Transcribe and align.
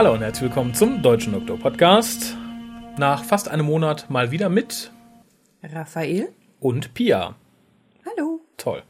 Hallo 0.00 0.14
und 0.14 0.22
herzlich 0.22 0.44
willkommen 0.44 0.72
zum 0.72 1.02
Deutschen 1.02 1.34
Doktor 1.34 1.58
Podcast. 1.58 2.34
Nach 2.96 3.22
fast 3.22 3.50
einem 3.50 3.66
Monat 3.66 4.08
mal 4.08 4.30
wieder 4.30 4.48
mit 4.48 4.90
Raphael 5.62 6.30
und 6.58 6.94
Pia. 6.94 7.34
Hallo. 8.06 8.40
Toll. 8.56 8.82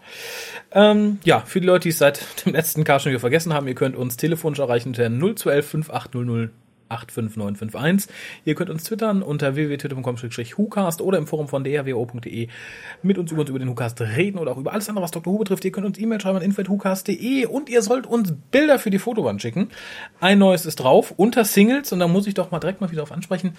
Ähm, 0.70 1.18
ja, 1.24 1.40
für 1.40 1.60
die 1.60 1.66
Leute, 1.66 1.82
die 1.82 1.88
es 1.88 1.98
seit 1.98 2.24
dem 2.46 2.52
letzten 2.52 2.84
Cast 2.84 3.02
schon 3.02 3.10
wieder 3.10 3.18
vergessen 3.18 3.52
haben, 3.52 3.66
ihr 3.66 3.74
könnt 3.74 3.96
uns 3.96 4.18
telefonisch 4.18 4.60
erreichen 4.60 4.90
unter 4.90 5.10
0211 5.10 5.66
5800 5.66 6.50
85951. 6.90 8.10
Ihr 8.44 8.54
könnt 8.54 8.70
uns 8.70 8.84
twittern 8.84 9.22
unter 9.22 9.54
www.twitter.com-hucast 9.54 11.00
oder 11.00 11.18
im 11.18 11.26
Forum 11.26 11.48
von 11.48 11.64
drwo.de 11.64 12.48
mit 13.02 13.18
uns 13.18 13.32
über, 13.32 13.40
uns 13.40 13.50
über 13.50 13.58
den 13.58 13.68
Hucast 13.68 14.00
reden 14.00 14.38
oder 14.38 14.52
auch 14.52 14.58
über 14.58 14.72
alles 14.72 14.88
andere, 14.88 15.04
was 15.04 15.10
Dr. 15.10 15.32
Who 15.32 15.38
betrifft. 15.38 15.64
Ihr 15.64 15.72
könnt 15.72 15.86
uns 15.86 15.98
E-Mail 15.98 16.20
schreiben 16.20 16.36
an 16.36 16.42
info.hucast.de 16.42 17.46
und 17.46 17.68
ihr 17.68 17.82
sollt 17.82 18.06
uns 18.06 18.32
Bilder 18.50 18.78
für 18.78 18.90
die 18.90 18.98
Fotowand 18.98 19.40
schicken. 19.40 19.68
Ein 20.20 20.38
neues 20.38 20.66
ist 20.66 20.76
drauf, 20.76 21.14
unter 21.16 21.44
Singles 21.44 21.92
und 21.92 22.00
da 22.00 22.08
muss 22.08 22.26
ich 22.26 22.34
doch 22.34 22.50
mal 22.50 22.60
direkt 22.60 22.80
mal 22.80 22.90
wieder 22.90 23.02
auf 23.02 23.12
ansprechen. 23.12 23.56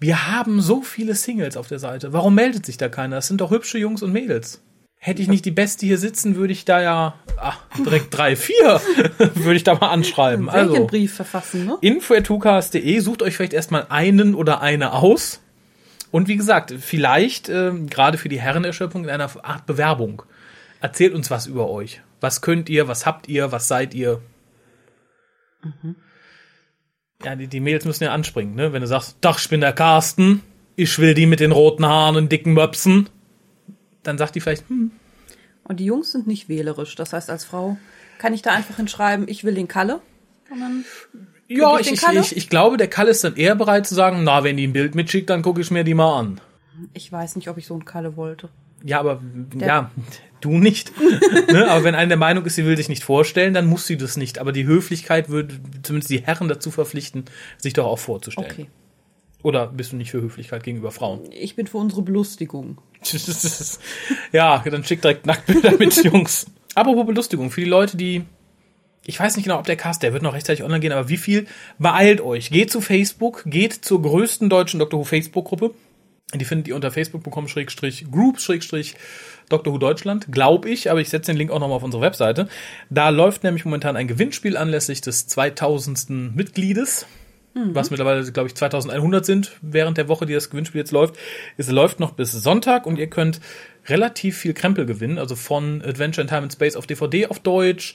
Wir 0.00 0.32
haben 0.32 0.60
so 0.60 0.82
viele 0.82 1.14
Singles 1.14 1.56
auf 1.56 1.68
der 1.68 1.78
Seite. 1.78 2.12
Warum 2.12 2.34
meldet 2.34 2.66
sich 2.66 2.76
da 2.76 2.88
keiner? 2.88 3.16
Das 3.16 3.28
sind 3.28 3.40
doch 3.40 3.50
hübsche 3.50 3.78
Jungs 3.78 4.02
und 4.02 4.12
Mädels. 4.12 4.60
Hätte 5.04 5.20
ich 5.20 5.26
nicht 5.26 5.44
die 5.44 5.50
Beste 5.50 5.84
hier 5.84 5.98
sitzen, 5.98 6.36
würde 6.36 6.52
ich 6.52 6.64
da 6.64 6.80
ja 6.80 7.14
ach, 7.36 7.58
direkt 7.76 8.16
drei, 8.16 8.36
vier 8.36 8.80
würde 9.34 9.56
ich 9.56 9.64
da 9.64 9.74
mal 9.74 9.88
anschreiben. 9.88 10.46
Welchen 10.46 10.70
Also 10.70 10.86
Brief 10.86 11.14
verfassen, 11.16 11.66
ne? 11.66 11.76
info.hucast.de, 11.80 13.00
sucht 13.00 13.22
euch 13.22 13.34
vielleicht 13.34 13.52
erstmal 13.52 13.86
einen 13.88 14.36
oder 14.36 14.60
eine 14.60 14.92
aus. 14.92 15.42
Und 16.12 16.28
wie 16.28 16.36
gesagt, 16.36 16.72
vielleicht 16.78 17.48
ähm, 17.48 17.88
gerade 17.88 18.16
für 18.16 18.28
die 18.28 18.40
Herrenerschöpfung 18.40 19.02
in 19.02 19.10
einer 19.10 19.28
Art 19.44 19.66
Bewerbung. 19.66 20.22
Erzählt 20.80 21.14
uns 21.14 21.32
was 21.32 21.48
über 21.48 21.68
euch. 21.68 22.00
Was 22.20 22.40
könnt 22.40 22.68
ihr, 22.68 22.86
was 22.86 23.04
habt 23.04 23.28
ihr, 23.28 23.50
was 23.50 23.66
seid 23.66 23.94
ihr? 23.94 24.22
Ja, 27.24 27.34
die, 27.34 27.48
die 27.48 27.58
Mädels 27.58 27.86
müssen 27.86 28.04
ja 28.04 28.12
anspringen, 28.12 28.54
ne? 28.54 28.72
Wenn 28.72 28.82
du 28.82 28.86
sagst, 28.86 29.16
doch, 29.20 29.40
ich 29.40 29.48
bin 29.48 29.60
der 29.60 29.72
Carsten, 29.72 30.42
ich 30.76 30.96
will 31.00 31.14
die 31.14 31.26
mit 31.26 31.40
den 31.40 31.50
roten 31.50 31.84
Haaren 31.84 32.14
und 32.14 32.30
dicken 32.30 32.52
Möpsen, 32.52 33.08
dann 34.02 34.18
sagt 34.18 34.34
die 34.34 34.40
vielleicht, 34.40 34.68
hm, 34.68 34.90
Und 35.64 35.80
die 35.80 35.84
Jungs 35.84 36.12
sind 36.12 36.26
nicht 36.26 36.48
wählerisch. 36.48 36.94
Das 36.96 37.12
heißt, 37.12 37.30
als 37.30 37.44
Frau 37.44 37.76
kann 38.18 38.34
ich 38.34 38.42
da 38.42 38.52
einfach 38.52 38.76
hinschreiben, 38.76 39.28
ich 39.28 39.44
will 39.44 39.54
den 39.54 39.68
Kalle. 39.68 40.00
Ja, 41.48 41.78
ich 41.78 41.92
ich, 41.92 42.02
ich, 42.02 42.36
ich, 42.36 42.48
glaube, 42.48 42.76
der 42.76 42.88
Kalle 42.88 43.10
ist 43.10 43.24
dann 43.24 43.36
eher 43.36 43.54
bereit 43.54 43.86
zu 43.86 43.94
sagen, 43.94 44.24
na, 44.24 44.44
wenn 44.44 44.56
die 44.56 44.66
ein 44.66 44.72
Bild 44.72 44.94
mitschickt, 44.94 45.28
dann 45.30 45.42
gucke 45.42 45.60
ich 45.60 45.70
mir 45.70 45.84
die 45.84 45.94
mal 45.94 46.18
an. 46.18 46.40
ich 46.94 47.10
weiß 47.10 47.36
nicht, 47.36 47.48
ob 47.48 47.58
ich 47.58 47.66
so 47.66 47.74
einen 47.74 47.84
Kalle 47.84 48.16
wollte. 48.16 48.48
Ja, 48.84 49.00
aber 49.00 49.22
ja, 49.58 49.90
du 50.40 50.50
nicht. 50.58 50.92
ne? 51.52 51.70
Aber 51.70 51.84
wenn 51.84 51.94
eine 51.94 52.08
der 52.08 52.16
Meinung 52.16 52.44
ist, 52.44 52.56
sie 52.56 52.64
will 52.64 52.76
sich 52.76 52.88
nicht 52.88 53.04
vorstellen, 53.04 53.54
dann 53.54 53.66
muss 53.66 53.86
sie 53.86 53.96
das 53.96 54.16
nicht. 54.16 54.38
Aber 54.38 54.52
die 54.52 54.66
Höflichkeit 54.66 55.28
würde 55.28 55.54
zumindest 55.82 56.10
die 56.10 56.22
Herren 56.22 56.48
dazu 56.48 56.70
verpflichten, 56.70 57.24
sich 57.58 57.72
doch 57.72 57.86
auch 57.86 57.98
vorzustellen. 57.98 58.50
Okay. 58.50 58.66
Oder 59.42 59.66
bist 59.66 59.92
du 59.92 59.96
nicht 59.96 60.10
für 60.10 60.20
Höflichkeit 60.20 60.62
gegenüber 60.62 60.92
Frauen? 60.92 61.20
Ich 61.32 61.56
bin 61.56 61.66
für 61.66 61.78
unsere 61.78 62.02
Belustigung. 62.02 62.78
ja, 64.32 64.62
dann 64.64 64.84
schick 64.84 65.02
direkt 65.02 65.26
Nacktbilder 65.26 65.76
mit 65.78 65.94
Jungs. 66.04 66.46
Apropos 66.74 67.06
Belustigung, 67.06 67.50
für 67.50 67.60
die 67.60 67.68
Leute, 67.68 67.96
die 67.96 68.24
ich 69.04 69.18
weiß 69.18 69.36
nicht 69.36 69.44
genau, 69.44 69.58
ob 69.58 69.66
der 69.66 69.76
Cast, 69.76 70.04
der 70.04 70.12
wird 70.12 70.22
noch 70.22 70.32
rechtzeitig 70.32 70.62
online 70.62 70.78
gehen, 70.78 70.92
aber 70.92 71.08
wie 71.08 71.16
viel? 71.16 71.46
Beeilt 71.78 72.20
euch. 72.20 72.50
Geht 72.50 72.70
zu 72.70 72.80
Facebook, 72.80 73.42
geht 73.46 73.72
zur 73.72 74.00
größten 74.00 74.48
deutschen 74.48 74.78
Dr. 74.78 75.00
Who 75.00 75.04
Facebook-Gruppe. 75.04 75.72
Die 76.34 76.44
findet 76.44 76.68
ihr 76.68 76.76
unter 76.76 76.90
facebook.com 76.90 77.48
schrägstrich 77.48 78.06
groups 78.10 78.44
schrägstrich 78.44 78.94
Dr. 79.48 79.72
Who 79.72 79.78
Deutschland, 79.78 80.28
glaube 80.30 80.70
ich, 80.70 80.90
aber 80.90 81.00
ich 81.00 81.10
setze 81.10 81.32
den 81.32 81.36
Link 81.36 81.50
auch 81.50 81.58
nochmal 81.58 81.76
auf 81.76 81.82
unsere 81.82 82.00
Webseite. 82.00 82.48
Da 82.90 83.10
läuft 83.10 83.42
nämlich 83.42 83.64
momentan 83.64 83.96
ein 83.96 84.06
Gewinnspiel 84.06 84.56
anlässlich 84.56 85.00
des 85.00 85.26
2000. 85.26 86.34
Mitgliedes, 86.34 87.06
was 87.54 87.90
mittlerweile, 87.90 88.30
glaube 88.32 88.48
ich, 88.48 88.54
2100 88.54 89.24
sind 89.24 89.52
während 89.60 89.98
der 89.98 90.08
Woche, 90.08 90.26
die 90.26 90.32
das 90.32 90.50
Gewinnspiel 90.50 90.80
jetzt 90.80 90.92
läuft. 90.92 91.16
Es 91.56 91.70
läuft 91.70 92.00
noch 92.00 92.12
bis 92.12 92.32
Sonntag 92.32 92.86
und 92.86 92.98
ihr 92.98 93.08
könnt 93.08 93.40
relativ 93.86 94.38
viel 94.38 94.54
Krempel 94.54 94.86
gewinnen, 94.86 95.18
also 95.18 95.36
von 95.36 95.82
Adventure 95.82 96.22
in 96.22 96.28
Time 96.28 96.42
and 96.42 96.52
Space 96.52 96.76
auf 96.76 96.86
DVD 96.86 97.26
auf 97.26 97.40
Deutsch, 97.40 97.94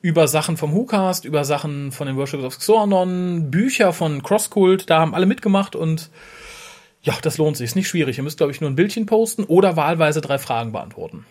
über 0.00 0.28
Sachen 0.28 0.56
vom 0.56 0.72
WhoCast, 0.74 1.24
über 1.24 1.44
Sachen 1.44 1.92
von 1.92 2.06
den 2.06 2.16
Worshippers 2.16 2.46
of 2.46 2.58
Xornon, 2.58 3.50
Bücher 3.50 3.92
von 3.92 4.22
Crosscult, 4.22 4.88
da 4.88 5.00
haben 5.00 5.14
alle 5.14 5.26
mitgemacht 5.26 5.74
und 5.76 6.10
ja, 7.02 7.14
das 7.22 7.38
lohnt 7.38 7.56
sich. 7.56 7.66
Ist 7.66 7.76
nicht 7.76 7.88
schwierig. 7.88 8.18
Ihr 8.18 8.24
müsst, 8.24 8.38
glaube 8.38 8.52
ich, 8.52 8.60
nur 8.60 8.68
ein 8.68 8.76
Bildchen 8.76 9.06
posten 9.06 9.44
oder 9.44 9.76
wahlweise 9.76 10.20
drei 10.20 10.38
Fragen 10.38 10.72
beantworten. 10.72 11.24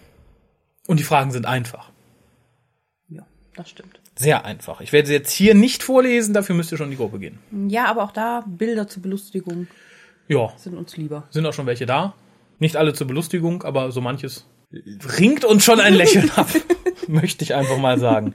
Und 0.88 1.00
die 1.00 1.04
Fragen 1.04 1.32
sind 1.32 1.46
einfach. 1.46 1.92
Ja, 3.10 3.26
das 3.56 3.70
stimmt. 3.70 4.00
Sehr 4.18 4.46
einfach. 4.46 4.82
Ich 4.82 4.92
werde 4.94 5.08
sie 5.08 5.14
jetzt 5.14 5.32
hier 5.32 5.54
nicht 5.56 5.84
vorlesen, 5.84 6.34
dafür 6.34 6.56
müsst 6.56 6.72
ihr 6.72 6.78
schon 6.78 6.88
in 6.88 6.92
die 6.92 6.98
Gruppe 6.98 7.20
gehen. 7.20 7.40
Ja, 7.70 7.86
aber 7.86 8.04
auch 8.04 8.12
da 8.12 8.44
Bilder 8.48 8.88
zur 8.88 9.04
Belustigung 9.04 9.68
Ja, 10.28 10.52
sind 10.58 10.76
uns 10.78 10.98
lieber. 10.98 11.24
sind 11.30 11.46
auch 11.46 11.54
schon 11.54 11.66
welche 11.68 11.86
da. 11.86 12.14
Nicht 12.60 12.76
alle 12.76 12.94
zur 12.94 13.08
Belustigung, 13.08 13.64
aber 13.64 13.92
so 13.92 14.02
manches 14.02 14.46
ringt 15.20 15.46
uns 15.46 15.64
schon 15.64 15.80
ein 15.80 15.94
Lächeln 15.94 16.30
ab. 16.36 16.50
Möchte 17.08 17.44
ich 17.46 17.54
einfach 17.56 17.78
mal 17.78 18.00
sagen. 18.00 18.34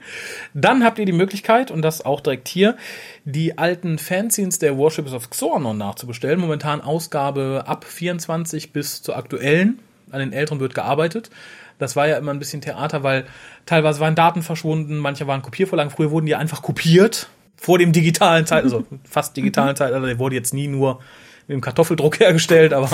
Dann 0.55 0.83
habt 0.83 0.97
ihr 0.97 1.05
die 1.05 1.11
Möglichkeit, 1.11 1.69
und 1.69 1.83
das 1.83 2.03
auch 2.03 2.21
direkt 2.21 2.47
hier, 2.47 2.75
die 3.23 3.57
alten 3.59 3.99
Fanzines 3.99 4.57
der 4.57 4.77
Warships 4.79 5.13
of 5.13 5.29
Xornon 5.29 5.77
nachzubestellen. 5.77 6.39
Momentan 6.39 6.81
Ausgabe 6.81 7.65
ab 7.67 7.85
24 7.85 8.71
bis 8.73 9.03
zur 9.03 9.15
aktuellen. 9.15 9.79
An 10.09 10.19
den 10.21 10.33
älteren 10.33 10.59
wird 10.59 10.73
gearbeitet. 10.73 11.29
Das 11.79 11.95
war 11.95 12.07
ja 12.07 12.17
immer 12.17 12.31
ein 12.31 12.39
bisschen 12.39 12.61
Theater, 12.61 13.03
weil 13.03 13.25
teilweise 13.65 13.99
waren 13.99 14.15
Daten 14.15 14.41
verschwunden, 14.41 14.97
manche 14.97 15.27
waren 15.27 15.41
Kopiervorlagen. 15.41 15.91
Früher 15.91 16.11
wurden 16.11 16.25
die 16.25 16.35
einfach 16.35 16.61
kopiert. 16.61 17.29
Vor 17.55 17.77
dem 17.77 17.93
digitalen 17.93 18.45
Zeit, 18.45 18.63
also 18.63 18.83
fast 19.09 19.37
digitalen 19.37 19.75
Zeitalter, 19.75 20.05
der 20.05 20.19
wurde 20.19 20.35
jetzt 20.35 20.53
nie 20.53 20.67
nur 20.67 20.99
mit 21.47 21.55
dem 21.55 21.61
Kartoffeldruck 21.61 22.19
hergestellt, 22.19 22.73
aber 22.73 22.89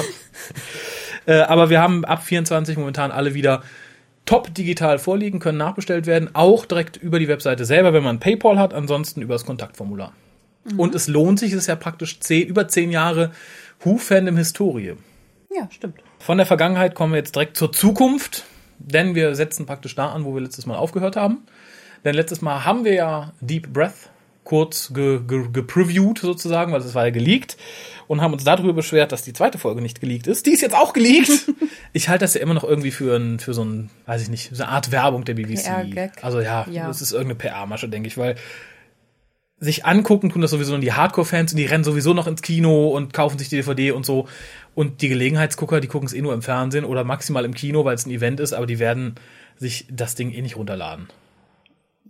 äh, 1.26 1.42
aber 1.42 1.70
wir 1.70 1.82
haben 1.82 2.06
ab 2.06 2.24
24 2.24 2.78
momentan 2.78 3.12
alle 3.12 3.34
wieder 3.34 3.64
top 4.26 4.54
digital 4.54 5.00
vorliegen, 5.00 5.40
können 5.40 5.58
nachbestellt 5.58 6.06
werden, 6.06 6.30
auch 6.34 6.66
direkt 6.66 6.98
über 6.98 7.20
die 7.20 7.28
Webseite 7.28 7.66
selber, 7.66 7.94
wenn 7.94 8.04
man 8.04 8.20
PayPal 8.20 8.60
hat, 8.60 8.74
ansonsten 8.74 9.22
über 9.22 9.34
das 9.34 9.46
Kontaktformular. 9.46 10.14
Und 10.78 10.94
es 10.94 11.08
lohnt 11.08 11.40
sich, 11.40 11.52
es 11.52 11.60
ist 11.60 11.68
ja 11.68 11.76
praktisch 11.76 12.20
zehn, 12.20 12.48
über 12.48 12.68
zehn 12.68 12.92
Jahre 12.92 13.32
Who-Fandom-Historie. 13.84 14.96
Ja, 15.50 15.68
stimmt. 15.72 15.96
Von 16.20 16.38
der 16.38 16.46
Vergangenheit 16.46 16.96
kommen 16.96 17.14
wir 17.14 17.18
jetzt 17.18 17.36
direkt 17.36 17.58
zur 17.58 17.72
Zukunft, 17.72 18.46
denn 18.80 19.16
wir 19.16 19.36
setzen 19.36 19.66
praktisch 19.66 19.96
da 19.96 20.08
an, 20.10 20.26
wo 20.26 20.34
wir 20.34 20.42
letztes 20.42 20.66
Mal 20.66 20.76
aufgehört 20.78 21.16
haben. 21.16 21.40
Denn 22.06 22.16
letztes 22.16 22.42
Mal 22.42 22.66
haben 22.66 22.86
wir 22.86 22.94
ja 22.94 23.34
Deep 23.42 23.74
Breath 23.74 24.10
kurz 24.46 24.92
ge, 24.94 25.20
ge, 25.28 25.48
gepreviewt 25.54 26.20
sozusagen, 26.20 26.72
weil 26.72 26.80
es 26.82 26.96
war 26.96 27.06
ja 27.06 27.12
geleakt 27.12 27.56
und 28.08 28.22
haben 28.22 28.34
uns 28.34 28.44
darüber 28.44 28.74
beschwert, 28.74 29.12
dass 29.12 29.22
die 29.22 29.34
zweite 29.34 29.60
Folge 29.60 29.82
nicht 29.82 30.02
geleakt 30.02 30.26
ist. 30.26 30.48
Die 30.48 30.52
ist 30.52 30.62
jetzt 30.62 30.74
auch 30.76 30.94
geleakt. 30.94 31.30
ich 31.94 32.10
halte 32.10 32.24
das 32.24 32.34
ja 32.34 32.42
immer 32.42 32.56
noch 32.56 32.64
irgendwie 32.64 32.90
für, 32.90 33.16
ein, 33.16 33.38
für 33.38 33.54
so 33.54 33.64
ein, 33.64 33.92
weiß 34.08 34.24
ich 34.24 34.30
nicht, 34.30 34.50
so 34.56 34.64
eine 34.64 34.72
Art 34.72 34.92
Werbung 34.92 35.24
der 35.24 35.36
BBC. 35.36 35.68
Also 36.24 36.42
ja, 36.42 36.66
Ja. 36.72 36.88
das 36.88 37.02
ist 37.02 37.12
irgendeine 37.12 37.36
PR-Masche, 37.36 37.90
denke 37.90 38.08
ich, 38.08 38.18
weil 38.18 38.36
sich 39.60 39.86
angucken 39.86 40.30
tun 40.30 40.42
das 40.42 40.52
sowieso 40.52 40.72
nur 40.72 40.80
die 40.80 40.94
Hardcore-Fans 40.94 41.52
und 41.52 41.58
die 41.58 41.66
rennen 41.66 41.84
sowieso 41.84 42.14
noch 42.14 42.28
ins 42.28 42.42
Kino 42.42 42.90
und 42.90 43.14
kaufen 43.14 43.38
sich 43.38 43.50
die 43.50 43.58
DVD 43.58 43.92
und 43.92 44.06
so. 44.06 44.28
Und 44.74 45.02
die 45.02 45.10
Gelegenheitsgucker, 45.10 45.82
die 45.82 45.88
gucken 45.88 46.08
es 46.08 46.14
eh 46.14 46.22
nur 46.22 46.34
im 46.34 46.42
Fernsehen 46.42 46.86
oder 46.86 47.04
maximal 47.04 47.44
im 47.44 47.54
Kino, 47.54 47.84
weil 47.84 47.96
es 47.96 48.06
ein 48.06 48.12
Event 48.12 48.40
ist, 48.40 48.54
aber 48.54 48.66
die 48.66 48.80
werden 48.80 49.16
sich 49.58 49.86
das 49.92 50.16
Ding 50.16 50.32
eh 50.32 50.42
nicht 50.42 50.56
runterladen. 50.56 51.08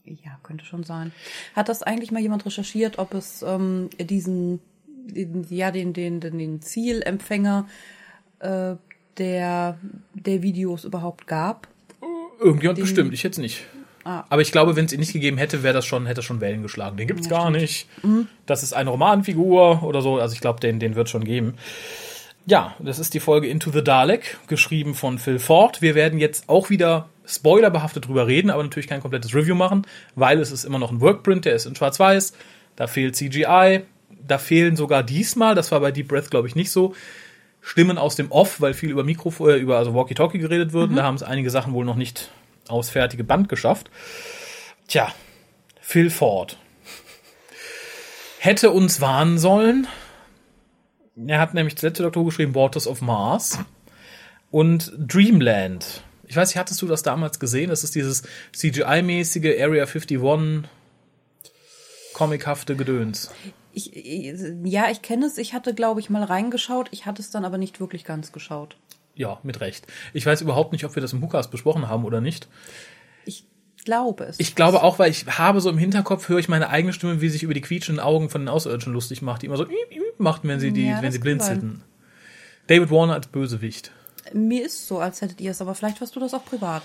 Ja, 0.06 0.38
könnte 0.44 0.66
schon 0.66 0.84
sein. 0.84 1.12
Hat 1.56 1.70
das 1.70 1.82
eigentlich 1.84 2.12
mal 2.12 2.22
jemand 2.22 2.46
recherchiert, 2.46 3.00
ob 3.00 3.14
es 3.14 3.42
ähm, 3.42 3.90
diesen, 4.00 4.60
den, 4.88 5.46
ja, 5.50 5.72
den, 5.72 5.94
den, 5.94 6.20
den, 6.20 6.62
Zielempfänger 6.62 7.68
äh, 8.40 8.76
der, 9.18 9.78
der 10.14 10.42
Videos 10.44 10.84
überhaupt 10.84 11.26
gab? 11.28 11.68
Irgendjemand 12.40 12.78
Den- 12.78 12.84
bestimmt, 12.86 13.14
ich 13.14 13.24
jetzt 13.24 13.40
nicht. 13.40 13.66
Ah. 14.04 14.24
Aber 14.30 14.42
ich 14.42 14.52
glaube, 14.52 14.76
wenn 14.76 14.86
es 14.86 14.94
ihn 14.94 15.00
nicht 15.00 15.14
gegeben 15.14 15.38
hätte, 15.38 15.64
wäre 15.64 15.74
das 15.74 15.86
schon, 15.86 16.06
hätte 16.06 16.18
das 16.18 16.26
schon 16.26 16.42
Wellen 16.42 16.62
geschlagen. 16.62 16.98
Den 16.98 17.08
gibt's 17.08 17.28
Ja, 17.28 17.32
gar 17.32 17.42
stimmt. 17.54 17.86
Mhm. 18.04 18.18
nicht. 18.20 18.28
Das 18.46 18.64
ist 18.64 18.74
eine 18.74 18.90
Romanfigur 18.90 19.84
oder 19.84 20.02
so. 20.02 20.18
Also 20.18 20.34
ich 20.34 20.42
glaube, 20.42 20.60
den, 20.60 20.80
den 20.80 20.96
wird 20.96 21.10
schon 21.10 21.24
geben. 21.24 21.56
Ja, 22.46 22.76
das 22.80 22.98
ist 22.98 23.14
die 23.14 23.20
Folge 23.20 23.48
Into 23.48 23.70
the 23.72 23.84
Dalek, 23.84 24.38
geschrieben 24.48 24.96
von 24.96 25.20
Phil 25.20 25.40
Ford. 25.40 25.82
Wir 25.82 25.94
werden 25.94 26.18
jetzt 26.20 26.50
auch 26.50 26.70
wieder 26.70 27.10
spoilerbehaftet 27.26 28.08
drüber 28.08 28.26
reden, 28.26 28.50
aber 28.50 28.64
natürlich 28.64 28.88
kein 28.88 29.02
komplettes 29.02 29.36
Review 29.36 29.54
machen, 29.54 29.86
weil 30.16 30.40
es 30.40 30.52
ist 30.52 30.64
immer 30.64 30.80
noch 30.80 30.92
ein 30.92 31.00
Workprint, 31.00 31.46
der 31.46 31.54
ist 31.54 31.68
in 31.68 31.76
schwarz-weiß, 31.76 32.34
da 32.76 32.88
fehlt 32.88 33.16
CGI, 33.16 33.82
da 34.28 34.40
fehlen 34.40 34.76
sogar 34.76 35.04
diesmal, 35.04 35.54
das 35.54 35.72
war 35.72 35.80
bei 35.80 35.92
Deep 35.92 36.08
Breath, 36.08 36.32
glaube 36.32 36.48
ich, 36.48 36.56
nicht 36.56 36.72
so, 36.72 36.96
Stimmen 37.62 37.98
aus 37.98 38.16
dem 38.16 38.32
Off, 38.32 38.62
weil 38.62 38.74
viel 38.74 38.90
über 38.90 39.04
Mikro, 39.04 39.32
äh, 39.48 39.58
über 39.60 39.78
also 39.78 39.94
Walkie-Talkie 39.94 40.40
geredet 40.40 40.74
wird. 40.74 40.98
Da 40.98 41.04
haben 41.04 41.16
es 41.16 41.24
einige 41.24 41.50
Sachen 41.50 41.74
wohl 41.74 41.86
noch 41.86 41.98
nicht 41.98 42.32
aufs 42.70 42.90
fertige 42.90 43.24
Band 43.24 43.50
geschafft. 43.50 43.90
Tja, 44.88 45.14
Phil 45.82 46.10
Ford. 46.10 46.58
Hätte 48.40 48.72
uns 48.72 49.02
warnen 49.02 49.38
sollen. 49.38 49.88
Er 51.28 51.40
hat 51.40 51.54
nämlich 51.54 51.76
das 51.76 51.84
letzte 51.84 52.04
Doktor 52.04 52.24
geschrieben, 52.24 52.56
Waters 52.56 52.88
of 52.88 53.02
Mars 53.02 53.60
und 54.52 54.94
Dreamland. 54.98 56.04
Ich 56.26 56.36
weiß 56.36 56.50
nicht, 56.50 56.58
hattest 56.58 56.82
du 56.82 56.88
das 56.88 57.04
damals 57.04 57.40
gesehen? 57.40 57.70
Das 57.70 57.84
ist 57.84 57.96
dieses 57.96 58.24
CGI-mäßige 58.54 59.62
Area 59.62 59.86
51 59.86 60.70
comichafte 62.14 62.76
Gedöns. 62.76 63.32
Ich, 63.74 63.92
ja, 64.64 64.90
ich 64.90 65.02
kenne 65.02 65.26
es. 65.26 65.38
Ich 65.38 65.54
hatte, 65.54 65.74
glaube 65.74 66.00
ich, 66.00 66.10
mal 66.10 66.24
reingeschaut. 66.24 66.90
Ich 66.92 67.06
hatte 67.06 67.22
es 67.22 67.32
dann 67.32 67.46
aber 67.46 67.58
nicht 67.58 67.80
wirklich 67.80 68.04
ganz 68.04 68.32
geschaut. 68.32 68.78
Ja, 69.16 69.40
mit 69.44 69.60
Recht. 69.60 69.88
Ich 70.14 70.26
weiß 70.26 70.42
überhaupt 70.42 70.72
nicht, 70.72 70.86
ob 70.86 70.96
wir 70.96 71.02
das 71.02 71.14
im 71.14 71.22
Hukas 71.22 71.50
besprochen 71.50 71.90
haben 71.90 72.06
oder 72.06 72.22
nicht. 72.22 72.48
Ich 73.26 73.46
glaube 73.84 74.26
es. 74.26 74.40
Ich 74.40 74.56
glaube 74.56 74.84
auch, 74.84 75.00
weil 75.00 75.12
ich 75.12 75.26
habe 75.26 75.62
so 75.62 75.70
im 75.70 75.78
Hinterkopf, 75.78 76.30
höre 76.30 76.40
ich 76.40 76.50
meine 76.50 76.70
eigene 76.70 76.94
Stimme, 76.94 77.22
wie 77.22 77.30
sich 77.30 77.44
über 77.44 77.54
die 77.54 77.62
quietschenden 77.62 78.04
Augen 78.04 78.30
von 78.30 78.42
den 78.42 78.48
Außerirdischen 78.50 78.94
lustig 78.94 79.22
macht, 79.22 79.42
die 79.42 79.48
immer 79.48 79.58
so 79.58 79.66
machten, 80.18 80.48
wenn 80.48 80.60
sie 80.60 80.72
die, 80.72 80.88
Ja, 80.88 81.02
wenn 81.02 81.12
sie 81.12 81.20
blinzelten. 81.20 81.84
David 82.68 82.92
Warner 82.92 83.14
als 83.14 83.28
Bösewicht. 83.28 83.92
Mir 84.34 84.66
ist 84.66 84.88
so, 84.88 85.00
als 85.00 85.22
hättet 85.22 85.42
ihr 85.42 85.52
es, 85.52 85.62
aber 85.62 85.74
vielleicht 85.74 86.00
warst 86.02 86.16
du 86.16 86.20
das 86.20 86.34
auch 86.34 86.46
privat. 86.46 86.84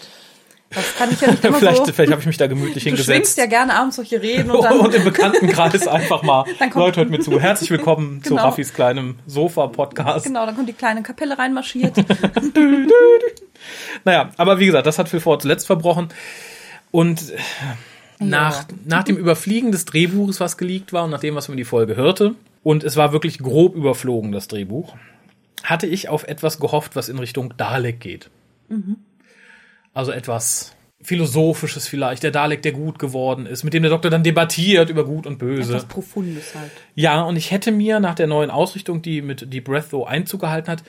Das 0.74 0.94
kann 0.96 1.10
ich 1.12 1.20
ja 1.20 1.30
nicht 1.30 1.44
immer 1.44 1.58
vielleicht 1.58 1.86
so. 1.86 1.92
vielleicht 1.92 2.10
habe 2.12 2.20
ich 2.20 2.26
mich 2.26 2.36
da 2.36 2.46
gemütlich 2.46 2.74
Du 2.84 2.90
schwingst 2.90 3.04
hingesetzt. 3.06 3.38
ja 3.38 3.46
gerne 3.46 3.74
abends 3.74 3.96
solche 3.96 4.20
Reden 4.20 4.50
und 4.50 4.62
dann. 4.64 4.78
und 4.80 4.94
im 4.94 5.04
Bekanntenkreis 5.04 5.86
einfach 5.86 6.22
mal. 6.22 6.44
Dann 6.58 6.70
kommt- 6.70 6.84
Leute, 6.84 7.00
hört 7.00 7.10
mir 7.10 7.20
zu. 7.20 7.38
Herzlich 7.40 7.70
willkommen 7.70 8.22
zu 8.22 8.30
Genau. 8.30 8.42
Raffis 8.44 8.72
kleinem 8.74 9.16
Sofa-Podcast. 9.26 10.26
genau, 10.26 10.44
dann 10.46 10.54
kommt 10.56 10.68
die 10.68 10.72
kleine 10.72 11.02
Kapelle 11.02 11.38
reinmarschiert. 11.38 11.96
Naja, 14.04 14.30
aber 14.36 14.58
wie 14.58 14.66
gesagt, 14.66 14.86
das 14.86 14.98
hat 14.98 15.08
Phil 15.08 15.20
Ford 15.20 15.42
zuletzt 15.42 15.66
verbrochen. 15.66 16.08
Und 16.90 17.32
nach, 18.18 18.64
nach 18.84 19.02
dem 19.04 19.16
Überfliegen 19.16 19.72
des 19.72 19.84
Drehbuches, 19.84 20.40
was 20.40 20.56
geleakt 20.56 20.92
war, 20.92 21.04
und 21.04 21.10
nach 21.10 21.20
dem, 21.20 21.34
was 21.34 21.48
man 21.48 21.54
in 21.54 21.58
die 21.58 21.64
Folge 21.64 21.96
hörte, 21.96 22.34
und 22.62 22.84
es 22.84 22.96
war 22.96 23.12
wirklich 23.12 23.38
grob 23.38 23.74
überflogen, 23.74 24.32
das 24.32 24.48
Drehbuch, 24.48 24.94
hatte 25.62 25.86
ich 25.86 26.08
auf 26.08 26.24
etwas 26.24 26.58
gehofft, 26.60 26.94
was 26.96 27.08
in 27.08 27.18
Richtung 27.18 27.54
Dalek 27.56 28.00
geht. 28.00 28.30
Also 29.94 30.12
etwas 30.12 30.74
Philosophisches 31.00 31.86
vielleicht, 31.86 32.22
der 32.22 32.30
Dalek, 32.30 32.62
der 32.62 32.72
gut 32.72 32.98
geworden 32.98 33.46
ist, 33.46 33.62
mit 33.62 33.74
dem 33.74 33.82
der 33.82 33.90
Doktor 33.90 34.10
dann 34.10 34.22
debattiert 34.22 34.88
über 34.88 35.04
Gut 35.04 35.26
und 35.26 35.38
Böse. 35.38 35.74
Etwas 35.74 35.86
Profundes 35.86 36.54
halt. 36.54 36.70
Ja, 36.94 37.22
und 37.22 37.36
ich 37.36 37.50
hätte 37.50 37.72
mir 37.72 38.00
nach 38.00 38.14
der 38.14 38.26
neuen 38.26 38.50
Ausrichtung, 38.50 39.02
die 39.02 39.20
mit 39.22 39.52
die 39.52 39.60
Breath 39.60 39.90
so 39.90 40.06
Einzug 40.06 40.40
gehalten 40.40 40.68
hat, 40.68 40.82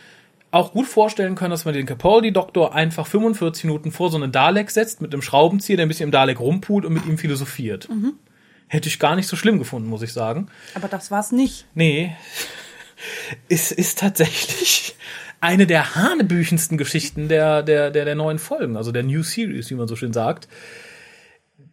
auch 0.51 0.71
gut 0.71 0.87
vorstellen 0.87 1.35
können, 1.35 1.51
dass 1.51 1.65
man 1.65 1.73
den 1.73 1.85
Capaldi-Doktor 1.85 2.73
einfach 2.73 3.07
45 3.07 3.65
Minuten 3.65 3.91
vor 3.91 4.09
so 4.09 4.15
einen 4.15 4.31
Dalek 4.31 4.71
setzt, 4.71 5.01
mit 5.01 5.13
einem 5.13 5.21
Schraubenzieher, 5.21 5.75
der 5.75 5.85
ein 5.85 5.89
bisschen 5.89 6.05
im 6.05 6.11
Dalek 6.11 6.39
rumpult 6.39 6.85
und 6.85 6.93
mit 6.93 7.05
ihm 7.05 7.17
philosophiert. 7.17 7.89
Hätte 8.67 8.87
ich 8.87 8.99
gar 8.99 9.17
nicht 9.17 9.27
so 9.27 9.35
schlimm 9.35 9.59
gefunden, 9.59 9.89
muss 9.89 10.01
ich 10.01 10.13
sagen. 10.13 10.47
Aber 10.73 10.87
das 10.87 11.11
war's 11.11 11.31
nicht. 11.31 11.65
Nee. 11.75 12.15
Es 13.49 13.73
ist 13.73 13.99
tatsächlich 13.99 14.95
eine 15.45 15.67
der 15.67 15.95
hanebüchensten 15.95 16.77
Geschichten 16.77 17.29
der, 17.29 17.61
der, 17.61 17.91
der, 17.91 18.05
der 18.05 18.15
neuen 18.15 18.39
Folgen, 18.39 18.77
also 18.77 18.91
der 18.91 19.03
New 19.03 19.21
Series, 19.21 19.69
wie 19.69 19.75
man 19.75 19.87
so 19.87 19.95
schön 19.95 20.11
sagt. 20.11 20.47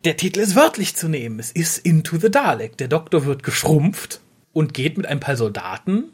Der 0.05 0.17
Titel 0.17 0.41
ist 0.41 0.55
wörtlich 0.55 0.95
zu 0.95 1.09
nehmen. 1.09 1.39
Es 1.39 1.51
ist 1.51 1.79
Into 1.79 2.19
the 2.19 2.31
Dalek. 2.31 2.77
Der 2.77 2.89
Doktor 2.89 3.25
wird 3.25 3.43
geschrumpft 3.43 4.21
und 4.53 4.75
geht 4.75 4.97
mit 4.97 5.07
ein 5.07 5.21
paar 5.21 5.37
Soldaten 5.37 6.05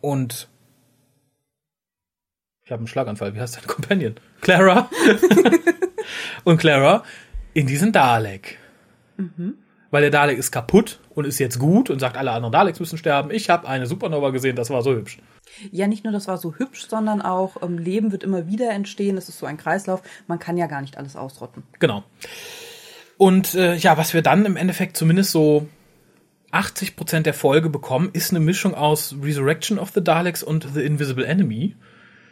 und 0.00 0.48
ich 2.64 2.70
habe 2.70 2.80
einen 2.80 2.86
Schlaganfall. 2.86 3.34
Wie 3.34 3.40
heißt 3.40 3.56
dein 3.56 3.66
Companion? 3.66 4.16
Clara. 4.42 4.90
und 6.44 6.58
Clara 6.58 7.02
in 7.54 7.66
diesen 7.66 7.92
Dalek. 7.92 8.58
Weil 9.90 10.02
der 10.02 10.10
Dalek 10.10 10.38
ist 10.38 10.50
kaputt 10.50 11.00
und 11.14 11.24
ist 11.24 11.38
jetzt 11.38 11.58
gut 11.58 11.88
und 11.88 11.98
sagt, 11.98 12.16
alle 12.16 12.32
anderen 12.32 12.52
Daleks 12.52 12.78
müssen 12.78 12.98
sterben. 12.98 13.30
Ich 13.30 13.48
habe 13.48 13.66
eine 13.66 13.86
Supernova 13.86 14.30
gesehen, 14.30 14.54
das 14.54 14.70
war 14.70 14.82
so 14.82 14.92
hübsch. 14.92 15.18
Ja, 15.72 15.86
nicht 15.86 16.04
nur 16.04 16.12
das 16.12 16.28
war 16.28 16.36
so 16.36 16.54
hübsch, 16.54 16.86
sondern 16.88 17.22
auch 17.22 17.62
ähm, 17.62 17.78
Leben 17.78 18.12
wird 18.12 18.22
immer 18.22 18.46
wieder 18.46 18.70
entstehen. 18.70 19.16
Es 19.16 19.28
ist 19.28 19.38
so 19.38 19.46
ein 19.46 19.56
Kreislauf. 19.56 20.02
Man 20.26 20.38
kann 20.38 20.58
ja 20.58 20.66
gar 20.66 20.82
nicht 20.82 20.98
alles 20.98 21.16
ausrotten. 21.16 21.62
Genau. 21.78 22.04
Und 23.16 23.54
äh, 23.54 23.74
ja, 23.76 23.96
was 23.96 24.14
wir 24.14 24.22
dann 24.22 24.44
im 24.44 24.56
Endeffekt 24.56 24.96
zumindest 24.96 25.32
so 25.32 25.66
80% 26.52 27.22
der 27.22 27.34
Folge 27.34 27.68
bekommen, 27.68 28.10
ist 28.12 28.30
eine 28.30 28.40
Mischung 28.40 28.74
aus 28.74 29.16
Resurrection 29.22 29.78
of 29.78 29.90
the 29.94 30.02
Daleks 30.02 30.42
und 30.42 30.66
The 30.74 30.82
Invisible 30.82 31.24
Enemy. 31.24 31.76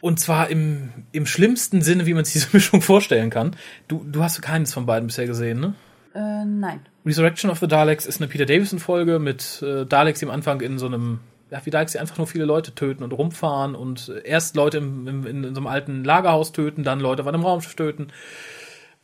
Und 0.00 0.20
zwar 0.20 0.48
im, 0.48 0.90
im 1.12 1.26
schlimmsten 1.26 1.82
Sinne, 1.82 2.06
wie 2.06 2.14
man 2.14 2.24
sich 2.24 2.34
diese 2.34 2.48
Mischung 2.52 2.82
vorstellen 2.82 3.30
kann. 3.30 3.56
Du, 3.88 4.04
du 4.04 4.22
hast 4.22 4.40
keines 4.42 4.72
von 4.72 4.86
beiden 4.86 5.08
bisher 5.08 5.26
gesehen, 5.26 5.60
ne? 5.60 5.74
Äh, 6.16 6.46
nein. 6.46 6.80
Resurrection 7.04 7.50
of 7.50 7.58
the 7.58 7.68
Daleks 7.68 8.06
ist 8.06 8.20
eine 8.20 8.28
Peter 8.28 8.46
Davison-Folge 8.46 9.18
mit 9.18 9.62
äh, 9.62 9.84
Daleks, 9.84 10.20
die 10.20 10.26
am 10.26 10.32
Anfang 10.32 10.62
in 10.62 10.78
so 10.78 10.86
einem, 10.86 11.20
ja, 11.50 11.60
wie 11.64 11.70
Daleks, 11.70 11.92
die 11.92 11.98
einfach 11.98 12.16
nur 12.16 12.26
viele 12.26 12.46
Leute 12.46 12.74
töten 12.74 13.04
und 13.04 13.12
rumfahren 13.12 13.74
und 13.74 14.08
äh, 14.08 14.26
erst 14.26 14.56
Leute 14.56 14.78
im, 14.78 15.06
im, 15.06 15.26
in, 15.26 15.44
in 15.44 15.54
so 15.54 15.60
einem 15.60 15.66
alten 15.66 16.04
Lagerhaus 16.04 16.52
töten, 16.52 16.84
dann 16.84 17.00
Leute 17.00 17.20
auf 17.20 17.28
einem 17.28 17.42
Raumschiff 17.42 17.74
töten. 17.74 18.08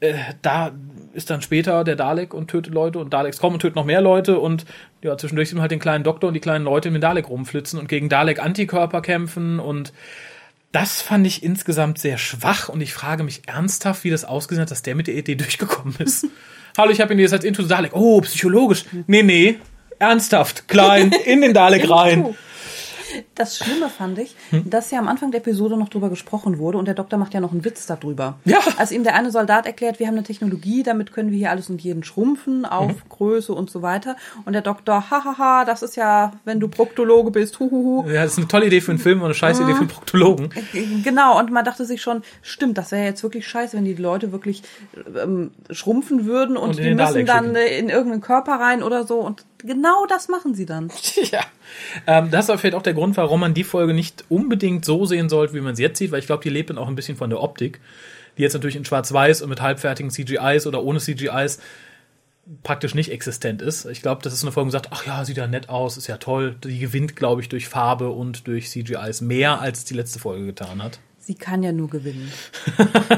Äh, 0.00 0.14
da 0.40 0.72
ist 1.12 1.28
dann 1.28 1.42
später 1.42 1.84
der 1.84 1.96
Dalek 1.96 2.32
und 2.32 2.48
tötet 2.48 2.72
Leute 2.72 2.98
und 2.98 3.12
Daleks 3.12 3.38
kommen 3.38 3.56
und 3.56 3.60
töten 3.60 3.76
noch 3.78 3.84
mehr 3.84 4.00
Leute 4.00 4.38
und 4.38 4.64
ja, 5.02 5.18
zwischendurch 5.18 5.52
man 5.52 5.60
halt 5.60 5.70
den 5.70 5.80
kleinen 5.80 6.04
Doktor 6.04 6.28
und 6.28 6.34
die 6.34 6.40
kleinen 6.40 6.64
Leute 6.64 6.88
in 6.88 6.94
den 6.94 7.02
Dalek 7.02 7.28
rumflitzen 7.28 7.78
und 7.78 7.90
gegen 7.90 8.08
Dalek-Antikörper 8.08 9.02
kämpfen 9.02 9.60
und 9.60 9.92
das 10.72 11.02
fand 11.02 11.26
ich 11.26 11.42
insgesamt 11.42 11.98
sehr 11.98 12.16
schwach 12.16 12.70
und 12.70 12.80
ich 12.80 12.94
frage 12.94 13.22
mich 13.22 13.42
ernsthaft, 13.46 14.02
wie 14.04 14.10
das 14.10 14.24
ausgesehen 14.24 14.62
hat, 14.62 14.70
dass 14.70 14.80
der 14.80 14.94
mit 14.94 15.08
der 15.08 15.14
Idee 15.14 15.34
durchgekommen 15.36 15.94
ist. 15.98 16.26
Hallo, 16.76 16.90
ich 16.90 17.00
habe 17.00 17.12
ihn 17.12 17.18
jetzt 17.18 17.34
als 17.34 17.44
Into 17.44 17.62
Dalek. 17.62 17.92
Oh, 17.94 18.20
psychologisch. 18.22 18.84
Nee, 19.06 19.22
nee. 19.22 19.58
Ernsthaft. 19.98 20.68
Klein. 20.68 21.12
In 21.26 21.42
den 21.42 21.52
Dalek 21.52 21.88
rein. 21.88 22.34
Das 23.34 23.56
Schlimme 23.58 23.88
fand 23.88 24.18
ich, 24.18 24.34
Hm? 24.50 24.68
dass 24.70 24.90
ja 24.90 24.98
am 24.98 25.08
Anfang 25.08 25.30
der 25.30 25.40
Episode 25.40 25.76
noch 25.76 25.88
drüber 25.88 26.08
gesprochen 26.10 26.58
wurde 26.58 26.78
und 26.78 26.86
der 26.86 26.94
Doktor 26.94 27.16
macht 27.18 27.34
ja 27.34 27.40
noch 27.40 27.52
einen 27.52 27.64
Witz 27.64 27.86
darüber. 27.86 28.38
Ja. 28.44 28.58
Als 28.76 28.92
ihm 28.92 29.04
der 29.04 29.14
eine 29.14 29.30
Soldat 29.30 29.66
erklärt, 29.66 29.98
wir 29.98 30.06
haben 30.06 30.14
eine 30.14 30.22
Technologie, 30.24 30.82
damit 30.82 31.12
können 31.12 31.30
wir 31.30 31.38
hier 31.38 31.50
alles 31.50 31.68
und 31.70 31.80
jeden 31.82 32.04
schrumpfen 32.04 32.64
auf 32.64 32.92
Mhm. 32.92 33.08
Größe 33.08 33.52
und 33.52 33.70
so 33.70 33.82
weiter. 33.82 34.16
Und 34.44 34.52
der 34.52 34.62
Doktor, 34.62 35.10
hahaha, 35.10 35.64
das 35.64 35.82
ist 35.82 35.96
ja, 35.96 36.32
wenn 36.44 36.60
du 36.60 36.68
Proktologe 36.68 37.30
bist, 37.30 37.58
huhuhu. 37.60 38.06
Ja, 38.08 38.22
das 38.22 38.32
ist 38.32 38.38
eine 38.38 38.48
tolle 38.48 38.66
Idee 38.66 38.80
für 38.80 38.92
einen 38.92 38.98
Film 39.00 39.18
und 39.20 39.26
eine 39.26 39.34
scheiß 39.34 39.60
Idee 39.60 39.72
für 39.74 39.80
einen 39.80 39.88
Proktologen. 39.88 40.50
Genau, 41.04 41.38
und 41.38 41.50
man 41.50 41.64
dachte 41.64 41.84
sich 41.84 42.02
schon, 42.02 42.22
stimmt, 42.42 42.78
das 42.78 42.92
wäre 42.92 43.04
jetzt 43.04 43.22
wirklich 43.22 43.46
scheiße, 43.46 43.76
wenn 43.76 43.84
die 43.84 43.94
Leute 43.94 44.32
wirklich 44.32 44.62
ähm, 45.22 45.50
schrumpfen 45.70 46.26
würden 46.26 46.56
und, 46.56 46.70
Und 46.70 46.78
die 46.78 46.82
müssen 46.94 46.96
Dalek 46.98 47.26
dann 47.26 47.44
schicken. 47.46 47.56
äh, 47.56 47.78
in 47.78 47.88
irgendeinen 47.88 48.20
Körper 48.22 48.52
rein 48.54 48.82
oder 48.82 49.04
so. 49.06 49.20
Und 49.20 49.44
genau 49.64 50.06
das 50.06 50.28
machen 50.28 50.54
sie 50.54 50.66
dann. 50.66 50.90
ja. 51.30 51.40
Ähm, 52.06 52.30
das 52.30 52.48
ist 52.48 52.60
vielleicht 52.60 52.74
auch 52.74 52.82
der 52.82 52.94
Grund, 52.94 53.16
warum 53.16 53.40
man 53.40 53.54
die 53.54 53.64
Folge 53.64 53.94
nicht 53.94 54.24
unbedingt 54.28 54.84
so 54.84 55.04
sehen 55.04 55.28
sollte, 55.28 55.54
wie 55.54 55.60
man 55.60 55.76
sie 55.76 55.82
jetzt 55.82 55.98
sieht, 55.98 56.12
weil 56.12 56.20
ich 56.20 56.26
glaube, 56.26 56.42
die 56.42 56.50
lebt 56.50 56.70
dann 56.70 56.78
auch 56.78 56.88
ein 56.88 56.94
bisschen 56.94 57.16
von 57.16 57.30
der 57.30 57.42
Optik, 57.42 57.80
die 58.36 58.42
jetzt 58.42 58.54
natürlich 58.54 58.76
in 58.76 58.84
Schwarz-Weiß 58.84 59.42
und 59.42 59.48
mit 59.48 59.60
halbfertigen 59.60 60.10
CGIs 60.10 60.66
oder 60.66 60.82
ohne 60.82 60.98
CGIs 60.98 61.60
praktisch 62.62 62.94
nicht 62.94 63.10
existent 63.10 63.62
ist. 63.62 63.84
Ich 63.86 64.02
glaube, 64.02 64.22
das 64.22 64.32
ist 64.32 64.42
eine 64.42 64.52
Folge, 64.52 64.68
die 64.68 64.72
sagt, 64.72 64.88
ach 64.90 65.06
ja, 65.06 65.24
sieht 65.24 65.36
ja 65.36 65.46
nett 65.46 65.68
aus, 65.68 65.96
ist 65.96 66.08
ja 66.08 66.16
toll. 66.16 66.56
Die 66.64 66.78
gewinnt, 66.78 67.14
glaube 67.14 67.40
ich, 67.40 67.48
durch 67.48 67.68
Farbe 67.68 68.10
und 68.10 68.46
durch 68.46 68.68
CGIs 68.68 69.20
mehr, 69.20 69.60
als 69.60 69.84
die 69.84 69.94
letzte 69.94 70.18
Folge 70.18 70.46
getan 70.46 70.82
hat. 70.82 70.98
Sie 71.24 71.34
kann 71.34 71.62
ja 71.62 71.72
nur 71.72 71.88
gewinnen. 71.88 72.30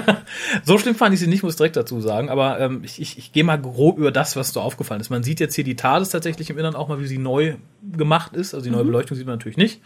So 0.64 0.78
schlimm 0.78 0.94
fand 0.94 1.14
ich 1.14 1.20
sie 1.20 1.26
nicht, 1.26 1.42
muss 1.42 1.56
direkt 1.56 1.76
dazu 1.76 2.00
sagen, 2.00 2.28
aber 2.28 2.60
ähm, 2.60 2.82
ich, 2.84 3.00
ich, 3.00 3.18
ich 3.18 3.32
gehe 3.32 3.44
mal 3.44 3.60
grob 3.60 3.98
über 3.98 4.12
das, 4.12 4.36
was 4.36 4.52
so 4.52 4.60
aufgefallen 4.60 5.00
ist. 5.00 5.10
Man 5.10 5.22
sieht 5.22 5.40
jetzt 5.40 5.54
hier 5.54 5.64
die 5.64 5.76
TARDIS 5.76 6.10
tatsächlich 6.10 6.50
im 6.50 6.58
Innern 6.58 6.74
auch 6.74 6.88
mal, 6.88 7.00
wie 7.00 7.06
sie 7.06 7.18
neu 7.18 7.54
gemacht 7.96 8.34
ist. 8.34 8.54
Also 8.54 8.64
die 8.64 8.70
neue 8.70 8.84
Beleuchtung 8.84 9.16
sieht 9.16 9.26
man 9.26 9.36
natürlich 9.36 9.56
nicht. 9.56 9.80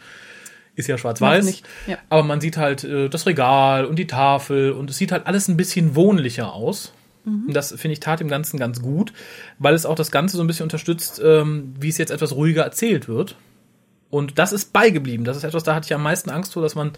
Ist 0.75 0.89
ja 0.89 0.99
schwarz-weiß. 0.99 1.63
ja. 1.87 1.99
Aber 2.09 2.23
man 2.23 2.41
sieht 2.41 2.57
halt 2.57 2.85
äh, 2.85 3.09
das 3.09 3.27
Regal 3.27 3.85
und 3.85 3.99
die 3.99 4.07
Tafel 4.07 4.73
und 4.73 4.91
es 4.91 4.97
sieht 4.99 5.13
halt 5.13 5.27
alles 5.27 5.49
ein 5.49 5.57
bisschen 5.57 5.95
wohnlicher 5.95 6.53
aus. 6.53 6.93
Und 7.49 7.55
das 7.55 7.73
finde 7.73 7.93
ich 7.93 8.01
tat 8.01 8.21
dem 8.21 8.29
Ganzen 8.29 8.59
ganz 8.59 8.81
gut, 8.81 9.13
weil 9.59 9.75
es 9.75 9.87
auch 9.87 9.97
das 9.97 10.11
Ganze 10.11 10.37
so 10.37 10.43
ein 10.43 10.47
bisschen 10.47 10.65
unterstützt, 10.65 11.21
ähm, 11.23 11.75
wie 11.79 11.89
es 11.89 11.99
jetzt 11.99 12.11
etwas 12.11 12.35
ruhiger 12.35 12.63
erzählt 12.63 13.09
wird. 13.09 13.37
Und 14.11 14.39
das 14.39 14.53
ist 14.53 14.73
beigeblieben. 14.73 15.25
Das 15.27 15.37
ist 15.37 15.45
etwas, 15.45 15.63
da 15.65 15.75
hatte 15.75 15.87
ich 15.87 15.95
am 15.95 16.03
meisten 16.03 16.31
Angst 16.31 16.55
vor, 16.55 16.63
dass 16.63 16.75
man 16.75 16.93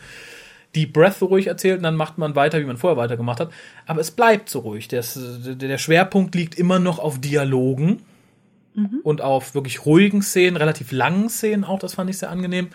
die 0.75 0.87
Breath 0.87 1.19
so 1.19 1.27
ruhig 1.27 1.47
erzählt 1.47 1.79
und 1.79 1.83
dann 1.83 1.97
macht 1.97 2.19
man 2.19 2.37
weiter, 2.37 2.61
wie 2.61 2.65
man 2.65 2.77
vorher 2.77 2.97
weitergemacht 2.97 3.41
hat. 3.41 3.51
Aber 3.87 4.01
es 4.01 4.11
bleibt 4.11 4.49
so 4.49 4.61
ruhig. 4.61 4.89
Das, 4.89 5.19
der 5.19 5.79
Schwerpunkt 5.79 6.35
liegt 6.35 6.55
immer 6.55 6.79
noch 6.79 6.99
auf 6.99 7.21
Dialogen 7.21 8.03
und 9.03 9.21
auf 9.21 9.55
wirklich 9.55 9.85
ruhigen 9.85 10.23
Szenen, 10.23 10.57
relativ 10.57 10.93
langen 10.93 11.29
Szenen 11.29 11.65
auch. 11.65 11.79
Das 11.79 11.95
fand 11.95 12.11
ich 12.11 12.19
sehr 12.19 12.31
angenehm. 12.31 12.69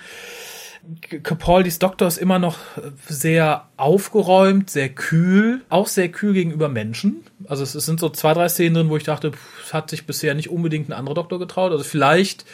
Capaldis 1.24 1.80
Doktor 1.80 2.08
ist 2.08 2.18
immer 2.18 2.38
noch 2.38 2.60
sehr 3.08 3.70
aufgeräumt, 3.76 4.70
sehr 4.70 4.90
kühl, 4.90 5.62
auch 5.70 5.88
sehr 5.88 6.10
kühl 6.10 6.34
gegenüber 6.34 6.70
Menschen. 6.70 7.24
Also 7.48 7.64
es, 7.64 7.72
sind 7.72 8.00
so 8.00 8.10
zwei, 8.10 8.34
drei 8.34 8.50
Szenen 8.50 8.76
drin, 8.76 8.90
wo 8.90 8.98
ich 8.98 9.04
dachte, 9.04 9.32
pff, 9.32 9.66
es 9.66 9.74
hat 9.74 9.90
sich 9.90 10.06
bisher 10.06 10.36
nicht 10.36 10.50
unbedingt 10.50 10.90
ein 10.90 10.94
anderer 10.94 11.16
Doktor 11.16 11.40
getraut. 11.40 11.72
Also 11.72 11.84
vielleicht 11.84 12.46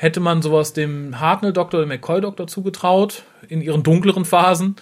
hätte 0.00 0.20
man 0.20 0.42
sowas 0.42 0.72
dem 0.72 1.18
Hartnell-Doktor, 1.18 1.80
dem 1.80 1.88
McCoy-Doktor 1.88 2.46
zugetraut, 2.46 3.24
in 3.48 3.60
ihren 3.60 3.82
dunkleren 3.82 4.24
Phasen. 4.24 4.76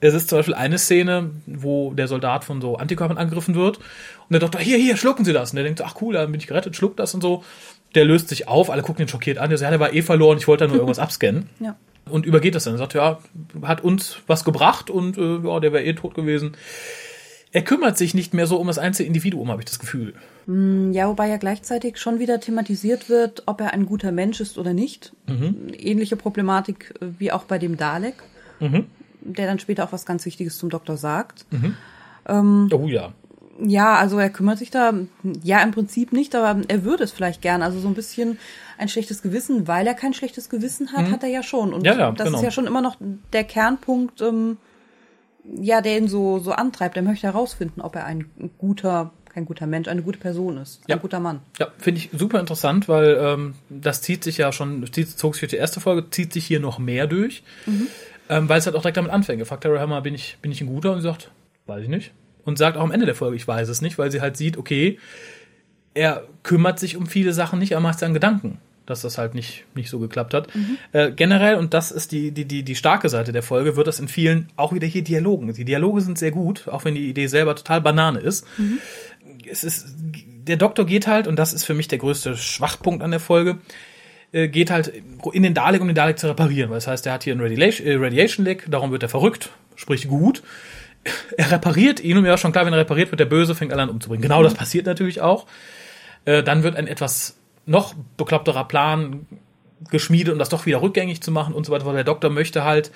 Es 0.00 0.14
ist 0.14 0.30
zum 0.30 0.38
Beispiel 0.38 0.54
eine 0.54 0.78
Szene, 0.78 1.32
wo 1.46 1.92
der 1.92 2.08
Soldat 2.08 2.44
von 2.44 2.62
so 2.62 2.76
Antikörpern 2.76 3.18
angegriffen 3.18 3.54
wird 3.54 3.76
und 3.76 3.84
der 4.30 4.40
Doktor, 4.40 4.58
hier, 4.60 4.78
hier, 4.78 4.96
schlucken 4.96 5.26
Sie 5.26 5.34
das. 5.34 5.50
Und 5.50 5.56
der 5.56 5.64
denkt, 5.64 5.82
ach 5.82 5.96
cool, 6.00 6.14
dann 6.14 6.32
bin 6.32 6.40
ich 6.40 6.46
gerettet, 6.46 6.76
schluckt 6.76 6.98
das 6.98 7.12
und 7.12 7.20
so. 7.20 7.44
Der 7.94 8.06
löst 8.06 8.30
sich 8.30 8.48
auf, 8.48 8.70
alle 8.70 8.80
gucken 8.82 9.04
ihn 9.04 9.08
schockiert 9.08 9.36
an, 9.36 9.50
der 9.50 9.58
sagt, 9.58 9.66
ja, 9.66 9.70
der 9.76 9.80
war 9.80 9.92
eh 9.92 10.00
verloren, 10.02 10.38
ich 10.38 10.48
wollte 10.48 10.64
da 10.64 10.68
nur 10.68 10.76
irgendwas 10.80 10.98
abscannen 10.98 11.50
Ja. 11.60 11.76
und 12.08 12.24
übergeht 12.24 12.54
das 12.54 12.64
dann. 12.64 12.74
Er 12.74 12.78
sagt, 12.78 12.94
ja, 12.94 13.18
hat 13.62 13.84
uns 13.84 14.16
was 14.26 14.44
gebracht 14.44 14.88
und 14.88 15.18
äh, 15.18 15.40
ja, 15.46 15.60
der 15.60 15.74
wäre 15.74 15.84
eh 15.84 15.92
tot 15.92 16.14
gewesen. 16.14 16.52
Er 17.52 17.62
kümmert 17.62 17.96
sich 17.98 18.14
nicht 18.14 18.34
mehr 18.34 18.46
so 18.46 18.56
um 18.58 18.66
das 18.66 18.78
einzelne 18.78 19.06
Individuum, 19.06 19.50
habe 19.50 19.62
ich 19.62 19.66
das 19.66 19.78
Gefühl. 19.78 20.14
Ja, 20.92 21.08
wobei 21.08 21.28
ja 21.28 21.36
gleichzeitig 21.36 21.98
schon 21.98 22.18
wieder 22.18 22.40
thematisiert 22.40 23.08
wird, 23.08 23.42
ob 23.46 23.60
er 23.60 23.72
ein 23.72 23.84
guter 23.86 24.12
Mensch 24.12 24.40
ist 24.40 24.56
oder 24.58 24.72
nicht. 24.72 25.12
Ähnliche 25.78 26.16
Problematik 26.16 26.94
äh, 27.00 27.06
wie 27.18 27.32
auch 27.32 27.44
bei 27.44 27.58
dem 27.58 27.76
Dalek, 27.76 28.14
der 29.20 29.46
dann 29.46 29.58
später 29.58 29.84
auch 29.84 29.92
was 29.92 30.06
ganz 30.06 30.24
Wichtiges 30.24 30.56
zum 30.58 30.70
Doktor 30.70 30.96
sagt. 30.96 31.44
Oh 32.72 32.86
ja. 32.88 33.12
Ja, 33.60 33.96
also 33.96 34.18
er 34.18 34.30
kümmert 34.30 34.58
sich 34.58 34.70
da, 34.70 34.92
ja, 35.42 35.60
im 35.62 35.72
Prinzip 35.72 36.12
nicht, 36.12 36.34
aber 36.36 36.62
er 36.68 36.84
würde 36.84 37.02
es 37.02 37.10
vielleicht 37.10 37.42
gern. 37.42 37.60
Also 37.62 37.80
so 37.80 37.88
ein 37.88 37.94
bisschen 37.94 38.38
ein 38.78 38.88
schlechtes 38.88 39.20
Gewissen, 39.20 39.66
weil 39.66 39.84
er 39.86 39.94
kein 39.94 40.14
schlechtes 40.14 40.48
Gewissen 40.48 40.92
hat, 40.92 41.10
hat 41.10 41.22
er 41.24 41.28
ja 41.28 41.42
schon. 41.42 41.72
Und 41.74 41.80
Mhm. 41.80 41.86
Ja, 41.86 41.98
ja, 41.98 42.12
das 42.12 42.26
genau. 42.26 42.38
ist 42.38 42.44
ja 42.44 42.50
schon 42.52 42.66
immer 42.68 42.80
noch 42.82 42.96
der 43.32 43.42
Kernpunkt, 43.44 44.20
ähm, 44.22 44.58
ja, 45.60 45.80
der 45.80 45.98
ihn 45.98 46.08
so, 46.08 46.38
so 46.38 46.52
antreibt. 46.52 46.96
Er 46.96 47.02
möchte 47.02 47.26
herausfinden, 47.26 47.80
ob 47.80 47.96
er 47.96 48.04
ein 48.04 48.26
guter, 48.58 49.12
kein 49.32 49.44
guter 49.44 49.66
Mensch, 49.66 49.88
eine 49.88 50.02
gute 50.02 50.18
Person 50.18 50.58
ist, 50.58 50.80
Ja. 50.88 50.96
ein 50.96 51.00
guter 51.02 51.20
Mann. 51.20 51.40
Ja, 51.58 51.68
finde 51.78 52.00
ich 52.00 52.10
super 52.12 52.40
interessant, 52.40 52.88
weil 52.88 53.16
ähm, 53.20 53.54
das 53.68 54.02
zieht 54.02 54.24
sich 54.24 54.38
ja 54.38 54.52
schon, 54.52 54.84
zieht, 54.92 55.08
zog 55.18 55.34
sich 55.34 55.40
durch 55.40 55.50
die 55.50 55.56
erste 55.56 55.80
Folge, 55.80 56.10
zieht 56.10 56.32
sich 56.32 56.44
hier 56.46 56.60
noch 56.60 56.78
mehr 56.78 57.06
durch, 57.06 57.42
ähm, 58.28 58.48
weil 58.48 58.58
es 58.58 58.66
halt 58.66 58.76
auch 58.76 58.82
direkt 58.82 58.96
damit 58.98 59.10
anfängt. 59.12 59.40
Er 59.40 59.46
fragt 59.46 59.64
Tara 59.64 59.78
Hammer, 59.80 60.00
bin 60.02 60.14
ich, 60.14 60.36
bin 60.42 60.52
ich 60.52 60.60
ein 60.60 60.66
guter? 60.66 60.92
Und 60.92 60.98
sie 61.00 61.08
sagt, 61.08 61.30
weiß 61.66 61.82
ich 61.82 61.88
nicht. 61.88 62.12
Und 62.44 62.58
sagt 62.58 62.76
auch 62.76 62.82
am 62.82 62.92
Ende 62.92 63.06
der 63.06 63.14
Folge, 63.14 63.36
ich 63.36 63.46
weiß 63.46 63.68
es 63.68 63.80
nicht, 63.82 63.98
weil 63.98 64.10
sie 64.10 64.20
halt 64.20 64.36
sieht, 64.36 64.56
okay, 64.56 64.98
er 65.94 66.24
kümmert 66.42 66.78
sich 66.78 66.96
um 66.96 67.06
viele 67.06 67.32
Sachen 67.32 67.58
nicht, 67.58 67.72
er 67.72 67.80
macht 67.80 67.98
sich 67.98 68.06
dann 68.06 68.14
Gedanken, 68.14 68.58
dass 68.88 69.02
das 69.02 69.18
halt 69.18 69.34
nicht, 69.34 69.64
nicht 69.74 69.90
so 69.90 69.98
geklappt 69.98 70.34
hat. 70.34 70.48
Äh, 70.92 71.12
generell, 71.12 71.56
und 71.56 71.74
das 71.74 71.90
ist 71.90 72.12
die, 72.12 72.30
die, 72.30 72.46
die, 72.46 72.62
die 72.62 72.74
starke 72.74 73.08
Seite 73.08 73.32
der 73.32 73.42
Folge, 73.42 73.76
wird 73.76 73.86
das 73.86 74.00
in 74.00 74.08
vielen 74.08 74.48
auch 74.56 74.72
wieder 74.72 74.86
hier 74.86 75.02
Dialogen. 75.02 75.52
Die 75.52 75.64
Dialoge 75.64 76.00
sind 76.00 76.18
sehr 76.18 76.30
gut, 76.30 76.68
auch 76.68 76.84
wenn 76.84 76.94
die 76.94 77.08
Idee 77.08 77.26
selber 77.26 77.54
total 77.54 77.80
Banane 77.80 78.20
ist. 78.20 78.46
Es 79.50 79.64
ist, 79.64 79.86
der 79.98 80.56
Doktor 80.56 80.86
geht 80.86 81.06
halt, 81.06 81.26
und 81.26 81.36
das 81.36 81.52
ist 81.52 81.64
für 81.64 81.74
mich 81.74 81.88
der 81.88 81.98
größte 81.98 82.36
Schwachpunkt 82.36 83.02
an 83.02 83.10
der 83.10 83.20
Folge, 83.20 83.58
äh, 84.32 84.48
geht 84.48 84.70
halt 84.70 84.92
in 85.32 85.42
den 85.42 85.54
Dalek, 85.54 85.80
um 85.80 85.86
den 85.86 85.94
Dalek 85.94 86.18
zu 86.18 86.26
reparieren. 86.26 86.70
Das 86.70 86.86
heißt, 86.86 87.06
er 87.06 87.12
hat 87.12 87.24
hier 87.24 87.32
einen 87.32 87.42
Radiation, 87.42 87.86
äh, 87.86 87.96
Radiation 87.96 88.44
Leak, 88.44 88.64
darum 88.70 88.90
wird 88.90 89.02
er 89.02 89.08
verrückt, 89.08 89.50
sprich 89.76 90.08
gut. 90.08 90.42
Er 91.38 91.52
repariert 91.52 92.00
ihn 92.00 92.16
und 92.16 92.24
mir 92.24 92.30
war 92.30 92.38
schon 92.38 92.52
klar, 92.52 92.66
wenn 92.66 92.72
er 92.72 92.80
repariert 92.80 93.12
wird, 93.12 93.20
der 93.20 93.24
Böse 93.24 93.54
fängt 93.54 93.72
alle 93.72 93.82
an 93.82 93.88
umzubringen. 93.88 94.20
Genau 94.20 94.42
das 94.42 94.54
passiert 94.54 94.84
natürlich 94.84 95.20
auch. 95.20 95.46
Äh, 96.24 96.42
dann 96.42 96.64
wird 96.64 96.76
ein 96.76 96.86
etwas 96.86 97.37
noch 97.68 97.94
bekloppterer 98.16 98.66
Plan 98.66 99.26
geschmiedet, 99.90 100.32
um 100.32 100.38
das 100.38 100.48
doch 100.48 100.66
wieder 100.66 100.82
rückgängig 100.82 101.22
zu 101.22 101.30
machen 101.30 101.54
und 101.54 101.66
so 101.66 101.72
weiter. 101.72 101.92
Der 101.92 102.04
Doktor 102.04 102.30
möchte 102.30 102.64
halt 102.64 102.90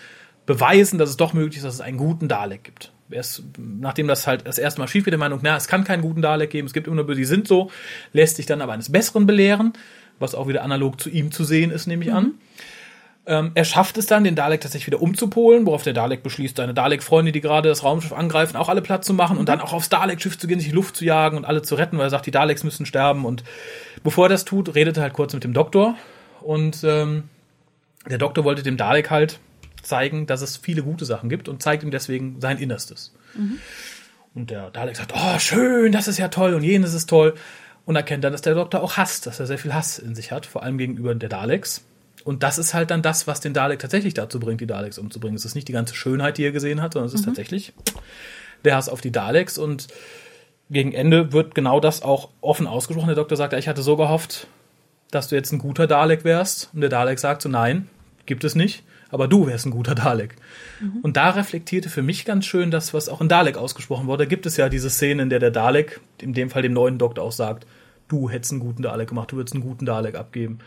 beweisen, 0.46 0.98
dass 0.98 1.10
es 1.10 1.16
doch 1.16 1.32
möglich 1.32 1.58
ist, 1.58 1.64
dass 1.64 1.74
es 1.74 1.80
einen 1.80 1.98
guten 1.98 2.28
Dalek 2.28 2.64
gibt. 2.64 2.92
Er 3.10 3.20
ist, 3.20 3.44
nachdem 3.58 4.08
das 4.08 4.26
halt 4.26 4.46
das 4.46 4.58
erste 4.58 4.80
Mal 4.80 4.88
schief 4.88 5.04
wird, 5.04 5.12
der 5.12 5.18
Meinung, 5.18 5.40
na, 5.42 5.56
es 5.56 5.68
kann 5.68 5.84
keinen 5.84 6.02
guten 6.02 6.22
Dalek 6.22 6.50
geben, 6.50 6.66
es 6.66 6.72
gibt 6.72 6.86
immer 6.86 6.96
nur 7.02 7.14
die 7.14 7.24
sind 7.24 7.46
so, 7.46 7.70
lässt 8.12 8.36
sich 8.36 8.46
dann 8.46 8.62
aber 8.62 8.72
eines 8.72 8.90
Besseren 8.90 9.26
belehren, 9.26 9.74
was 10.18 10.34
auch 10.34 10.48
wieder 10.48 10.62
analog 10.62 11.00
zu 11.00 11.10
ihm 11.10 11.30
zu 11.30 11.44
sehen 11.44 11.70
ist, 11.70 11.86
nehme 11.86 12.04
ich 12.04 12.12
an. 12.12 12.34
Ähm, 13.24 13.52
er 13.54 13.64
schafft 13.64 13.98
es 13.98 14.06
dann, 14.06 14.24
den 14.24 14.34
Dalek 14.34 14.60
tatsächlich 14.62 14.88
wieder 14.88 15.00
umzupolen, 15.00 15.64
worauf 15.64 15.84
der 15.84 15.92
Dalek 15.92 16.24
beschließt, 16.24 16.56
seine 16.56 16.74
Dalek-Freunde, 16.74 17.30
die 17.30 17.40
gerade 17.40 17.68
das 17.68 17.84
Raumschiff 17.84 18.12
angreifen, 18.12 18.56
auch 18.56 18.68
alle 18.68 18.82
platt 18.82 19.04
zu 19.04 19.14
machen 19.14 19.38
und 19.38 19.48
dann 19.48 19.60
auch 19.60 19.72
aufs 19.72 19.88
Dalek-Schiff 19.88 20.38
zu 20.38 20.48
gehen, 20.48 20.58
sich 20.58 20.70
die 20.70 20.74
Luft 20.74 20.96
zu 20.96 21.04
jagen 21.04 21.36
und 21.36 21.44
alle 21.44 21.62
zu 21.62 21.76
retten, 21.76 21.98
weil 21.98 22.06
er 22.06 22.10
sagt, 22.10 22.26
die 22.26 22.32
Daleks 22.32 22.64
müssen 22.64 22.84
sterben. 22.84 23.24
Und 23.24 23.44
bevor 24.02 24.26
er 24.26 24.30
das 24.30 24.44
tut, 24.44 24.74
redet 24.74 24.96
er 24.96 25.04
halt 25.04 25.12
kurz 25.12 25.34
mit 25.34 25.44
dem 25.44 25.52
Doktor. 25.52 25.96
Und 26.40 26.82
ähm, 26.82 27.24
der 28.10 28.18
Doktor 28.18 28.42
wollte 28.42 28.64
dem 28.64 28.76
Dalek 28.76 29.10
halt 29.10 29.38
zeigen, 29.82 30.26
dass 30.26 30.42
es 30.42 30.56
viele 30.56 30.82
gute 30.82 31.04
Sachen 31.04 31.28
gibt 31.28 31.48
und 31.48 31.62
zeigt 31.62 31.84
ihm 31.84 31.92
deswegen 31.92 32.40
sein 32.40 32.58
Innerstes. 32.58 33.14
Und 34.34 34.50
der 34.50 34.70
Dalek 34.70 34.96
sagt, 34.96 35.12
oh, 35.14 35.38
schön, 35.38 35.92
das 35.92 36.08
ist 36.08 36.18
ja 36.18 36.28
toll 36.28 36.54
und 36.54 36.64
jenes 36.64 36.94
ist 36.94 37.08
toll. 37.08 37.34
Und 37.84 37.96
erkennt 37.96 38.24
dann, 38.24 38.32
dass 38.32 38.42
der 38.42 38.54
Doktor 38.54 38.82
auch 38.82 38.96
hasst, 38.96 39.26
dass 39.26 39.38
er 39.38 39.46
sehr 39.46 39.58
viel 39.58 39.74
Hass 39.74 39.98
in 39.98 40.14
sich 40.14 40.32
hat, 40.32 40.46
vor 40.46 40.62
allem 40.62 40.78
gegenüber 40.78 41.14
der 41.14 41.28
Daleks. 41.28 41.84
Und 42.24 42.42
das 42.42 42.58
ist 42.58 42.74
halt 42.74 42.90
dann 42.90 43.02
das, 43.02 43.26
was 43.26 43.40
den 43.40 43.54
Dalek 43.54 43.78
tatsächlich 43.78 44.14
dazu 44.14 44.40
bringt, 44.40 44.60
die 44.60 44.66
Daleks 44.66 44.98
umzubringen. 44.98 45.36
Es 45.36 45.44
ist 45.44 45.54
nicht 45.54 45.68
die 45.68 45.72
ganze 45.72 45.94
Schönheit, 45.94 46.38
die 46.38 46.44
er 46.44 46.52
gesehen 46.52 46.80
hat, 46.80 46.94
sondern 46.94 47.08
es 47.08 47.14
ist 47.14 47.24
tatsächlich 47.24 47.72
der 48.64 48.76
Hass 48.76 48.88
auf 48.88 49.00
die 49.00 49.12
Daleks. 49.12 49.58
Und 49.58 49.88
gegen 50.70 50.92
Ende 50.92 51.32
wird 51.32 51.54
genau 51.54 51.80
das 51.80 52.02
auch 52.02 52.30
offen 52.40 52.66
ausgesprochen. 52.66 53.08
Der 53.08 53.16
Doktor 53.16 53.36
sagt, 53.36 53.52
ja, 53.52 53.58
ich 53.58 53.68
hatte 53.68 53.82
so 53.82 53.96
gehofft, 53.96 54.46
dass 55.10 55.28
du 55.28 55.36
jetzt 55.36 55.52
ein 55.52 55.58
guter 55.58 55.86
Dalek 55.86 56.24
wärst. 56.24 56.70
Und 56.72 56.80
der 56.80 56.90
Dalek 56.90 57.18
sagt 57.18 57.42
so, 57.42 57.48
nein, 57.48 57.88
gibt 58.26 58.44
es 58.44 58.54
nicht. 58.54 58.84
Aber 59.10 59.28
du 59.28 59.46
wärst 59.46 59.66
ein 59.66 59.72
guter 59.72 59.94
Dalek. 59.94 60.36
Und 61.02 61.18
da 61.18 61.30
reflektierte 61.30 61.90
für 61.90 62.02
mich 62.02 62.24
ganz 62.24 62.46
schön 62.46 62.70
das, 62.70 62.94
was 62.94 63.10
auch 63.10 63.20
in 63.20 63.28
Dalek 63.28 63.58
ausgesprochen 63.58 64.06
wurde. 64.06 64.24
Da 64.24 64.28
gibt 64.28 64.46
es 64.46 64.56
ja 64.56 64.70
diese 64.70 64.88
Szene, 64.88 65.22
in 65.22 65.30
der 65.30 65.38
der 65.38 65.50
Dalek, 65.50 66.00
in 66.20 66.32
dem 66.32 66.48
Fall 66.48 66.62
dem 66.62 66.72
neuen 66.72 66.96
Doktor 66.96 67.24
auch 67.24 67.32
sagt, 67.32 67.66
du 68.08 68.30
hättest 68.30 68.52
einen 68.52 68.60
guten 68.60 68.82
Dalek 68.82 69.10
gemacht, 69.10 69.32
du 69.32 69.36
würdest 69.36 69.54
einen 69.54 69.62
guten 69.62 69.84
Dalek 69.84 70.14
abgeben. 70.14 70.60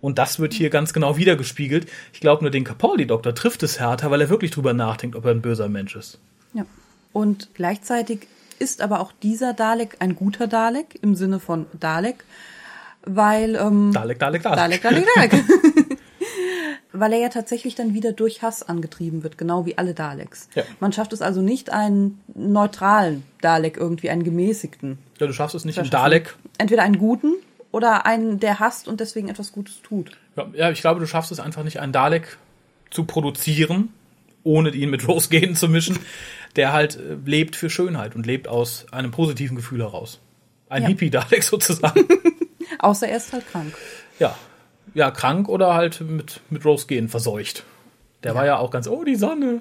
Und 0.00 0.18
das 0.18 0.38
wird 0.38 0.54
hier 0.54 0.70
ganz 0.70 0.92
genau 0.92 1.16
wiedergespiegelt. 1.16 1.86
Ich 2.12 2.20
glaube 2.20 2.42
nur, 2.42 2.50
den 2.50 2.64
Capaldi-Doktor 2.64 3.34
trifft 3.34 3.62
es 3.62 3.78
härter, 3.78 4.10
weil 4.10 4.20
er 4.20 4.30
wirklich 4.30 4.50
drüber 4.50 4.72
nachdenkt, 4.72 5.16
ob 5.16 5.24
er 5.24 5.32
ein 5.32 5.42
böser 5.42 5.68
Mensch 5.68 5.96
ist. 5.96 6.18
Ja. 6.54 6.64
Und 7.12 7.50
gleichzeitig 7.54 8.26
ist 8.58 8.82
aber 8.82 9.00
auch 9.00 9.12
dieser 9.22 9.52
Dalek 9.52 9.96
ein 10.00 10.14
guter 10.16 10.46
Dalek 10.46 10.98
im 11.02 11.14
Sinne 11.14 11.40
von 11.40 11.66
Dalek, 11.78 12.24
weil 13.04 13.56
ähm, 13.56 13.92
Dalek, 13.92 14.18
Dalek, 14.18 14.42
Dalek. 14.42 14.82
Dalek, 14.82 14.82
Dalek, 14.82 15.06
Dalek. 15.14 15.44
weil 16.92 17.12
er 17.12 17.18
ja 17.18 17.28
tatsächlich 17.28 17.74
dann 17.74 17.94
wieder 17.94 18.12
durch 18.12 18.42
Hass 18.42 18.62
angetrieben 18.62 19.22
wird, 19.22 19.38
genau 19.38 19.64
wie 19.66 19.78
alle 19.78 19.94
Daleks. 19.94 20.48
Ja. 20.54 20.64
Man 20.80 20.92
schafft 20.92 21.12
es 21.12 21.22
also 21.22 21.40
nicht, 21.40 21.72
einen 21.72 22.20
neutralen 22.34 23.22
Dalek 23.40 23.76
irgendwie, 23.76 24.10
einen 24.10 24.24
gemäßigten. 24.24 24.98
Ja, 25.18 25.26
du 25.26 25.32
schaffst 25.32 25.54
es 25.54 25.64
nicht 25.64 25.76
Verschaffen. 25.76 26.02
Dalek. 26.02 26.36
Entweder 26.58 26.82
einen 26.82 26.98
guten 26.98 27.34
oder 27.72 28.06
einen, 28.06 28.40
der 28.40 28.58
hasst 28.58 28.88
und 28.88 29.00
deswegen 29.00 29.28
etwas 29.28 29.52
Gutes 29.52 29.80
tut. 29.82 30.10
Ja, 30.36 30.48
Ja, 30.54 30.70
ich 30.70 30.80
glaube, 30.80 31.00
du 31.00 31.06
schaffst 31.06 31.30
es 31.32 31.40
einfach 31.40 31.62
nicht, 31.64 31.80
einen 31.80 31.92
Dalek 31.92 32.36
zu 32.90 33.04
produzieren, 33.04 33.92
ohne 34.42 34.70
ihn 34.70 34.90
mit 34.90 35.06
Rose 35.08 35.28
gehen 35.28 35.54
zu 35.54 35.68
mischen, 35.68 35.98
der 36.56 36.72
halt 36.72 36.96
äh, 36.96 37.16
lebt 37.24 37.56
für 37.56 37.70
Schönheit 37.70 38.14
und 38.16 38.26
lebt 38.26 38.48
aus 38.48 38.86
einem 38.92 39.10
positiven 39.10 39.56
Gefühl 39.56 39.80
heraus. 39.80 40.20
Ein 40.68 40.82
Ja. 40.82 40.88
Hippie-Dalek 40.88 41.42
sozusagen. 41.44 42.04
Außer 42.78 43.08
er 43.08 43.16
ist 43.18 43.32
halt 43.32 43.48
krank. 43.50 43.74
ja. 44.18 44.36
Ja, 44.92 45.12
krank 45.12 45.48
oder 45.48 45.74
halt 45.74 46.00
mit, 46.00 46.40
mit 46.50 46.64
Rose 46.64 46.88
gehen 46.88 47.08
verseucht. 47.08 47.64
Der 48.24 48.34
war 48.34 48.44
ja 48.44 48.58
auch 48.58 48.72
ganz, 48.72 48.88
oh, 48.88 49.04
die 49.04 49.14
Sonne. 49.14 49.60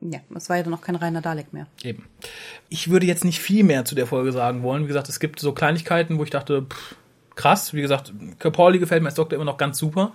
Ja, 0.00 0.18
es 0.34 0.48
war 0.48 0.56
ja 0.56 0.64
dann 0.64 0.72
noch 0.72 0.80
kein 0.80 0.96
reiner 0.96 1.20
Dalek 1.20 1.52
mehr. 1.52 1.68
Eben. 1.84 2.06
Ich 2.68 2.90
würde 2.90 3.06
jetzt 3.06 3.24
nicht 3.24 3.38
viel 3.38 3.62
mehr 3.62 3.84
zu 3.84 3.94
der 3.94 4.08
Folge 4.08 4.32
sagen 4.32 4.64
wollen. 4.64 4.82
Wie 4.82 4.88
gesagt, 4.88 5.08
es 5.08 5.20
gibt 5.20 5.38
so 5.38 5.52
Kleinigkeiten, 5.52 6.18
wo 6.18 6.24
ich 6.24 6.30
dachte, 6.30 6.62
pff, 6.62 6.96
krass. 7.38 7.72
Wie 7.72 7.80
gesagt, 7.80 8.12
Capaldi 8.38 8.78
gefällt 8.78 9.02
mir 9.02 9.08
als 9.08 9.14
Doktor 9.14 9.36
immer 9.36 9.44
noch 9.46 9.56
ganz 9.56 9.78
super. 9.78 10.12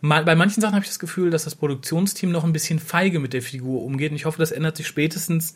Mal, 0.00 0.24
bei 0.24 0.34
manchen 0.34 0.60
Sachen 0.60 0.74
habe 0.74 0.84
ich 0.84 0.90
das 0.90 0.98
Gefühl, 0.98 1.30
dass 1.30 1.44
das 1.44 1.54
Produktionsteam 1.54 2.30
noch 2.30 2.44
ein 2.44 2.52
bisschen 2.52 2.78
feige 2.78 3.18
mit 3.18 3.32
der 3.32 3.42
Figur 3.42 3.82
umgeht. 3.82 4.10
Und 4.10 4.16
ich 4.16 4.26
hoffe, 4.26 4.38
das 4.38 4.52
ändert 4.52 4.76
sich 4.76 4.86
spätestens 4.86 5.54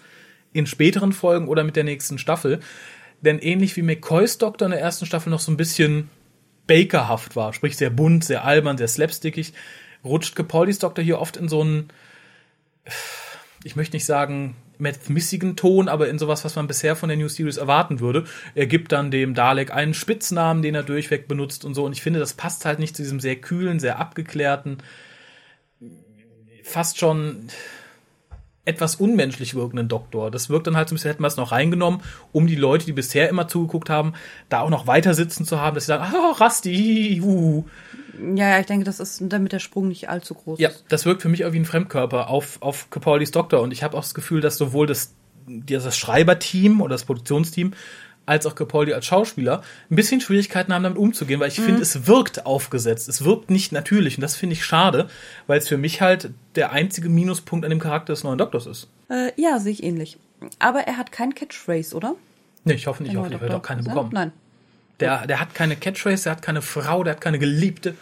in 0.52 0.66
späteren 0.66 1.12
Folgen 1.12 1.48
oder 1.48 1.64
mit 1.64 1.76
der 1.76 1.84
nächsten 1.84 2.18
Staffel. 2.18 2.60
Denn 3.20 3.38
ähnlich 3.38 3.76
wie 3.76 3.82
McCoys 3.82 4.38
Doktor 4.38 4.66
in 4.66 4.72
der 4.72 4.80
ersten 4.80 5.06
Staffel 5.06 5.30
noch 5.30 5.40
so 5.40 5.52
ein 5.52 5.56
bisschen 5.56 6.08
Bakerhaft 6.66 7.36
war, 7.36 7.52
sprich 7.52 7.76
sehr 7.76 7.90
bunt, 7.90 8.24
sehr 8.24 8.44
albern, 8.44 8.78
sehr 8.78 8.88
slapstickig, 8.88 9.52
rutscht 10.04 10.36
Capaldis 10.36 10.78
Doktor 10.78 11.02
hier 11.02 11.20
oft 11.20 11.36
in 11.36 11.48
so 11.48 11.60
einen 11.60 11.90
ich 13.64 13.76
möchte 13.76 13.96
nicht 13.96 14.04
sagen 14.04 14.56
methmissigen 14.78 15.56
Ton, 15.56 15.88
aber 15.88 16.08
in 16.08 16.18
sowas, 16.18 16.44
was 16.44 16.56
man 16.56 16.66
bisher 16.66 16.96
von 16.96 17.08
der 17.08 17.18
New 17.18 17.28
Series 17.28 17.56
erwarten 17.56 18.00
würde. 18.00 18.24
Er 18.54 18.66
gibt 18.66 18.92
dann 18.92 19.10
dem 19.10 19.34
Dalek 19.34 19.72
einen 19.72 19.94
Spitznamen, 19.94 20.62
den 20.62 20.74
er 20.74 20.82
durchweg 20.82 21.28
benutzt 21.28 21.64
und 21.64 21.74
so. 21.74 21.84
Und 21.84 21.92
ich 21.92 22.02
finde, 22.02 22.20
das 22.20 22.34
passt 22.34 22.64
halt 22.64 22.78
nicht 22.78 22.96
zu 22.96 23.02
diesem 23.02 23.20
sehr 23.20 23.36
kühlen, 23.36 23.80
sehr 23.80 23.98
abgeklärten, 23.98 24.78
fast 26.62 26.98
schon 26.98 27.48
etwas 28.64 28.96
unmenschlich 28.96 29.54
wirkenden 29.54 29.88
Doktor. 29.88 30.30
Das 30.30 30.48
wirkt 30.48 30.68
dann 30.68 30.76
halt 30.76 30.88
so 30.88 30.94
ein 30.94 30.96
bisschen, 30.96 31.10
hätten 31.10 31.22
wir 31.22 31.28
es 31.28 31.36
noch 31.36 31.50
reingenommen, 31.50 32.00
um 32.30 32.46
die 32.46 32.54
Leute, 32.54 32.86
die 32.86 32.92
bisher 32.92 33.28
immer 33.28 33.48
zugeguckt 33.48 33.90
haben, 33.90 34.14
da 34.48 34.60
auch 34.60 34.70
noch 34.70 34.86
weiter 34.86 35.14
sitzen 35.14 35.44
zu 35.44 35.60
haben, 35.60 35.74
dass 35.74 35.84
sie 35.84 35.88
sagen, 35.88 36.04
ah, 36.14 36.32
Rasti, 36.32 37.20
uh. 37.22 37.64
Ja, 38.18 38.50
ja, 38.50 38.60
ich 38.60 38.66
denke, 38.66 38.84
das 38.84 39.00
ist, 39.00 39.22
damit 39.26 39.52
der 39.52 39.58
Sprung 39.58 39.88
nicht 39.88 40.08
allzu 40.08 40.34
groß 40.34 40.58
Ja, 40.60 40.68
ist. 40.68 40.84
das 40.88 41.06
wirkt 41.06 41.22
für 41.22 41.28
mich 41.28 41.44
auch 41.44 41.52
wie 41.52 41.58
ein 41.58 41.64
Fremdkörper 41.64 42.28
auf, 42.28 42.60
auf 42.60 42.90
Capaldis 42.90 43.30
Doktor. 43.30 43.60
Und 43.62 43.72
ich 43.72 43.82
habe 43.82 43.96
auch 43.96 44.02
das 44.02 44.14
Gefühl, 44.14 44.40
dass 44.40 44.56
sowohl 44.58 44.86
das, 44.86 45.14
das 45.46 45.96
Schreiberteam 45.96 46.80
oder 46.80 46.94
das 46.94 47.04
Produktionsteam 47.04 47.72
als 48.26 48.46
auch 48.46 48.54
Capaldi 48.54 48.92
als 48.94 49.06
Schauspieler 49.06 49.62
ein 49.90 49.96
bisschen 49.96 50.20
Schwierigkeiten 50.20 50.72
haben, 50.72 50.82
damit 50.84 50.98
umzugehen, 50.98 51.40
weil 51.40 51.48
ich 51.48 51.60
finde, 51.60 51.82
es 51.82 52.06
wirkt 52.06 52.46
aufgesetzt. 52.46 53.08
Es 53.08 53.24
wirkt 53.24 53.50
nicht 53.50 53.72
natürlich. 53.72 54.16
Und 54.16 54.22
das 54.22 54.36
finde 54.36 54.54
ich 54.54 54.64
schade, 54.64 55.08
weil 55.46 55.58
es 55.58 55.68
für 55.68 55.76
mich 55.76 56.00
halt 56.00 56.30
der 56.54 56.72
einzige 56.72 57.08
Minuspunkt 57.08 57.64
an 57.64 57.70
dem 57.70 57.80
Charakter 57.80 58.12
des 58.12 58.22
neuen 58.24 58.38
Doktors 58.38 58.66
ist. 58.66 58.88
Äh, 59.10 59.32
ja, 59.36 59.58
sehe 59.58 59.72
ich 59.72 59.82
ähnlich. 59.82 60.18
Aber 60.58 60.80
er 60.80 60.96
hat 60.96 61.12
kein 61.12 61.34
Catchphrase, 61.34 61.96
oder? 61.96 62.14
Nee, 62.64 62.74
ich 62.74 62.86
hoffe 62.86 63.02
nicht, 63.02 63.12
ich 63.12 63.18
hoffe, 63.18 63.34
ich 63.34 63.40
werde 63.40 63.56
auch 63.56 63.62
keine 63.62 63.82
er? 63.82 63.88
bekommen. 63.88 64.10
Nein. 64.12 64.32
Der, 65.02 65.26
der 65.26 65.40
hat 65.40 65.54
keine 65.54 65.76
Catchphrase, 65.76 66.24
der 66.24 66.32
hat 66.32 66.42
keine 66.42 66.62
Frau, 66.62 67.04
der 67.04 67.14
hat 67.14 67.20
keine 67.20 67.38
Geliebte. 67.38 67.94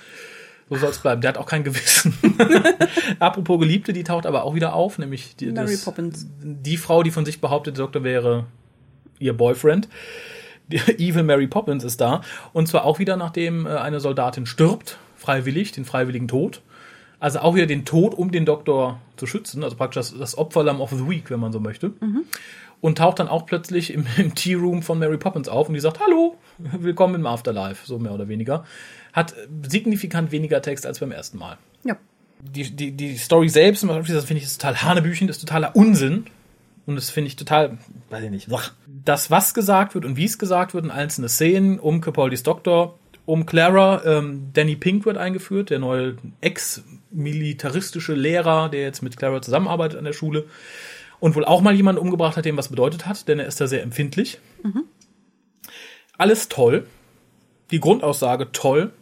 So 0.70 0.76
soll 0.76 0.90
es 0.90 0.98
bleiben. 0.98 1.20
Der 1.20 1.30
hat 1.30 1.38
auch 1.38 1.46
kein 1.46 1.64
Gewissen. 1.64 2.16
Apropos 3.18 3.58
Geliebte, 3.58 3.92
die 3.92 4.04
taucht 4.04 4.24
aber 4.24 4.44
auch 4.44 4.54
wieder 4.54 4.72
auf, 4.72 4.98
nämlich 4.98 5.34
die, 5.34 5.46
Mary 5.46 5.72
das, 5.72 5.84
Poppins. 5.84 6.28
die 6.40 6.76
Frau, 6.76 7.02
die 7.02 7.10
von 7.10 7.24
sich 7.24 7.40
behauptet, 7.40 7.76
der 7.76 7.84
Doktor 7.84 8.04
wäre 8.04 8.46
ihr 9.18 9.36
Boyfriend. 9.36 9.88
Die 10.68 10.76
Evil 10.98 11.24
Mary 11.24 11.48
Poppins 11.48 11.82
ist 11.82 12.00
da. 12.00 12.22
Und 12.52 12.68
zwar 12.68 12.84
auch 12.84 13.00
wieder, 13.00 13.16
nachdem 13.16 13.66
äh, 13.66 13.70
eine 13.70 13.98
Soldatin 13.98 14.46
stirbt, 14.46 14.98
freiwillig, 15.16 15.72
den 15.72 15.84
freiwilligen 15.84 16.28
Tod. 16.28 16.62
Also 17.18 17.40
auch 17.40 17.54
wieder 17.56 17.66
den 17.66 17.84
Tod, 17.84 18.14
um 18.14 18.30
den 18.30 18.46
Doktor 18.46 19.00
zu 19.16 19.26
schützen. 19.26 19.64
Also 19.64 19.76
praktisch 19.76 19.96
das, 19.96 20.18
das 20.18 20.38
Opferlamm 20.38 20.80
of 20.80 20.90
the 20.90 21.08
Week, 21.08 21.30
wenn 21.30 21.40
man 21.40 21.52
so 21.52 21.58
möchte. 21.58 21.92
Und 22.80 22.98
taucht 22.98 23.18
dann 23.18 23.28
auch 23.28 23.44
plötzlich 23.44 23.92
im, 23.92 24.06
im 24.16 24.34
Tea-Room 24.36 24.82
von 24.82 25.00
Mary 25.00 25.18
Poppins 25.18 25.48
auf 25.48 25.68
und 25.68 25.74
die 25.74 25.80
sagt, 25.80 25.98
hallo, 25.98 26.38
willkommen 26.78 27.14
im 27.16 27.26
Afterlife, 27.26 27.86
so 27.86 27.98
mehr 27.98 28.12
oder 28.12 28.28
weniger. 28.28 28.64
Hat 29.12 29.34
signifikant 29.68 30.32
weniger 30.32 30.62
Text 30.62 30.86
als 30.86 30.98
beim 31.00 31.12
ersten 31.12 31.38
Mal 31.38 31.58
Ja. 31.84 31.96
die, 32.40 32.70
die, 32.70 32.92
die 32.92 33.16
Story 33.16 33.48
selbst, 33.48 33.82
das 33.84 34.24
finde 34.24 34.38
ich 34.38 34.44
ist 34.44 34.60
total 34.60 34.82
Hanebüchen, 34.82 35.26
das 35.26 35.38
ist 35.38 35.46
totaler 35.46 35.74
Unsinn. 35.76 36.26
Und 36.86 36.96
das 36.96 37.10
finde 37.10 37.28
ich 37.28 37.36
total, 37.36 37.78
weiß 38.08 38.24
ich 38.24 38.30
nicht, 38.30 38.50
wach. 38.50 38.72
Das, 39.04 39.30
was 39.30 39.54
gesagt 39.54 39.94
wird 39.94 40.04
und 40.04 40.16
wie 40.16 40.24
es 40.24 40.38
gesagt 40.38 40.74
wird 40.74 40.84
in 40.84 40.90
einzelne 40.90 41.28
Szenen 41.28 41.78
um 41.78 42.00
Capaldis 42.00 42.42
Doktor, 42.42 42.98
um 43.26 43.46
Clara, 43.46 44.02
ähm, 44.04 44.50
Danny 44.54 44.76
Pink 44.76 45.04
wird 45.04 45.16
eingeführt, 45.16 45.70
der 45.70 45.78
neue 45.78 46.16
ex-militaristische 46.40 48.14
Lehrer, 48.14 48.68
der 48.70 48.80
jetzt 48.80 49.02
mit 49.02 49.16
Clara 49.16 49.40
zusammenarbeitet 49.40 49.98
an 49.98 50.04
der 50.04 50.14
Schule 50.14 50.46
und 51.20 51.36
wohl 51.36 51.44
auch 51.44 51.60
mal 51.60 51.74
jemanden 51.74 52.00
umgebracht 52.00 52.36
hat, 52.36 52.44
dem 52.44 52.56
was 52.56 52.68
bedeutet 52.68 53.06
hat, 53.06 53.28
denn 53.28 53.38
er 53.38 53.46
ist 53.46 53.60
da 53.60 53.66
sehr 53.68 53.82
empfindlich. 53.82 54.40
Alles 56.20 56.50
toll. 56.50 56.86
Die 57.70 57.80
Grundaussage 57.80 58.52
toll. 58.52 58.92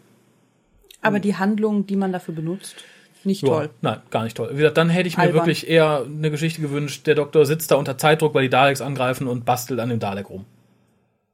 Aber 1.03 1.19
die 1.19 1.35
Handlung, 1.35 1.85
die 1.85 1.97
man 1.97 2.13
dafür 2.13 2.33
benutzt, 2.33 2.77
nicht 3.25 3.43
Ja, 3.43 3.49
toll. 3.49 3.71
Nein, 3.81 4.01
gar 4.11 4.23
nicht 4.23 4.37
toll. 4.37 4.51
Wie 4.53 4.59
gesagt, 4.59 4.77
dann 4.77 4.89
hätte 4.89 5.09
ich 5.09 5.17
mir 5.17 5.25
Albern. 5.25 5.41
wirklich 5.41 5.69
eher 5.69 6.07
eine 6.07 6.31
Geschichte 6.31 6.61
gewünscht, 6.61 7.09
der 7.09 7.17
Doktor 7.17 7.45
sitzt 7.45 7.73
da 7.73 7.75
unter 7.75 7.99
Zeitdruck, 7.99 8.35
weil 8.35 8.45
die 8.45 8.51
Daleks 8.51 8.81
angreifen 8.81 9.27
und 9.27 9.45
bastelt 9.45 9.81
an 9.81 9.89
dem 9.89 9.99
Dalek 9.99 10.31
rum. 10.31 10.45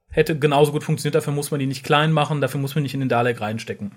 Hätte 0.09 0.39
genauso 0.39 0.71
gut 0.71 0.83
funktioniert, 0.83 1.13
dafür 1.13 1.33
muss 1.33 1.51
man 1.51 1.59
die 1.59 1.67
nicht 1.67 1.83
klein 1.83 2.11
machen, 2.11 2.41
dafür 2.41 2.59
muss 2.59 2.73
man 2.73 2.81
nicht 2.81 2.95
in 2.95 3.01
den 3.01 3.09
Dalek 3.09 3.39
reinstecken. 3.39 3.91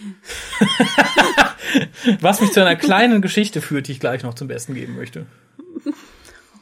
Was 2.20 2.40
mich 2.40 2.52
zu 2.52 2.60
einer 2.60 2.76
kleinen 2.76 3.20
Geschichte 3.20 3.60
führt, 3.60 3.88
die 3.88 3.92
ich 3.92 4.00
gleich 4.00 4.22
noch 4.22 4.32
zum 4.32 4.48
Besten 4.48 4.74
geben 4.74 4.96
möchte. 4.96 5.26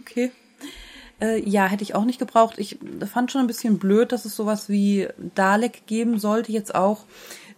Okay. 0.00 0.32
Äh, 1.20 1.46
ja, 1.48 1.66
hätte 1.66 1.82
ich 1.82 1.94
auch 1.94 2.04
nicht 2.04 2.18
gebraucht. 2.18 2.54
Ich 2.58 2.78
fand 3.12 3.30
schon 3.30 3.42
ein 3.42 3.46
bisschen 3.46 3.78
blöd, 3.78 4.12
dass 4.12 4.24
es 4.24 4.34
sowas 4.36 4.68
wie 4.68 5.08
Dalek 5.34 5.86
geben 5.86 6.18
sollte, 6.18 6.52
jetzt 6.52 6.74
auch 6.74 7.04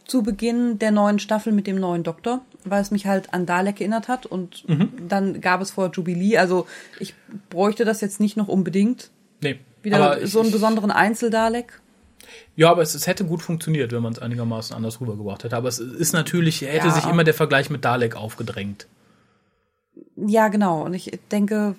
zu 0.04 0.22
Beginn 0.22 0.78
der 0.80 0.90
neuen 0.90 1.20
Staffel 1.20 1.52
mit 1.52 1.66
dem 1.68 1.76
neuen 1.78 2.02
Doktor, 2.02 2.40
weil 2.64 2.82
es 2.82 2.90
mich 2.90 3.06
halt 3.06 3.32
an 3.32 3.46
Dalek 3.46 3.80
erinnert 3.80 4.08
hat 4.08 4.26
und 4.26 4.64
dann 5.08 5.40
gab 5.40 5.60
es 5.60 5.70
vor 5.70 5.90
Jubilee. 5.92 6.38
Also 6.38 6.66
ich 6.98 7.14
bräuchte 7.50 7.84
das 7.84 8.00
jetzt 8.00 8.18
nicht 8.18 8.36
noch 8.36 8.48
unbedingt. 8.48 9.10
Nee. 9.40 9.60
Wieder 9.82 10.20
ich, 10.20 10.30
so 10.30 10.40
einen 10.40 10.50
besonderen 10.50 10.90
Einzel-Dalek. 10.90 11.80
ja, 12.56 12.68
aber 12.70 12.82
es, 12.82 12.94
es 12.94 13.06
hätte 13.06 13.24
gut 13.24 13.42
funktioniert, 13.42 13.92
wenn 13.92 14.02
man 14.02 14.12
es 14.12 14.18
einigermaßen 14.18 14.74
anders 14.74 15.00
rübergebracht 15.00 15.44
hätte. 15.44 15.56
Aber 15.56 15.68
es 15.68 15.78
ist 15.78 16.12
natürlich, 16.12 16.62
hätte 16.62 16.88
Ja. 16.88 16.92
sich 16.92 17.06
immer 17.06 17.22
der 17.24 17.34
Vergleich 17.34 17.70
mit 17.70 17.84
Dalek 17.84 18.16
aufgedrängt. 18.16 18.88
Ja, 20.16 20.48
genau. 20.48 20.82
Und 20.84 20.94
ich 20.94 21.18
denke, 21.30 21.74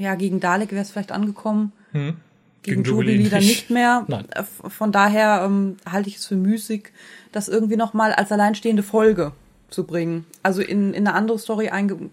ja, 0.00 0.14
gegen 0.14 0.40
Dalek 0.40 0.72
wäre 0.72 0.82
es 0.82 0.90
vielleicht 0.90 1.12
angekommen. 1.12 1.72
Hm. 1.92 2.16
Gegen, 2.62 2.84
Jubilee, 2.84 3.28
dann 3.28 3.40
nicht 3.40 3.70
mehr. 3.70 4.04
Nein. 4.08 4.26
Äh, 4.30 4.42
Von 4.42 4.92
daher 4.92 5.42
ähm, 5.44 5.76
halte 5.90 6.08
ich 6.08 6.16
es 6.16 6.26
für 6.26 6.36
müßig, 6.36 6.92
das 7.32 7.48
irgendwie 7.48 7.76
nochmal 7.76 8.12
als 8.12 8.32
alleinstehende 8.32 8.82
Folge 8.82 9.32
zu 9.68 9.84
bringen. 9.84 10.26
Also 10.42 10.60
in, 10.62 10.92
in 10.92 11.06
eine 11.06 11.14
andere 11.14 11.38
Story 11.38 11.68
einge 11.68 12.10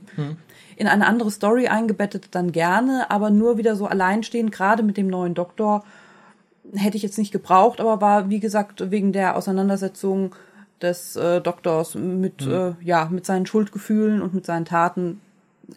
in 0.76 0.86
eine 0.86 1.08
andere 1.08 1.32
Story 1.32 1.68
eingebettet 1.68 2.28
dann 2.32 2.52
gerne, 2.52 3.10
aber 3.10 3.32
nur 3.32 3.58
wieder 3.58 3.76
so 3.76 3.88
alleinstehend, 3.88 4.52
gerade 4.52 4.84
mit 4.84 4.96
dem 4.96 5.08
neuen 5.08 5.34
Doktor, 5.34 5.84
hätte 6.76 6.98
ich 6.98 7.04
jetzt 7.04 7.18
nicht 7.18 7.32
gebraucht, 7.32 7.82
aber 7.82 8.00
war, 8.00 8.30
wie 8.30 8.40
gesagt, 8.40 8.92
wegen 8.92 9.12
der 9.12 9.36
Auseinandersetzung 9.36 10.36
des 10.80 11.16
äh, 11.16 11.42
Doktors 11.42 11.96
mit, 11.96 12.46
äh, 12.46 12.74
ja, 12.82 13.10
mit 13.10 13.26
seinen 13.26 13.48
Schuldgefühlen 13.48 14.22
und 14.22 14.36
mit 14.36 14.46
seinen 14.46 14.66
Taten 14.66 15.20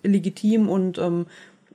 legitim 0.03 0.69
und 0.69 0.99
ähm, 0.99 1.27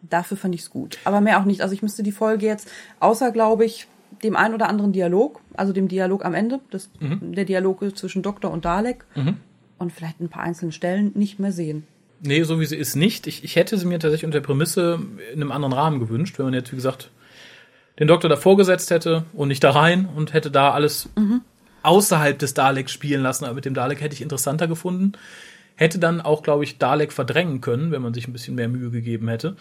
dafür 0.09 0.37
fand 0.37 0.55
ich 0.55 0.61
es 0.61 0.69
gut. 0.69 0.97
Aber 1.03 1.21
mehr 1.21 1.39
auch 1.39 1.45
nicht. 1.45 1.61
Also 1.61 1.73
ich 1.73 1.81
müsste 1.81 2.03
die 2.03 2.11
Folge 2.11 2.45
jetzt, 2.45 2.69
außer 2.99 3.31
glaube 3.31 3.65
ich, 3.65 3.87
dem 4.23 4.35
ein 4.35 4.53
oder 4.53 4.69
anderen 4.69 4.93
Dialog, 4.93 5.41
also 5.55 5.73
dem 5.73 5.87
Dialog 5.87 6.25
am 6.25 6.33
Ende, 6.33 6.59
das, 6.71 6.89
der 7.01 7.45
Dialog 7.45 7.83
zwischen 7.97 8.21
Doktor 8.21 8.51
und 8.51 8.65
Dalek 8.65 9.05
und 9.77 9.91
vielleicht 9.91 10.21
ein 10.21 10.29
paar 10.29 10.43
einzelnen 10.43 10.71
Stellen 10.71 11.11
nicht 11.15 11.39
mehr 11.39 11.51
sehen. 11.51 11.85
Nee, 12.21 12.43
so 12.43 12.59
wie 12.59 12.65
sie 12.65 12.77
ist 12.77 12.95
nicht. 12.95 13.27
Ich, 13.27 13.43
ich 13.43 13.55
hätte 13.55 13.77
sie 13.77 13.85
mir 13.85 13.99
tatsächlich 13.99 14.25
unter 14.25 14.41
Prämisse 14.41 14.99
in 15.33 15.41
einem 15.41 15.51
anderen 15.51 15.73
Rahmen 15.73 15.99
gewünscht, 15.99 16.37
wenn 16.37 16.45
man 16.45 16.53
jetzt, 16.53 16.71
wie 16.71 16.77
gesagt, 16.77 17.11
den 17.99 18.07
Doktor 18.07 18.29
davor 18.29 18.57
gesetzt 18.57 18.89
hätte 18.91 19.25
und 19.33 19.49
nicht 19.49 19.63
da 19.63 19.71
rein 19.71 20.07
und 20.15 20.33
hätte 20.33 20.51
da 20.51 20.71
alles 20.71 21.09
außerhalb 21.83 22.37
des 22.37 22.53
Daleks 22.53 22.91
spielen 22.91 23.21
lassen. 23.21 23.45
Aber 23.45 23.55
mit 23.55 23.65
dem 23.65 23.73
Dalek 23.73 24.01
hätte 24.01 24.15
ich 24.15 24.21
interessanter 24.21 24.67
gefunden. 24.67 25.13
Hätte 25.77 25.99
dann 25.99 26.21
auch, 26.21 26.41
glaube 26.41 26.63
ich, 26.63 26.77
Dalek 26.77 27.11
verdrängen 27.11 27.59
können, 27.59 27.91
wenn 27.91 28.01
man 28.01 28.13
sich 28.13 28.27
ein 28.27 28.33
bisschen 28.33 28.55
mehr 28.55 28.69
Mühe 28.69 28.91
gegeben 28.91 29.27
hätte. 29.27 29.57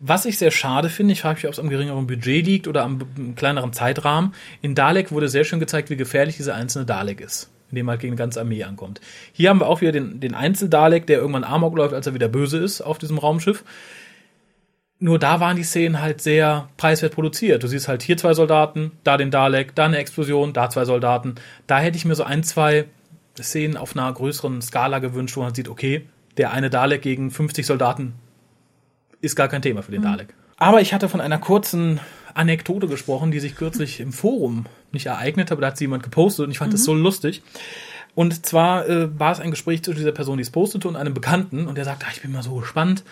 Was 0.00 0.24
ich 0.24 0.38
sehr 0.38 0.50
schade 0.50 0.88
finde, 0.88 1.12
ich 1.12 1.20
frage 1.20 1.36
mich, 1.36 1.46
ob 1.46 1.52
es 1.52 1.58
am 1.58 1.68
geringeren 1.68 2.06
Budget 2.06 2.46
liegt 2.46 2.68
oder 2.68 2.84
am 2.84 3.34
kleineren 3.36 3.74
Zeitrahmen. 3.74 4.32
In 4.62 4.74
Dalek 4.74 5.12
wurde 5.12 5.28
sehr 5.28 5.44
schön 5.44 5.60
gezeigt, 5.60 5.90
wie 5.90 5.96
gefährlich 5.96 6.36
dieser 6.36 6.54
einzelne 6.54 6.86
Dalek 6.86 7.20
ist, 7.20 7.50
indem 7.70 7.88
er 7.88 7.92
halt 7.92 8.00
gegen 8.00 8.12
eine 8.12 8.18
ganze 8.18 8.40
Armee 8.40 8.64
ankommt. 8.64 9.02
Hier 9.32 9.50
haben 9.50 9.60
wir 9.60 9.66
auch 9.66 9.82
wieder 9.82 9.92
den, 9.92 10.20
den 10.20 10.34
Einzel-Dalek, 10.34 11.06
der 11.06 11.18
irgendwann 11.18 11.44
Amok 11.44 11.76
läuft, 11.76 11.92
als 11.92 12.06
er 12.06 12.14
wieder 12.14 12.28
böse 12.28 12.56
ist 12.56 12.80
auf 12.80 12.96
diesem 12.96 13.18
Raumschiff. 13.18 13.62
Nur 15.00 15.18
da 15.18 15.40
waren 15.40 15.56
die 15.56 15.64
Szenen 15.64 16.00
halt 16.00 16.22
sehr 16.22 16.68
preiswert 16.76 17.12
produziert. 17.12 17.62
Du 17.62 17.66
siehst 17.66 17.88
halt 17.88 18.02
hier 18.02 18.16
zwei 18.16 18.34
Soldaten, 18.34 18.92
da 19.02 19.16
den 19.16 19.32
Dalek, 19.32 19.74
da 19.74 19.84
eine 19.84 19.98
Explosion, 19.98 20.52
da 20.52 20.70
zwei 20.70 20.84
Soldaten. 20.84 21.34
Da 21.66 21.80
hätte 21.80 21.96
ich 21.96 22.04
mir 22.04 22.14
so 22.14 22.22
ein, 22.22 22.44
zwei 22.44 22.86
Szenen 23.40 23.76
auf 23.76 23.96
einer 23.96 24.12
größeren 24.12 24.60
Skala 24.60 24.98
gewünscht, 24.98 25.36
wo 25.36 25.42
man 25.42 25.54
sieht, 25.54 25.68
okay, 25.68 26.08
der 26.36 26.52
eine 26.52 26.70
Dalek 26.70 27.02
gegen 27.02 27.30
50 27.30 27.66
Soldaten 27.66 28.14
ist 29.20 29.36
gar 29.36 29.48
kein 29.48 29.62
Thema 29.62 29.82
für 29.82 29.92
den 29.92 30.02
Dalek. 30.02 30.34
Aber 30.56 30.80
ich 30.80 30.94
hatte 30.94 31.08
von 31.08 31.20
einer 31.20 31.38
kurzen 31.38 32.00
Anekdote 32.34 32.86
gesprochen, 32.86 33.30
die 33.30 33.40
sich 33.40 33.56
kürzlich 33.56 34.00
im 34.00 34.12
Forum 34.12 34.66
nicht 34.92 35.06
ereignet 35.06 35.50
hat, 35.50 35.52
aber 35.52 35.62
da 35.62 35.66
hat 35.68 35.78
sie 35.78 35.84
jemand 35.84 36.02
gepostet 36.02 36.46
und 36.46 36.50
ich 36.50 36.58
fand 36.58 36.72
das 36.72 36.84
so 36.84 36.94
lustig. 36.94 37.42
Und 38.14 38.44
zwar 38.44 38.88
äh, 38.88 39.18
war 39.18 39.32
es 39.32 39.40
ein 39.40 39.50
Gespräch 39.50 39.82
zwischen 39.82 39.98
dieser 39.98 40.12
Person, 40.12 40.36
die 40.36 40.42
es 40.42 40.50
postete, 40.50 40.86
und 40.86 40.96
einem 40.96 41.14
Bekannten, 41.14 41.66
und 41.66 41.78
der 41.78 41.84
sagte, 41.84 42.06
ah, 42.06 42.10
ich 42.12 42.22
bin 42.22 42.32
mal 42.32 42.42
so 42.42 42.54
gespannt, 42.56 43.04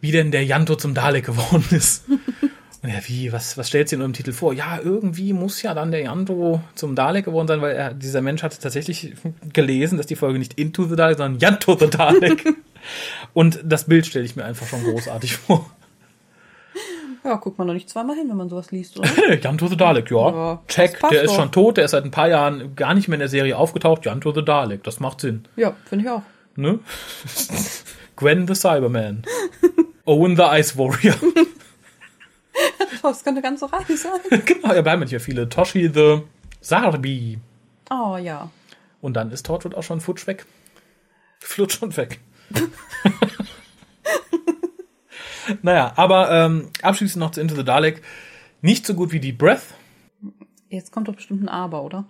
wie 0.00 0.12
denn 0.12 0.30
der 0.30 0.44
Janto 0.44 0.76
zum 0.76 0.94
Dalek 0.94 1.26
geworden 1.26 1.64
ist. 1.70 2.04
Ja, 2.86 3.00
wie, 3.06 3.32
was, 3.32 3.58
was 3.58 3.68
stellt 3.68 3.88
sie 3.88 3.96
in 3.96 4.00
eurem 4.00 4.12
Titel 4.12 4.32
vor? 4.32 4.52
Ja, 4.52 4.78
irgendwie 4.82 5.32
muss 5.32 5.62
ja 5.62 5.74
dann 5.74 5.90
der 5.90 6.02
Janto 6.02 6.60
zum 6.74 6.94
Dalek 6.94 7.24
geworden 7.24 7.48
sein, 7.48 7.60
weil 7.60 7.74
er, 7.74 7.94
dieser 7.94 8.20
Mensch 8.20 8.42
hatte 8.42 8.58
tatsächlich 8.60 9.14
gelesen, 9.52 9.98
dass 9.98 10.06
die 10.06 10.16
Folge 10.16 10.38
nicht 10.38 10.54
Into 10.54 10.84
the 10.84 10.94
Dalek, 10.94 11.18
sondern 11.18 11.40
Janto 11.40 11.76
the 11.76 11.88
Dalek. 11.88 12.44
Und 13.34 13.60
das 13.64 13.84
Bild 13.84 14.06
stelle 14.06 14.24
ich 14.24 14.36
mir 14.36 14.44
einfach 14.44 14.66
schon 14.66 14.84
großartig 14.84 15.36
vor. 15.36 15.68
Ja, 17.24 17.34
guckt 17.36 17.58
man 17.58 17.66
doch 17.66 17.74
nicht 17.74 17.90
zweimal 17.90 18.14
hin, 18.14 18.28
wenn 18.28 18.36
man 18.36 18.48
sowas 18.48 18.70
liest, 18.70 19.00
oder? 19.00 19.08
Janto 19.40 19.66
the 19.66 19.76
Dalek, 19.76 20.10
ja. 20.12 20.30
Ja, 20.30 20.62
Check, 20.68 21.00
der 21.10 21.22
ist 21.22 21.30
doch. 21.30 21.40
schon 21.40 21.50
tot, 21.50 21.76
der 21.76 21.86
ist 21.86 21.90
seit 21.90 22.04
ein 22.04 22.12
paar 22.12 22.28
Jahren 22.28 22.76
gar 22.76 22.94
nicht 22.94 23.08
mehr 23.08 23.16
in 23.16 23.20
der 23.20 23.28
Serie 23.28 23.56
aufgetaucht. 23.56 24.04
Janto 24.04 24.32
the 24.32 24.44
Dalek, 24.44 24.84
das 24.84 25.00
macht 25.00 25.20
Sinn. 25.20 25.44
ja, 25.56 25.74
finde 25.86 26.04
ich 26.04 26.10
auch. 26.10 26.22
Ne? 26.54 26.78
Gwen 28.16 28.46
the 28.46 28.54
Cyberman. 28.54 29.24
Owen 30.04 30.36
the 30.36 30.44
Ice 30.52 30.78
Warrior. 30.78 31.16
Das 33.08 33.24
könnte 33.24 33.42
ganz 33.42 33.60
so 33.60 33.66
reich 33.66 33.86
sein. 33.86 34.20
genau, 34.44 34.74
ja, 34.74 34.82
bleiben 34.82 35.06
hier 35.06 35.20
viele. 35.20 35.48
Toshi 35.48 35.90
the 35.92 36.22
Sarbi. 36.60 37.38
Oh 37.90 38.16
ja. 38.16 38.50
Und 39.00 39.14
dann 39.14 39.30
ist 39.30 39.46
Torchwood 39.46 39.74
auch 39.74 39.82
schon 39.82 40.00
futsch 40.00 40.26
weg. 40.26 40.46
Flutsch 41.38 41.78
schon 41.78 41.96
weg. 41.96 42.20
naja, 45.62 45.92
aber 45.96 46.30
ähm, 46.30 46.70
abschließend 46.82 47.20
noch 47.20 47.30
zu 47.30 47.40
Into 47.40 47.54
the 47.54 47.64
Dalek. 47.64 48.02
Nicht 48.62 48.86
so 48.86 48.94
gut 48.94 49.12
wie 49.12 49.20
die 49.20 49.32
Breath. 49.32 49.74
Jetzt 50.68 50.90
kommt 50.90 51.08
doch 51.08 51.14
bestimmt 51.14 51.42
ein 51.42 51.48
Aber, 51.48 51.82
oder? 51.82 52.04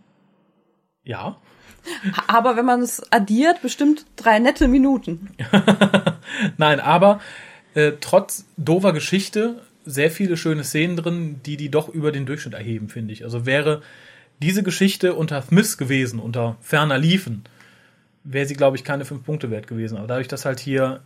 Ja. 1.04 1.36
Aber 2.26 2.56
wenn 2.56 2.64
man 2.64 2.80
es 2.80 3.12
addiert, 3.12 3.62
bestimmt 3.62 4.06
drei 4.16 4.38
nette 4.38 4.66
Minuten. 4.66 5.30
Nein, 6.56 6.80
aber 6.80 7.20
äh, 7.74 7.92
trotz 8.00 8.46
doofer 8.56 8.92
Geschichte 8.92 9.62
sehr 9.86 10.10
viele 10.10 10.36
schöne 10.36 10.64
Szenen 10.64 10.96
drin, 10.96 11.40
die 11.46 11.56
die 11.56 11.70
doch 11.70 11.88
über 11.88 12.12
den 12.12 12.26
Durchschnitt 12.26 12.54
erheben, 12.54 12.88
finde 12.88 13.12
ich. 13.12 13.24
Also 13.24 13.46
wäre 13.46 13.82
diese 14.42 14.62
Geschichte 14.62 15.14
unter 15.14 15.40
Smith 15.40 15.78
gewesen, 15.78 16.18
unter 16.18 16.56
ferner 16.60 16.98
Liefen, 16.98 17.44
wäre 18.24 18.46
sie, 18.46 18.54
glaube 18.54 18.76
ich, 18.76 18.84
keine 18.84 19.04
fünf 19.04 19.24
Punkte 19.24 19.50
wert 19.50 19.66
gewesen. 19.66 19.96
Aber 19.96 20.06
dadurch, 20.06 20.28
dass 20.28 20.44
halt 20.44 20.60
hier 20.60 21.00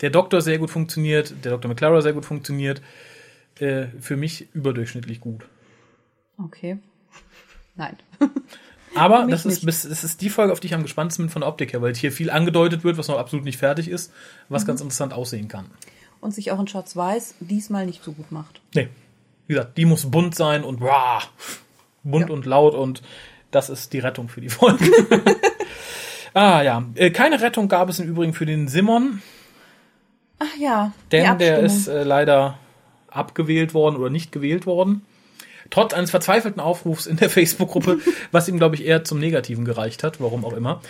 der 0.00 0.10
Doktor 0.10 0.42
sehr 0.42 0.58
gut 0.58 0.70
funktioniert, 0.70 1.34
der 1.44 1.52
Doktor 1.52 1.68
McClara 1.68 2.02
sehr 2.02 2.12
gut 2.12 2.24
funktioniert, 2.24 2.82
äh, 3.60 3.86
für 4.00 4.16
mich 4.16 4.48
überdurchschnittlich 4.54 5.20
gut. 5.20 5.44
Okay. 6.38 6.78
Nein. 7.76 7.96
Aber 8.96 9.26
das 9.30 9.46
ist, 9.46 9.64
das 9.64 9.84
ist 9.84 10.20
die 10.20 10.30
Folge, 10.30 10.52
auf 10.52 10.58
die 10.58 10.66
ich 10.66 10.74
am 10.74 10.82
gespanntesten 10.82 11.26
bin 11.26 11.30
von 11.30 11.42
der 11.42 11.48
Optik 11.48 11.72
her, 11.72 11.80
weil 11.80 11.94
hier 11.94 12.10
viel 12.10 12.28
angedeutet 12.28 12.82
wird, 12.82 12.98
was 12.98 13.06
noch 13.06 13.18
absolut 13.18 13.44
nicht 13.44 13.56
fertig 13.56 13.88
ist, 13.88 14.12
was 14.48 14.66
ganz 14.66 14.80
interessant 14.80 15.12
aussehen 15.12 15.46
kann. 15.46 15.66
Und 16.20 16.34
sich 16.34 16.52
auch 16.52 16.60
in 16.60 16.66
Schwarz-Weiß 16.68 17.36
diesmal 17.40 17.86
nicht 17.86 18.04
so 18.04 18.12
gut 18.12 18.30
macht. 18.30 18.60
Nee. 18.74 18.88
Wie 19.46 19.54
gesagt, 19.54 19.76
die 19.78 19.84
muss 19.86 20.10
bunt 20.10 20.34
sein 20.34 20.62
und 20.64 20.80
wow, 20.80 21.28
bunt 22.04 22.28
Ja. 22.28 22.34
und 22.34 22.46
laut 22.46 22.74
und 22.74 23.02
das 23.50 23.68
ist 23.70 23.92
die 23.92 23.98
Rettung 23.98 24.28
für 24.28 24.40
die 24.40 24.48
Folge. 24.50 24.84
ah 26.34 26.62
ja, 26.62 26.84
Äh, 26.94 27.10
keine 27.10 27.40
Rettung 27.40 27.68
gab 27.68 27.88
es 27.88 27.98
im 27.98 28.08
Übrigen 28.08 28.32
für 28.32 28.46
den 28.46 28.68
Simon, 28.68 29.22
Ach 30.38 30.56
ja, 30.58 30.92
denn 31.12 31.38
der 31.38 31.58
ist 31.58 31.86
äh, 31.88 32.02
leider 32.02 32.58
abgewählt 33.08 33.74
worden 33.74 33.96
oder 33.96 34.08
nicht 34.08 34.32
gewählt 34.32 34.66
worden. 34.66 35.04
Trotz 35.68 35.92
eines 35.92 36.10
verzweifelten 36.10 36.60
Aufrufs 36.60 37.06
in 37.06 37.16
der 37.16 37.28
Facebook-Gruppe, 37.30 37.98
was 38.32 38.48
ihm, 38.48 38.56
glaube 38.58 38.74
ich, 38.76 38.84
eher 38.84 39.04
zum 39.04 39.18
Negativen 39.20 39.64
gereicht 39.64 40.02
hat, 40.02 40.20
warum 40.20 40.44
auch 40.44 40.52
immer. 40.54 40.80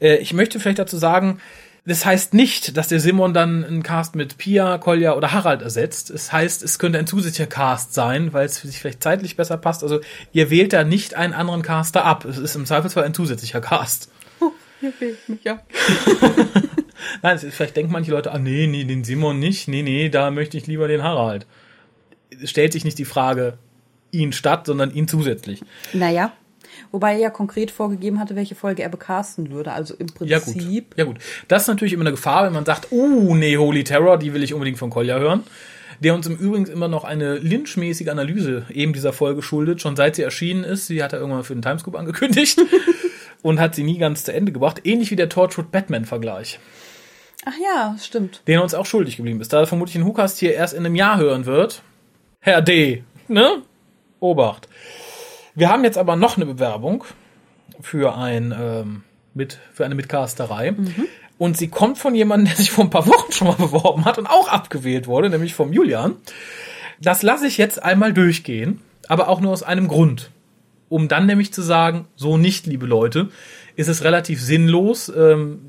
Äh, 0.00 0.16
ich 0.18 0.32
möchte 0.34 0.60
vielleicht 0.60 0.78
dazu 0.78 0.98
sagen, 0.98 1.40
das 1.84 2.04
heißt 2.04 2.32
nicht, 2.32 2.76
dass 2.76 2.88
der 2.88 3.00
Simon 3.00 3.34
dann 3.34 3.64
einen 3.64 3.82
Cast 3.82 4.14
mit 4.14 4.38
Pia, 4.38 4.78
Kolja 4.78 5.14
oder 5.14 5.32
Harald 5.32 5.62
ersetzt. 5.62 6.10
Es 6.10 6.32
heißt, 6.32 6.62
es 6.62 6.78
könnte 6.78 6.98
ein 6.98 7.08
zusätzlicher 7.08 7.48
Cast 7.48 7.92
sein, 7.92 8.32
weil 8.32 8.46
es 8.46 8.58
für 8.58 8.68
sich 8.68 8.78
vielleicht 8.78 9.02
zeitlich 9.02 9.36
besser 9.36 9.56
passt. 9.56 9.82
Also 9.82 10.00
ihr 10.32 10.50
wählt 10.50 10.72
da 10.72 10.84
nicht 10.84 11.14
einen 11.14 11.32
anderen 11.32 11.62
Caster 11.62 12.04
ab. 12.04 12.24
Es 12.24 12.38
ist 12.38 12.54
im 12.54 12.66
Zweifelsfall 12.66 13.04
ein 13.04 13.14
zusätzlicher 13.14 13.60
Cast. 13.60 14.10
Hier 14.78 14.92
fehlt 14.92 15.28
mich 15.28 15.44
ja. 15.44 15.60
Nein, 17.22 17.36
es 17.36 17.44
ist, 17.44 17.54
vielleicht 17.54 17.76
denken 17.76 17.92
manche 17.92 18.10
Leute, 18.10 18.32
ah 18.32 18.38
nee, 18.38 18.66
nee, 18.66 18.84
den 18.84 19.04
Simon 19.04 19.38
nicht. 19.38 19.68
Nee, 19.68 19.82
nee, 19.82 20.08
da 20.08 20.30
möchte 20.30 20.56
ich 20.56 20.66
lieber 20.66 20.88
den 20.88 21.02
Harald. 21.02 21.46
Es 22.42 22.50
stellt 22.50 22.72
sich 22.72 22.84
nicht 22.84 22.98
die 22.98 23.04
Frage 23.04 23.58
ihn 24.10 24.32
statt, 24.32 24.66
sondern 24.66 24.92
ihn 24.92 25.08
zusätzlich. 25.08 25.62
Naja. 25.92 26.32
Wobei 26.92 27.14
er 27.14 27.18
ja 27.18 27.30
konkret 27.30 27.70
vorgegeben 27.70 28.20
hatte, 28.20 28.36
welche 28.36 28.54
Folge 28.54 28.82
er 28.82 28.90
becasten 28.90 29.50
würde. 29.50 29.72
Also 29.72 29.94
im 29.94 30.06
Ja 30.20 30.38
gut. 30.38 30.54
Prinzip. 30.54 30.94
Ja 30.96 31.04
gut. 31.04 31.16
Das 31.48 31.62
ist 31.62 31.68
natürlich 31.68 31.94
immer 31.94 32.02
eine 32.02 32.10
Gefahr, 32.10 32.44
wenn 32.44 32.52
man 32.52 32.66
sagt, 32.66 32.92
uh, 32.92 33.34
nee, 33.34 33.56
Holy 33.56 33.82
Terror, 33.82 34.18
die 34.18 34.34
will 34.34 34.42
ich 34.42 34.52
unbedingt 34.52 34.78
von 34.78 34.90
Kolja 34.90 35.18
hören. 35.18 35.42
Der 36.00 36.14
uns 36.14 36.26
im 36.26 36.36
Übrigen 36.36 36.66
immer 36.66 36.88
noch 36.88 37.04
eine 37.04 37.38
lynchmäßige 37.38 38.08
Analyse 38.08 38.66
eben 38.70 38.92
dieser 38.92 39.12
Folge 39.12 39.40
schuldet, 39.42 39.80
schon 39.80 39.96
seit 39.96 40.16
sie 40.16 40.22
erschienen 40.22 40.64
ist. 40.64 40.86
Sie 40.88 41.02
hat 41.02 41.12
er 41.12 41.20
irgendwann 41.20 41.44
für 41.44 41.54
den 41.54 41.62
Timescoop 41.62 41.96
angekündigt 41.96 42.60
und 43.42 43.58
hat 43.60 43.74
sie 43.74 43.84
nie 43.84 43.98
ganz 43.98 44.24
zu 44.24 44.32
Ende 44.32 44.52
gebracht. 44.52 44.80
Ähnlich 44.84 45.10
wie 45.10 45.16
der 45.16 45.28
Torchwood 45.28 45.70
Batman-Vergleich, 45.70 46.58
Ach 47.44 47.54
ja, 47.62 47.96
stimmt. 48.00 48.42
den 48.46 48.56
er 48.56 48.62
uns 48.64 48.74
auch 48.74 48.86
schuldig 48.86 49.16
geblieben 49.16 49.40
ist. 49.40 49.52
Da 49.52 49.60
er 49.60 49.66
vermutlich 49.66 49.94
den 49.94 50.04
Hookast 50.04 50.38
hier 50.38 50.54
erst 50.54 50.74
in 50.74 50.84
einem 50.84 50.94
Jahr 50.96 51.18
hören 51.18 51.46
wird. 51.46 51.82
Herr 52.40 52.62
D. 52.62 53.04
Ne? 53.28 53.62
Obacht. 54.20 54.68
Wir 55.54 55.68
haben 55.68 55.84
jetzt 55.84 55.98
aber 55.98 56.16
noch 56.16 56.36
eine 56.36 56.46
Bewerbung 56.46 57.04
für 57.80 58.16
ein 58.16 58.54
ähm, 58.58 59.04
mit 59.34 59.58
für 59.72 59.84
eine 59.84 59.94
Mitcasterei 59.94 60.74
und 61.38 61.56
sie 61.56 61.68
kommt 61.68 61.98
von 61.98 62.14
jemandem, 62.14 62.46
der 62.46 62.56
sich 62.56 62.70
vor 62.70 62.84
ein 62.84 62.90
paar 62.90 63.06
Wochen 63.06 63.32
schon 63.32 63.48
mal 63.48 63.56
beworben 63.56 64.04
hat 64.04 64.18
und 64.18 64.26
auch 64.26 64.48
abgewählt 64.48 65.06
wurde, 65.06 65.30
nämlich 65.30 65.54
vom 65.54 65.72
Julian. 65.72 66.16
Das 67.00 67.22
lasse 67.22 67.46
ich 67.46 67.58
jetzt 67.58 67.82
einmal 67.82 68.12
durchgehen, 68.12 68.80
aber 69.08 69.28
auch 69.28 69.40
nur 69.40 69.52
aus 69.52 69.62
einem 69.62 69.88
Grund, 69.88 70.30
um 70.88 71.08
dann 71.08 71.26
nämlich 71.26 71.52
zu 71.52 71.62
sagen, 71.62 72.06
so 72.16 72.36
nicht, 72.36 72.66
liebe 72.66 72.86
Leute, 72.86 73.28
ist 73.74 73.88
es 73.88 74.04
relativ 74.04 74.40
sinnlos, 74.40 75.12
ähm, 75.14 75.60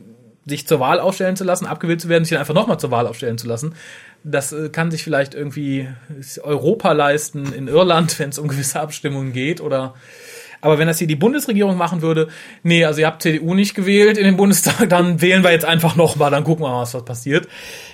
sich 0.46 0.67
zur 0.67 0.80
Wahl 0.80 1.00
aufstellen 1.00 1.36
zu 1.36 1.43
lassen, 1.43 1.65
abgewählt 1.65 2.02
zu 2.02 2.10
werden, 2.10 2.26
sich 2.26 2.32
dann 2.32 2.39
einfach 2.41 2.54
nochmal 2.54 2.80
zur 2.80 2.91
Wahl 2.91 3.08
aufstellen 3.08 3.38
zu 3.38 3.48
lassen. 3.48 3.74
Das 4.24 4.54
äh, 4.54 4.70
kann 4.70 4.92
sich 4.92 5.04
vielleicht 5.04 5.34
irgendwie 5.34 5.90
Europa 6.42 6.92
leisten 6.92 7.52
in 7.54 7.68
Irland, 7.68 8.18
wenn 8.20 8.30
es 8.30 8.40
um 8.40 8.48
gewisse 8.48 8.80
Abstimmungen 8.80 9.34
geht 9.34 9.62
oder 9.62 9.94
aber 10.64 10.78
wenn 10.80 10.88
das 10.88 10.98
hier 10.98 11.08
die 11.08 11.18
Bundesregierung 11.18 11.76
machen 11.76 12.02
würde, 12.02 12.30
nee, 12.64 12.86
also 12.86 13.02
ihr 13.02 13.08
habt 13.08 13.22
CDU 13.22 13.54
nicht 13.54 13.76
gewählt 13.76 14.18
in 14.18 14.24
den 14.24 14.38
Bundestag, 14.38 14.88
dann 14.90 15.20
wählen 15.20 15.44
wir 15.44 15.52
jetzt 15.52 15.66
einfach 15.66 15.98
nochmal, 15.98 16.32
dann 16.32 16.46
gucken 16.46 16.64
wir 16.64 16.70
mal, 16.70 16.82
was, 16.84 16.94
was 16.94 17.04
passiert. 17.04 17.50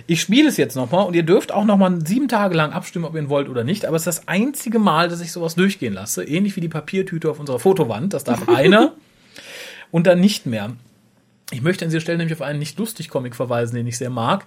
Ich 0.05 0.21
spiele 0.21 0.49
es 0.49 0.57
jetzt 0.57 0.75
nochmal 0.75 1.07
und 1.07 1.15
ihr 1.15 1.23
dürft 1.23 1.51
auch 1.51 1.65
nochmal 1.65 2.05
sieben 2.05 2.27
Tage 2.27 2.53
lang 2.53 2.71
abstimmen, 2.71 3.05
ob 3.05 3.15
ihr 3.15 3.21
ihn 3.21 3.29
wollt 3.29 3.49
oder 3.49 3.63
nicht, 3.63 3.87
aber 3.87 3.95
es 3.95 4.05
ist 4.05 4.19
das 4.19 4.27
einzige 4.27 4.77
Mal, 4.77 5.09
dass 5.09 5.19
ich 5.19 5.31
sowas 5.31 5.55
durchgehen 5.55 5.93
lasse, 5.93 6.23
ähnlich 6.23 6.55
wie 6.57 6.61
die 6.61 6.69
Papiertüte 6.69 7.31
auf 7.31 7.39
unserer 7.39 7.57
Fotowand, 7.57 8.13
das 8.13 8.23
darf 8.23 8.47
einer 8.55 8.93
und 9.89 10.05
dann 10.05 10.19
nicht 10.19 10.45
mehr. 10.45 10.73
Ich 11.49 11.63
möchte 11.63 11.85
an 11.85 11.89
dieser 11.89 12.01
Stelle 12.01 12.19
nämlich 12.19 12.37
auf 12.37 12.43
einen 12.43 12.59
nicht 12.59 12.77
lustig 12.77 13.09
Comic 13.09 13.35
verweisen, 13.35 13.77
den 13.77 13.87
ich 13.87 13.97
sehr 13.97 14.11
mag. 14.11 14.45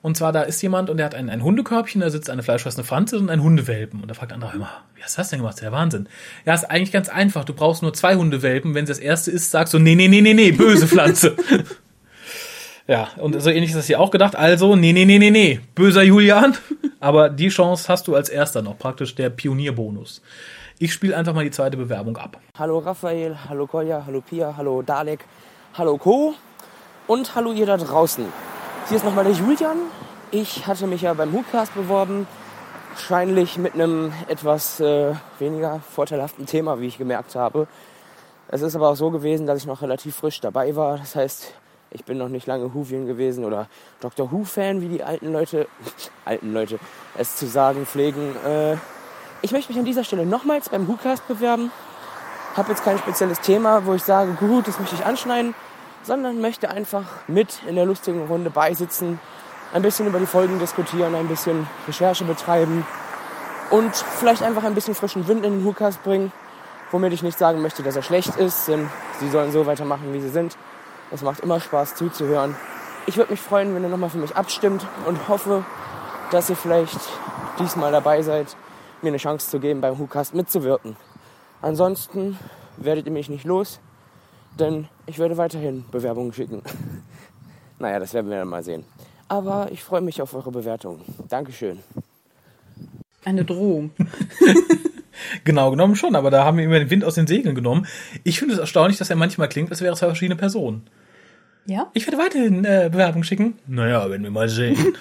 Und 0.00 0.16
zwar, 0.16 0.32
da 0.32 0.42
ist 0.42 0.62
jemand 0.62 0.90
und 0.90 0.98
der 0.98 1.06
hat 1.06 1.14
ein, 1.14 1.28
ein 1.28 1.42
Hundekörbchen, 1.42 2.00
da 2.00 2.10
sitzt 2.10 2.30
eine 2.30 2.44
fleischfressende 2.44 2.86
Franze 2.86 3.18
und 3.18 3.30
ein 3.30 3.42
Hundewelpen. 3.42 4.00
Und 4.00 4.08
da 4.08 4.14
fragt 4.14 4.30
der 4.30 4.36
andere 4.36 4.54
immer, 4.54 4.70
wie 4.94 5.02
hast 5.02 5.16
du 5.16 5.20
das 5.20 5.30
denn 5.30 5.40
gemacht? 5.40 5.54
Das 5.54 5.60
ist 5.60 5.64
ja 5.64 5.72
Wahnsinn. 5.72 6.08
Ja, 6.46 6.54
ist 6.54 6.70
eigentlich 6.70 6.92
ganz 6.92 7.08
einfach. 7.08 7.44
Du 7.44 7.52
brauchst 7.52 7.82
nur 7.82 7.92
zwei 7.92 8.14
Hundewelpen. 8.14 8.74
Wenn 8.74 8.86
sie 8.86 8.92
das 8.92 9.00
erste 9.00 9.32
ist, 9.32 9.50
sagst 9.50 9.74
du, 9.74 9.80
nee, 9.80 9.96
nee, 9.96 10.06
nee, 10.06 10.20
nee, 10.20 10.34
nee, 10.34 10.52
böse 10.52 10.86
Pflanze. 10.86 11.36
ja, 12.86 13.08
und 13.16 13.40
so 13.42 13.50
ähnlich 13.50 13.70
ist 13.70 13.76
das 13.76 13.86
hier 13.88 13.98
auch 13.98 14.12
gedacht. 14.12 14.36
Also, 14.36 14.76
nee, 14.76 14.92
nee, 14.92 15.04
nee, 15.04 15.18
nee, 15.18 15.30
nee, 15.30 15.60
böser 15.74 16.04
Julian. 16.04 16.56
Aber 17.00 17.28
die 17.28 17.48
Chance 17.48 17.88
hast 17.88 18.06
du 18.06 18.14
als 18.14 18.28
erster 18.28 18.62
noch, 18.62 18.78
praktisch 18.78 19.16
der 19.16 19.30
Pionierbonus. 19.30 20.22
Ich 20.78 20.92
spiele 20.92 21.16
einfach 21.16 21.34
mal 21.34 21.42
die 21.42 21.50
zweite 21.50 21.76
Bewerbung 21.76 22.16
ab. 22.18 22.38
Hallo 22.56 22.78
Raphael, 22.78 23.36
hallo 23.48 23.66
Kolja, 23.66 24.04
hallo 24.06 24.20
Pia, 24.20 24.54
hallo 24.56 24.82
Dalek, 24.82 25.24
hallo 25.74 25.98
Co. 25.98 26.34
Und 27.08 27.34
hallo 27.34 27.52
ihr 27.52 27.66
da 27.66 27.76
draußen. 27.76 28.24
Hier 28.88 28.96
ist 28.96 29.04
nochmal 29.04 29.24
der 29.24 29.34
Julian. 29.34 29.76
Ich 30.30 30.66
hatte 30.66 30.86
mich 30.86 31.02
ja 31.02 31.12
beim 31.12 31.30
Hookcast 31.34 31.74
beworben. 31.74 32.26
Wahrscheinlich 32.94 33.58
mit 33.58 33.74
einem 33.74 34.14
etwas 34.28 34.80
äh, 34.80 35.12
weniger 35.38 35.80
vorteilhaften 35.94 36.46
Thema, 36.46 36.80
wie 36.80 36.86
ich 36.86 36.96
gemerkt 36.96 37.34
habe. 37.34 37.66
Es 38.48 38.62
ist 38.62 38.74
aber 38.74 38.88
auch 38.88 38.94
so 38.94 39.10
gewesen, 39.10 39.46
dass 39.46 39.58
ich 39.58 39.66
noch 39.66 39.82
relativ 39.82 40.16
frisch 40.16 40.40
dabei 40.40 40.74
war. 40.74 40.96
Das 40.96 41.16
heißt, 41.16 41.52
ich 41.90 42.06
bin 42.06 42.16
noch 42.16 42.30
nicht 42.30 42.46
lange 42.46 42.72
Whovian 42.72 43.04
gewesen 43.04 43.44
oder 43.44 43.66
Dr. 44.00 44.32
Who-Fan, 44.32 44.80
wie 44.80 44.88
die 44.88 45.04
alten 45.04 45.34
Leute, 45.34 45.68
alten 46.24 46.54
Leute 46.54 46.78
es 47.14 47.36
zu 47.36 47.46
sagen 47.46 47.84
pflegen. 47.84 48.36
Äh, 48.42 48.76
ich 49.42 49.52
möchte 49.52 49.70
mich 49.70 49.78
an 49.78 49.84
dieser 49.84 50.02
Stelle 50.02 50.24
nochmals 50.24 50.70
beim 50.70 50.88
WhoCast 50.88 51.28
bewerben. 51.28 51.72
Habe 52.56 52.70
jetzt 52.70 52.84
kein 52.84 52.96
spezielles 52.96 53.42
Thema, 53.42 53.84
wo 53.84 53.92
ich 53.92 54.02
sage, 54.02 54.32
gut, 54.32 54.66
das 54.66 54.80
möchte 54.80 54.94
ich 54.94 55.04
anschneiden, 55.04 55.54
sondern 56.02 56.40
möchte 56.40 56.70
einfach 56.70 57.04
mit 57.26 57.62
in 57.66 57.76
der 57.76 57.86
lustigen 57.86 58.26
Runde 58.26 58.50
beisitzen, 58.50 59.20
ein 59.72 59.82
bisschen 59.82 60.06
über 60.06 60.18
die 60.18 60.26
Folgen 60.26 60.58
diskutieren, 60.58 61.14
ein 61.14 61.28
bisschen 61.28 61.66
Recherche 61.86 62.24
betreiben 62.24 62.86
und 63.70 63.94
vielleicht 63.94 64.42
einfach 64.42 64.64
ein 64.64 64.74
bisschen 64.74 64.94
frischen 64.94 65.28
Wind 65.28 65.44
in 65.44 65.52
den 65.52 65.64
WhoCast 65.64 66.02
bringen, 66.02 66.32
womit 66.90 67.12
ich 67.12 67.22
nicht 67.22 67.38
sagen 67.38 67.60
möchte, 67.60 67.82
dass 67.82 67.96
er 67.96 68.02
schlecht 68.02 68.36
ist, 68.36 68.68
denn 68.68 68.88
sie 69.20 69.28
sollen 69.28 69.52
so 69.52 69.66
weitermachen, 69.66 70.12
wie 70.12 70.20
sie 70.20 70.30
sind. 70.30 70.56
Es 71.10 71.22
macht 71.22 71.40
immer 71.40 71.60
Spaß 71.60 71.94
zuzuhören. 71.94 72.56
Ich 73.06 73.16
würde 73.16 73.30
mich 73.30 73.40
freuen, 73.40 73.74
wenn 73.74 73.82
ihr 73.82 73.88
nochmal 73.88 74.10
für 74.10 74.18
mich 74.18 74.36
abstimmt 74.36 74.86
und 75.06 75.28
hoffe, 75.28 75.64
dass 76.30 76.50
ihr 76.50 76.56
vielleicht 76.56 76.98
diesmal 77.58 77.92
dabei 77.92 78.22
seid, 78.22 78.56
mir 79.02 79.08
eine 79.08 79.18
Chance 79.18 79.50
zu 79.50 79.60
geben, 79.60 79.80
beim 79.80 79.98
WhoCast 79.98 80.34
mitzuwirken. 80.34 80.96
Ansonsten 81.62 82.38
werdet 82.76 83.06
ihr 83.06 83.12
mich 83.12 83.28
nicht 83.28 83.44
los, 83.44 83.80
denn 84.60 84.88
ich 85.06 85.18
werde 85.18 85.36
weiterhin 85.36 85.84
Bewerbungen 85.90 86.32
schicken. 86.32 86.62
naja, 87.78 87.98
das 87.98 88.14
werden 88.14 88.30
wir 88.30 88.38
dann 88.38 88.48
mal 88.48 88.62
sehen. 88.62 88.84
Aber 89.28 89.68
ich 89.70 89.82
freue 89.82 90.00
mich 90.00 90.22
auf 90.22 90.34
eure 90.34 90.50
Bewertungen. 90.50 91.00
Dankeschön. 91.28 91.78
Eine 93.24 93.44
Drohung. 93.44 93.90
Genau 95.44 95.70
genommen 95.70 95.96
schon, 95.96 96.16
aber 96.16 96.30
da 96.30 96.44
haben 96.44 96.58
wir 96.58 96.64
immer 96.64 96.78
den 96.78 96.90
Wind 96.90 97.04
aus 97.04 97.14
den 97.14 97.26
Segeln 97.26 97.54
genommen. 97.54 97.86
Ich 98.24 98.38
finde 98.38 98.54
es 98.54 98.60
erstaunlich, 98.60 98.98
dass 98.98 99.10
er 99.10 99.16
manchmal 99.16 99.48
klingt, 99.48 99.70
als 99.70 99.80
wäre 99.80 99.92
es 99.92 99.98
zwei 99.98 100.06
verschiedene 100.06 100.36
Personen. 100.36 100.86
Ja? 101.66 101.90
Ich 101.92 102.06
werde 102.06 102.18
weiterhin 102.18 102.64
äh, 102.64 102.88
Bewerbung 102.90 103.24
schicken. 103.24 103.58
Naja, 103.66 104.08
werden 104.08 104.22
wir 104.22 104.30
mal 104.30 104.48
sehen. 104.48 104.76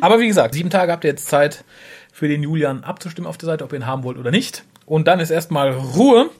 aber 0.00 0.20
wie 0.20 0.28
gesagt, 0.28 0.54
sieben 0.54 0.70
Tage 0.70 0.92
habt 0.92 1.04
ihr 1.04 1.10
jetzt 1.10 1.26
Zeit 1.26 1.64
für 2.12 2.28
den 2.28 2.42
Julian 2.42 2.84
abzustimmen 2.84 3.28
auf 3.28 3.38
der 3.38 3.46
Seite, 3.46 3.64
ob 3.64 3.72
ihr 3.72 3.80
ihn 3.80 3.86
haben 3.86 4.04
wollt 4.04 4.18
oder 4.18 4.30
nicht. 4.30 4.64
Und 4.86 5.08
dann 5.08 5.18
ist 5.18 5.30
erstmal 5.30 5.72
Ruhe. 5.72 6.30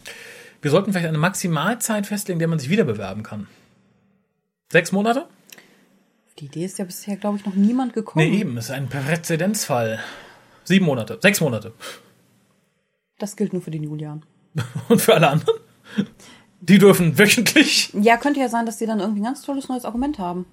Wir 0.63 0.71
sollten 0.71 0.93
vielleicht 0.93 1.09
eine 1.09 1.19
Maximalzeit 1.19 2.07
festlegen, 2.07 2.39
der 2.39 2.49
man 2.49 2.59
sich 2.59 2.69
wieder 2.69 2.85
bewerben 2.85 3.23
kann. 3.23 3.47
Sechs 4.71 4.93
Monate? 4.93 5.27
Die 6.39 6.47
Idee 6.47 6.65
ist 6.65 6.79
ja 6.79 6.85
bisher, 6.85 7.17
glaube 7.17 7.39
ich, 7.39 7.47
noch 7.47 7.55
niemand 7.55 7.93
gekommen. 7.93 8.31
Nee, 8.31 8.41
eben, 8.41 8.57
ist 8.57 8.71
ein 8.71 8.89
Präzedenzfall. 8.89 10.01
Sieben 10.65 10.87
Monate, 10.87 11.19
sechs 11.21 11.41
Monate. 11.41 11.73
Das 13.19 13.37
gilt 13.37 13.53
nur 13.53 13.63
für 13.63 13.71
den 13.71 13.83
Julian. 13.83 14.23
Und 14.89 15.01
für 15.01 15.15
alle 15.15 15.29
anderen? 15.29 15.61
Die 16.61 16.79
dürfen 16.79 17.19
wöchentlich. 17.19 17.91
Ja, 17.95 18.17
könnte 18.17 18.41
ja 18.41 18.49
sein, 18.49 18.67
dass 18.67 18.79
die 18.79 18.87
dann 18.87 19.01
irgendwie 19.01 19.21
ein 19.21 19.25
ganz 19.25 19.43
tolles 19.43 19.69
neues 19.69 19.85
Argument 19.85 20.19
haben. 20.19 20.47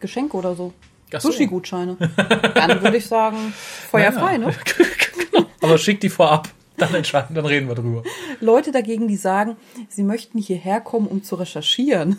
Geschenke 0.00 0.36
oder 0.36 0.54
so. 0.54 0.72
So. 1.10 1.30
Sushi-Gutscheine. 1.30 1.96
Dann 2.54 2.82
würde 2.82 2.96
ich 2.96 3.06
sagen, 3.06 3.36
feuerfrei, 3.90 4.38
ne? 4.38 4.54
genau. 5.30 5.46
Aber 5.60 5.78
schick 5.78 6.00
die 6.00 6.08
vorab. 6.08 6.48
Dann 6.76 6.92
entscheiden, 6.94 7.36
dann 7.36 7.46
reden 7.46 7.68
wir 7.68 7.76
drüber. 7.76 8.02
Leute 8.40 8.72
dagegen, 8.72 9.06
die 9.06 9.16
sagen, 9.16 9.56
sie 9.88 10.02
möchten 10.02 10.38
hierher 10.38 10.80
kommen, 10.80 11.06
um 11.06 11.22
zu 11.22 11.36
recherchieren. 11.36 12.16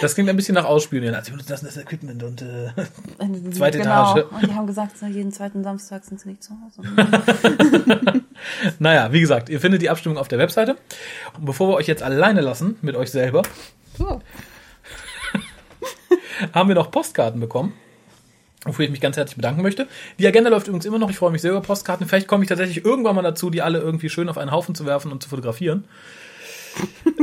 Das 0.00 0.14
klingt 0.14 0.28
ein 0.28 0.36
bisschen 0.36 0.54
nach 0.54 0.64
Ausspielen. 0.64 1.14
Also, 1.14 1.32
das 1.36 1.62
ist 1.62 1.76
das 1.76 1.82
Equipment 1.82 2.22
und 2.22 2.42
äh, 2.42 2.70
Zweite 3.52 3.78
genau. 3.78 4.16
Etage. 4.16 4.32
Und 4.32 4.50
die 4.50 4.54
haben 4.54 4.66
gesagt, 4.66 4.92
jeden 5.02 5.32
zweiten 5.32 5.62
Samstag 5.62 6.04
sind 6.04 6.20
sie 6.20 6.30
nicht 6.30 6.42
zu 6.42 6.54
Hause. 6.54 6.82
naja, 8.78 9.12
wie 9.12 9.20
gesagt, 9.20 9.48
ihr 9.48 9.60
findet 9.60 9.82
die 9.82 9.90
Abstimmung 9.90 10.18
auf 10.18 10.28
der 10.28 10.38
Webseite. 10.38 10.76
Und 11.36 11.44
bevor 11.44 11.68
wir 11.68 11.74
euch 11.74 11.86
jetzt 11.86 12.02
alleine 12.02 12.40
lassen 12.40 12.76
mit 12.82 12.96
euch 12.96 13.10
selber, 13.10 13.42
So. 13.96 14.20
haben 16.52 16.68
wir 16.68 16.74
noch 16.74 16.90
Postkarten 16.90 17.40
bekommen. 17.40 17.74
Wofür 18.64 18.84
ich 18.84 18.90
mich 18.90 19.00
ganz 19.00 19.16
herzlich 19.16 19.36
bedanken 19.36 19.62
möchte. 19.62 19.86
Die 20.18 20.26
Agenda 20.26 20.50
läuft 20.50 20.66
übrigens 20.66 20.84
immer 20.84 20.98
noch. 20.98 21.08
Ich 21.10 21.16
freue 21.16 21.30
mich 21.30 21.40
sehr 21.40 21.50
über 21.50 21.62
Postkarten. 21.62 22.06
Vielleicht 22.06 22.26
komme 22.28 22.44
ich 22.44 22.48
tatsächlich 22.48 22.84
irgendwann 22.84 23.14
mal 23.16 23.22
dazu, 23.22 23.48
die 23.48 23.62
alle 23.62 23.78
irgendwie 23.78 24.10
schön 24.10 24.28
auf 24.28 24.36
einen 24.36 24.50
Haufen 24.50 24.74
zu 24.74 24.84
werfen 24.84 25.10
und 25.12 25.22
zu 25.22 25.28
fotografieren. 25.28 25.84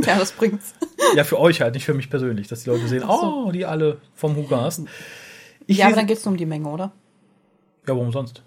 Ja, 0.06 0.18
das 0.20 0.32
bringt's. 0.34 0.74
Ja, 1.16 1.24
für 1.24 1.40
euch 1.40 1.62
halt, 1.62 1.74
nicht 1.74 1.86
für 1.86 1.94
mich 1.94 2.10
persönlich, 2.10 2.48
dass 2.48 2.64
die 2.64 2.70
Leute 2.70 2.88
sehen, 2.88 3.02
so. 3.02 3.08
oh, 3.48 3.52
die 3.52 3.66
alle 3.66 3.98
vom 4.14 4.36
Hugas. 4.36 4.82
Ich 5.66 5.78
Ja, 5.78 5.88
aber 5.88 5.96
dann 5.96 6.06
geht's 6.08 6.24
nur 6.26 6.32
um 6.34 6.38
die 6.38 6.46
Menge, 6.46 6.68
oder? 6.70 6.92
ja, 7.88 7.96
warum 7.96 8.12
sonst? 8.12 8.42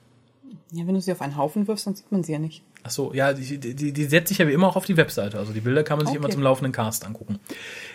Ja, 0.72 0.86
wenn 0.86 0.94
du 0.94 1.00
sie 1.00 1.12
auf 1.12 1.20
einen 1.20 1.36
Haufen 1.36 1.66
wirfst, 1.68 1.86
dann 1.86 1.94
sieht 1.96 2.10
man 2.12 2.22
sie 2.22 2.32
ja 2.32 2.38
nicht. 2.38 2.62
Ach 2.82 2.90
so, 2.90 3.12
ja, 3.12 3.32
die, 3.32 3.58
die, 3.58 3.92
die 3.92 4.04
setzt 4.04 4.28
sich 4.28 4.38
ja 4.38 4.46
wie 4.46 4.52
immer 4.52 4.68
auch 4.68 4.76
auf 4.76 4.84
die 4.86 4.96
Webseite. 4.96 5.38
Also 5.38 5.52
die 5.52 5.60
Bilder 5.60 5.82
kann 5.82 5.98
man 5.98 6.06
sich 6.06 6.16
Okay. 6.16 6.24
immer 6.24 6.32
zum 6.32 6.42
laufenden 6.42 6.72
Cast 6.72 7.04
angucken. 7.04 7.40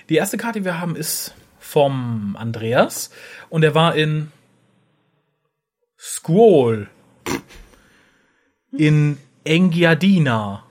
Die 0.10 0.16
erste 0.16 0.38
Karte, 0.38 0.60
die 0.60 0.66
wir 0.66 0.80
haben, 0.80 0.96
ist 0.96 1.34
vom 1.60 2.36
Andreas 2.38 3.10
und 3.50 3.64
er 3.64 3.74
war 3.74 3.96
in 3.96 4.32
Squall 6.00 6.88
in 8.78 9.18
Engiadina. 9.44 10.64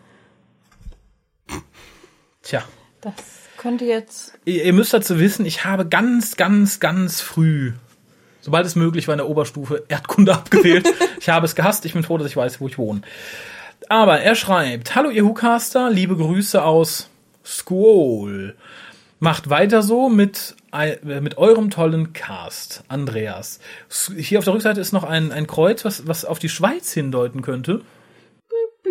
Tja, 2.42 2.62
Das 3.00 3.14
könnte 3.56 3.84
jetzt. 3.84 4.34
ihr, 4.44 4.64
ihr 4.64 4.72
müsst 4.72 4.92
dazu 4.92 5.18
wissen, 5.18 5.46
ich 5.46 5.64
habe 5.64 5.86
ganz, 5.86 6.36
ganz, 6.36 6.80
ganz 6.80 7.20
früh, 7.20 7.72
sobald 8.40 8.66
es 8.66 8.76
möglich 8.76 9.08
war 9.08 9.14
in 9.14 9.18
der 9.18 9.28
Oberstufe, 9.28 9.84
Erdkunde 9.88 10.34
abgewählt. 10.34 10.86
ich 11.20 11.28
habe 11.30 11.46
es 11.46 11.54
gehasst, 11.54 11.84
ich 11.86 11.94
bin 11.94 12.02
froh, 12.02 12.18
dass 12.18 12.28
ich 12.28 12.36
weiß, 12.36 12.60
wo 12.60 12.68
ich 12.68 12.76
wohne. 12.78 13.00
Aber 13.88 14.20
er 14.20 14.34
schreibt, 14.34 14.94
hallo 14.94 15.10
ihr 15.10 15.24
Hucaster, 15.24 15.90
liebe 15.90 16.16
Grüße 16.16 16.62
aus 16.62 17.08
Squall. 17.44 18.54
Macht 19.20 19.48
weiter 19.48 19.82
so 19.82 20.08
mit, 20.10 20.54
mit 21.02 21.38
eurem 21.38 21.70
tollen 21.70 22.12
Cast, 22.12 22.84
Andreas. 22.88 23.60
Hier 24.16 24.38
auf 24.38 24.44
der 24.44 24.54
Rückseite 24.54 24.80
ist 24.80 24.92
noch 24.92 25.04
ein, 25.04 25.32
ein 25.32 25.46
Kreuz, 25.46 25.84
was, 25.84 26.06
was 26.06 26.24
auf 26.24 26.38
die 26.38 26.48
Schweiz 26.48 26.92
hindeuten 26.92 27.42
könnte. 27.42 27.82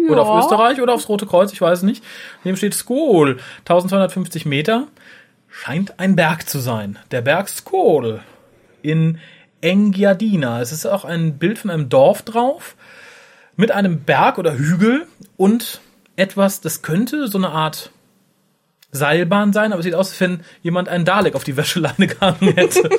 Oder 0.10 0.24
auf 0.24 0.43
Österreich 0.43 0.82
oder 0.82 0.93
aufs 0.93 1.08
Rote 1.08 1.26
Kreuz, 1.26 1.54
ich 1.54 1.62
weiß 1.62 1.84
nicht. 1.84 2.04
Neben 2.43 2.58
steht 2.58 2.74
Skol, 2.74 3.39
1250 3.60 4.46
Meter. 4.46 4.88
Scheint 5.50 6.00
ein 6.00 6.15
Berg 6.15 6.50
zu 6.50 6.60
sein. 6.60 6.98
Der 7.12 7.22
Berg 7.22 7.48
Skol 7.48 8.22
in 8.82 9.19
Engiadina. 9.62 10.62
Es 10.62 10.72
ist 10.72 10.86
auch 10.86 11.06
ein 11.06 11.38
Bild 11.38 11.60
von 11.60 11.69
einem 11.69 11.89
Dorf 11.89 12.22
drauf 12.22 12.76
mit 13.56 13.72
einem 13.72 14.02
Berg 14.02 14.38
oder 14.38 14.58
Hügel 14.58 15.06
und 15.38 15.80
etwas, 16.15 16.62
das 16.62 16.82
könnte 16.82 17.28
so 17.28 17.38
eine 17.38 17.50
Art 17.50 17.91
Seilbahn 18.94 19.52
sein, 19.54 19.74
aber 19.74 19.80
es 19.80 19.86
sieht 19.86 19.96
aus, 19.96 20.12
als 20.12 20.22
wenn 20.22 20.42
jemand 20.62 20.88
einen 20.88 21.04
Dalek 21.06 21.36
auf 21.36 21.44
die 21.44 21.58
Wäscheleine 21.58 22.08
gehangen 22.08 22.54
hätte. 22.56 22.90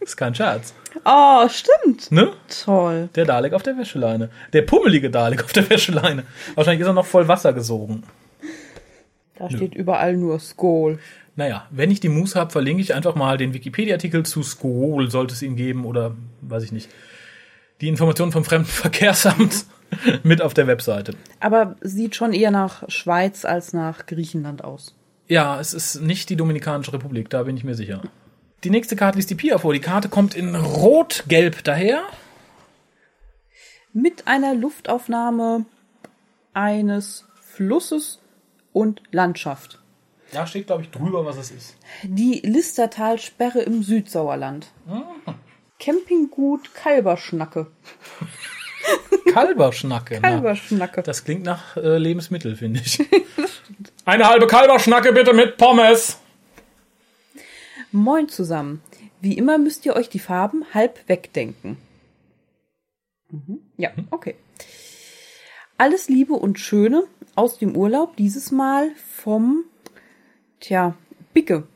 ist 0.00 0.16
kein 0.16 0.34
Scherz, 0.34 0.74
Oh, 1.04 1.48
stimmt. 1.48 2.12
ne? 2.12 2.32
Toll. 2.64 3.08
Der 3.14 3.24
Dalek 3.24 3.54
auf 3.54 3.62
der 3.62 3.78
Wäscheleine. 3.78 4.28
Der 4.52 4.62
pummelige 4.62 5.08
Dalek 5.10 5.42
auf 5.44 5.52
der 5.52 5.68
Wäscheleine. 5.70 6.24
Wahrscheinlich 6.56 6.80
ist 6.82 6.86
er 6.88 6.92
noch 6.92 7.06
voll 7.06 7.26
Wasser 7.28 7.52
gesogen. 7.54 8.02
Da 9.36 9.48
steht 9.48 9.74
überall 9.74 10.16
nur 10.16 10.38
Skol. 10.38 10.98
Naja, 11.36 11.66
wenn 11.70 11.90
ich 11.90 12.00
die 12.00 12.10
Muße 12.10 12.38
habe, 12.38 12.50
verlinke 12.50 12.82
ich 12.82 12.92
einfach 12.94 13.14
mal 13.14 13.38
den 13.38 13.54
Wikipedia-Artikel 13.54 14.26
zu 14.26 14.42
Skool, 14.42 15.10
sollte 15.10 15.32
es 15.32 15.40
ihn 15.40 15.56
geben, 15.56 15.86
oder 15.86 16.14
weiß 16.42 16.64
ich 16.64 16.72
nicht. 16.72 16.90
Die 17.80 17.88
Informationen 17.88 18.32
vom 18.32 18.44
Fremdenverkehrsamt 18.44 19.64
mit 20.22 20.42
auf 20.42 20.52
der 20.52 20.66
Webseite. 20.66 21.14
Aber 21.38 21.76
sieht 21.80 22.14
schon 22.16 22.34
eher 22.34 22.50
nach 22.50 22.82
Schweiz 22.90 23.46
als 23.46 23.72
nach 23.72 24.04
Griechenland 24.04 24.62
aus. 24.62 24.94
Ja, 25.30 25.60
es 25.60 25.74
ist 25.74 26.00
nicht 26.00 26.28
die 26.28 26.34
Dominikanische 26.34 26.92
Republik, 26.92 27.30
da 27.30 27.44
bin 27.44 27.56
ich 27.56 27.62
mir 27.62 27.76
sicher. 27.76 28.02
Die 28.64 28.70
nächste 28.70 28.96
Karte 28.96 29.16
liest 29.16 29.30
die 29.30 29.36
Pia 29.36 29.58
vor. 29.58 29.72
Die 29.72 29.78
Karte 29.78 30.08
kommt 30.08 30.34
in 30.34 30.56
Rot-Gelb 30.56 31.62
daher. 31.62 32.02
Mit 33.92 34.26
einer 34.26 34.56
Luftaufnahme 34.56 35.66
eines 36.52 37.26
Flusses 37.40 38.18
und 38.72 39.02
Landschaft. 39.12 39.78
Da 40.32 40.48
steht, 40.48 40.66
glaube 40.66 40.82
ich, 40.82 40.90
drüber, 40.90 41.24
was 41.24 41.36
es 41.36 41.52
ist. 41.52 41.76
Die 42.02 42.40
Listertalsperre 42.42 43.60
im 43.60 43.84
Südsauerland. 43.84 44.66
Campinggut 45.78 46.74
Kalberschnacke. 46.74 47.68
Kalberschnacke. 49.26 50.18
na. 50.22 50.28
Kalberschnacke. 50.28 51.02
Das 51.02 51.24
klingt 51.24 51.44
nach 51.44 51.76
äh, 51.76 51.98
Lebensmittel, 51.98 52.56
finde 52.56 52.80
ich. 52.80 52.98
Eine 54.04 54.28
halbe 54.28 54.46
Kalberschnacke 54.46 55.12
bitte 55.12 55.32
mit 55.32 55.56
Pommes. 55.56 56.18
Moin 57.92 58.28
zusammen. 58.28 58.82
Wie 59.20 59.36
immer 59.36 59.58
müsst 59.58 59.84
ihr 59.84 59.94
euch 59.96 60.08
die 60.08 60.18
Farben 60.18 60.64
halb 60.72 61.08
wegdenken. 61.08 61.76
Mhm. 63.30 63.60
Ja, 63.76 63.90
okay. 64.10 64.36
Alles 65.76 66.08
Liebe 66.08 66.34
und 66.34 66.58
Schöne 66.58 67.04
aus 67.34 67.58
dem 67.58 67.76
Urlaub, 67.76 68.16
dieses 68.16 68.50
Mal 68.50 68.90
vom, 69.22 69.64
tja, 70.60 70.94
Bicke, 71.32 71.66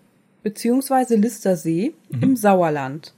beziehungsweise 0.42 1.16
Listersee 1.16 1.94
im 2.20 2.36
Sauerland. 2.36 3.14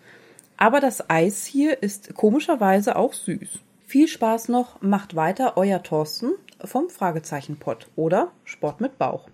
Aber 0.57 0.81
das 0.81 1.11
Eis 1.11 1.45
hier 1.45 1.83
ist 1.83 2.15
komischerweise 2.15 2.97
auch 2.97 3.13
süß. 3.13 3.61
Viel 3.89 4.09
Spaß 4.09 4.49
noch, 4.49 4.83
macht 4.83 5.15
weiter 5.15 5.53
euer 5.55 5.81
Thorsten 5.81 6.33
vom 6.65 6.91
Fragezeichenpott 6.91 7.87
oder 7.95 8.33
Sport 8.43 8.81
mit 8.81 8.99
Bauch. 8.99 9.29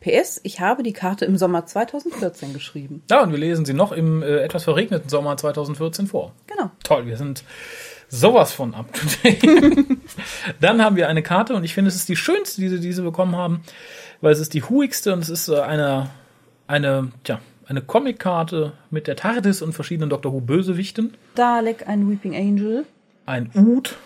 PS, 0.00 0.42
ich 0.42 0.60
habe 0.60 0.82
die 0.82 0.92
Karte 0.92 1.24
im 1.24 1.38
Sommer 1.38 1.64
2014 1.64 2.52
geschrieben. 2.52 3.02
Ja, 3.08 3.22
und 3.22 3.30
wir 3.30 3.38
lesen 3.38 3.64
sie 3.64 3.72
noch 3.72 3.92
im 3.92 4.22
äh, 4.22 4.40
etwas 4.40 4.64
verregneten 4.64 5.08
Sommer 5.08 5.38
2014 5.38 6.06
vor. 6.06 6.32
Genau. 6.46 6.70
Toll, 6.82 7.06
wir 7.06 7.16
sind 7.16 7.44
sowas 8.10 8.52
von 8.52 8.74
up 8.74 8.92
to 8.92 9.06
date. 9.22 9.42
Dann 10.60 10.84
haben 10.84 10.96
wir 10.96 11.08
eine 11.08 11.22
Karte 11.22 11.54
und 11.54 11.64
ich 11.64 11.72
finde, 11.72 11.88
es 11.88 11.96
ist 11.96 12.10
die 12.10 12.16
schönste, 12.16 12.60
die 12.60 12.68
sie, 12.68 12.80
die 12.80 12.92
sie 12.92 13.02
bekommen 13.02 13.36
haben, 13.36 13.62
weil 14.20 14.34
es 14.34 14.38
ist 14.38 14.52
die 14.52 14.62
huigste 14.62 15.14
und 15.14 15.20
es 15.20 15.30
ist 15.30 15.48
äh, 15.48 15.62
eine, 15.62 16.10
eine, 16.66 17.10
tja, 17.24 17.40
eine 17.66 17.80
Comic-Karte 17.80 18.74
mit 18.90 19.06
der 19.06 19.16
TARDIS 19.16 19.62
und 19.62 19.72
verschiedenen 19.72 20.10
Doctor 20.10 20.30
Who 20.34 20.40
Bösewichten. 20.42 21.16
Dalek, 21.34 21.88
ein 21.88 22.10
Weeping 22.10 22.36
Angel, 22.36 22.84
Ein 23.26 23.50
Ud, 23.54 23.96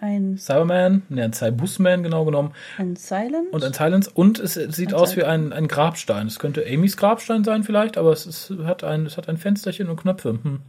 ein, 0.00 0.38
Cyberman, 0.38 1.02
ne, 1.08 1.24
ein 1.24 1.32
Cybusman 1.32 2.02
genau 2.02 2.24
genommen 2.24 2.52
ein 2.78 2.96
Silent. 2.96 3.52
und 3.52 3.64
ein 3.64 3.72
Silence 3.72 4.10
und 4.12 4.38
es 4.38 4.54
sieht 4.54 4.88
Ein 4.88 4.94
aus 4.94 5.10
wie 5.16 5.20
Silence. 5.20 5.30
ein, 5.30 5.52
ein 5.52 5.68
Grabstein. 5.68 6.26
Es 6.26 6.38
könnte 6.38 6.64
Amys 6.66 6.96
Grabstein 6.96 7.44
sein 7.44 7.64
vielleicht, 7.64 7.98
aber 7.98 8.12
es 8.12 8.26
ist, 8.26 8.52
hat 8.64 8.82
ein, 8.82 9.06
es 9.06 9.16
hat 9.16 9.28
ein 9.28 9.36
Fensterchen 9.36 9.88
und 9.88 9.96
Knöpfe. 10.00 10.38
Hm. 10.42 10.60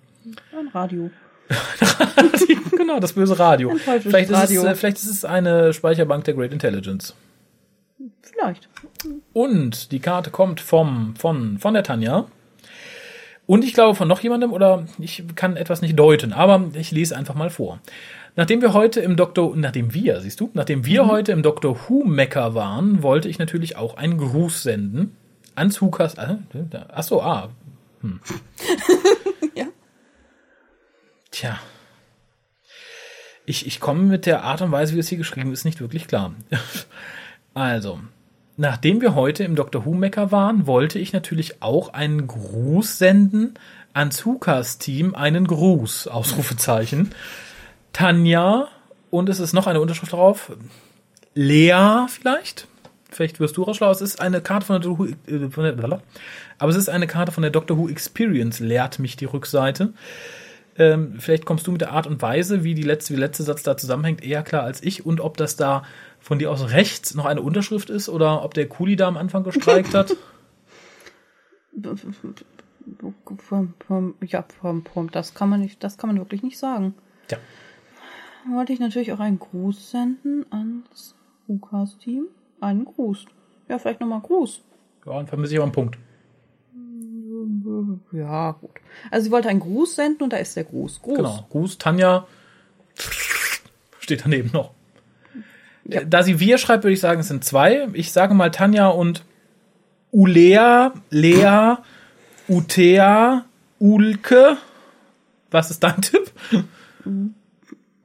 ein 0.57 0.67
Radio. 0.73 1.11
genau, 2.77 2.99
das 2.99 3.13
böse 3.13 3.37
Radio. 3.37 3.75
Vielleicht 3.75 4.05
ist, 4.05 4.13
es, 4.13 4.31
Radio. 4.31 4.65
äh, 4.65 4.75
vielleicht 4.75 4.97
ist 4.97 5.09
es 5.09 5.25
eine 5.25 5.73
Speicherbank 5.73 6.23
der 6.23 6.33
Great 6.33 6.53
Intelligence. 6.53 7.13
Vielleicht. 8.21 8.69
Und 9.33 9.91
die 9.91 9.99
Karte 9.99 10.29
kommt 10.29 10.61
vom, 10.61 11.15
von, 11.15 11.57
von 11.57 11.73
der 11.73 11.83
Tanja. 11.83 12.27
Und 13.51 13.65
ich 13.65 13.73
glaube 13.73 13.95
von 13.95 14.07
noch 14.07 14.21
jemandem, 14.21 14.53
oder 14.53 14.85
ich 14.97 15.25
kann 15.35 15.57
etwas 15.57 15.81
nicht 15.81 15.99
deuten, 15.99 16.31
aber 16.31 16.69
ich 16.73 16.91
lese 16.91 17.17
einfach 17.17 17.35
mal 17.35 17.49
vor. 17.49 17.81
Nachdem 18.37 18.61
wir 18.61 18.71
heute 18.71 19.01
im 19.01 19.17
Doktor, 19.17 19.53
nachdem 19.57 19.93
wir, 19.93 20.21
siehst 20.21 20.39
du, 20.39 20.49
nachdem 20.53 20.85
wir 20.85 21.07
heute 21.07 21.33
im 21.33 21.43
Doktor 21.43 21.77
Who 21.77 22.05
Mecker 22.05 22.55
waren, 22.55 23.03
wollte 23.03 23.27
ich 23.27 23.39
natürlich 23.39 23.75
auch 23.75 23.97
einen 23.97 24.17
Gruß 24.17 24.63
senden. 24.63 25.17
Ans 25.53 25.81
Hukas, 25.81 26.13
äh, 26.13 26.37
ach 26.93 27.03
so, 27.03 27.21
ah. 27.21 27.49
Hm. 27.99 28.21
Ja. 29.53 29.65
Tja. 31.31 31.59
Ich, 33.45 33.67
ich 33.67 33.81
komme 33.81 34.03
mit 34.03 34.27
der 34.27 34.45
Art 34.45 34.61
und 34.61 34.71
Weise, 34.71 34.95
wie 34.95 34.99
es 34.99 35.09
hier 35.09 35.17
geschrieben 35.17 35.51
ist, 35.51 35.65
nicht 35.65 35.81
wirklich 35.81 36.07
klar. 36.07 36.33
Also, 37.53 37.99
nachdem 38.57 39.01
wir 39.01 39.15
heute 39.15 39.43
im 39.43 39.55
Dr. 39.55 39.85
Who 39.85 39.93
Mecker 39.93 40.31
waren, 40.31 40.67
wollte 40.67 40.99
ich 40.99 41.13
natürlich 41.13 41.61
auch 41.61 41.93
einen 41.93 42.27
Gruß 42.27 42.97
senden 42.97 43.55
ans 43.93 44.25
Hukas-Team, 44.25 45.15
einen 45.15 45.47
Gruß, 45.47 46.07
Ausrufezeichen. 46.07 47.11
Tanja, 47.93 48.67
und 49.09 49.29
es 49.29 49.39
ist 49.39 49.53
noch 49.53 49.67
eine 49.67 49.81
Unterschrift 49.81 50.13
drauf. 50.13 50.51
Lea 51.33 52.05
vielleicht? 52.07 52.67
Vielleicht 53.09 53.39
wirst 53.41 53.57
du 53.57 53.63
rausschlau. 53.63 53.91
Es 53.91 54.01
ist 54.01 54.21
eine 54.21 54.41
Karte 54.41 54.65
von 54.65 54.81
der 54.81 54.89
Doctor 54.89 54.99
Who, 54.99 55.05
äh, 55.27 55.49
von 55.49 55.63
der, 55.63 56.01
aber 56.57 56.69
es 56.69 56.77
ist 56.77 56.89
eine 56.89 57.07
Karte 57.07 57.31
von 57.31 57.41
der 57.41 57.51
Doctor 57.51 57.77
Who 57.77 57.89
Experience, 57.89 58.59
lehrt 58.59 58.99
mich 58.99 59.17
die 59.17 59.25
Rückseite. 59.25 59.93
Ähm, 60.77 61.15
vielleicht 61.19 61.45
kommst 61.45 61.67
du 61.67 61.71
mit 61.71 61.81
der 61.81 61.91
Art 61.91 62.07
und 62.07 62.21
Weise, 62.21 62.63
wie, 62.63 62.73
die 62.73 62.83
letzte, 62.83 63.13
wie 63.13 63.17
der 63.17 63.27
letzte 63.27 63.43
Satz 63.43 63.63
da 63.63 63.75
zusammenhängt, 63.75 64.23
eher 64.23 64.41
klar 64.43 64.63
als 64.63 64.81
ich 64.81 65.05
und 65.05 65.19
ob 65.19 65.35
das 65.35 65.57
da 65.57 65.83
von 66.21 66.39
dir 66.39 66.51
aus 66.51 66.69
rechts 66.69 67.15
noch 67.15 67.25
eine 67.25 67.41
Unterschrift 67.41 67.89
ist 67.89 68.07
oder 68.07 68.45
ob 68.45 68.53
der 68.53 68.69
Kuli 68.69 68.95
da 68.95 69.07
am 69.07 69.17
Anfang 69.17 69.43
gestreikt 69.43 69.93
hat. 69.93 70.15
Ja, 71.73 71.93
das 75.11 75.33
kann 75.33 75.49
man 75.49 75.59
nicht, 75.59 75.83
das 75.83 75.97
kann 75.97 76.09
man 76.09 76.17
wirklich 76.19 76.43
nicht 76.43 76.57
sagen. 76.57 76.93
Tja. 77.27 77.37
Wollte 78.49 78.73
ich 78.73 78.79
natürlich 78.79 79.11
auch 79.11 79.19
einen 79.19 79.39
Gruß 79.39 79.91
senden 79.91 80.45
ans 80.51 81.15
Lukas-Team. 81.47 82.27
Einen 82.59 82.85
Gruß. 82.85 83.25
Ja, 83.67 83.79
vielleicht 83.79 83.99
nochmal 83.99 84.21
Gruß. 84.21 84.61
Ja, 85.05 85.13
dann 85.13 85.27
vermisse 85.27 85.53
ich 85.53 85.59
aber 85.59 85.65
einen 85.65 85.73
Punkt. 85.73 85.97
Ja, 88.11 88.51
gut. 88.51 88.71
Also 89.09 89.25
sie 89.25 89.31
wollte 89.31 89.49
einen 89.49 89.59
Gruß 89.59 89.95
senden 89.95 90.23
und 90.23 90.33
da 90.33 90.37
ist 90.37 90.55
der 90.55 90.65
Gruß. 90.65 91.01
Gruß. 91.01 91.17
Genau. 91.17 91.47
Gruß, 91.49 91.77
Tanja. 91.79 92.27
Steht 93.99 94.23
daneben 94.23 94.51
noch. 94.53 94.73
Ja. 95.85 96.03
Da 96.03 96.23
sie 96.23 96.39
wir 96.39 96.57
schreibt, 96.57 96.83
würde 96.83 96.93
ich 96.93 96.99
sagen, 96.99 97.21
es 97.21 97.27
sind 97.27 97.43
zwei. 97.43 97.87
Ich 97.93 98.11
sage 98.11 98.33
mal 98.33 98.51
Tanja 98.51 98.87
und 98.87 99.23
Ulea, 100.11 100.93
Lea, 101.09 101.75
Utea, 102.47 103.45
Ulke. 103.79 104.57
Was 105.49 105.71
ist 105.71 105.83
dein 105.83 106.01
Tipp? 106.01 106.31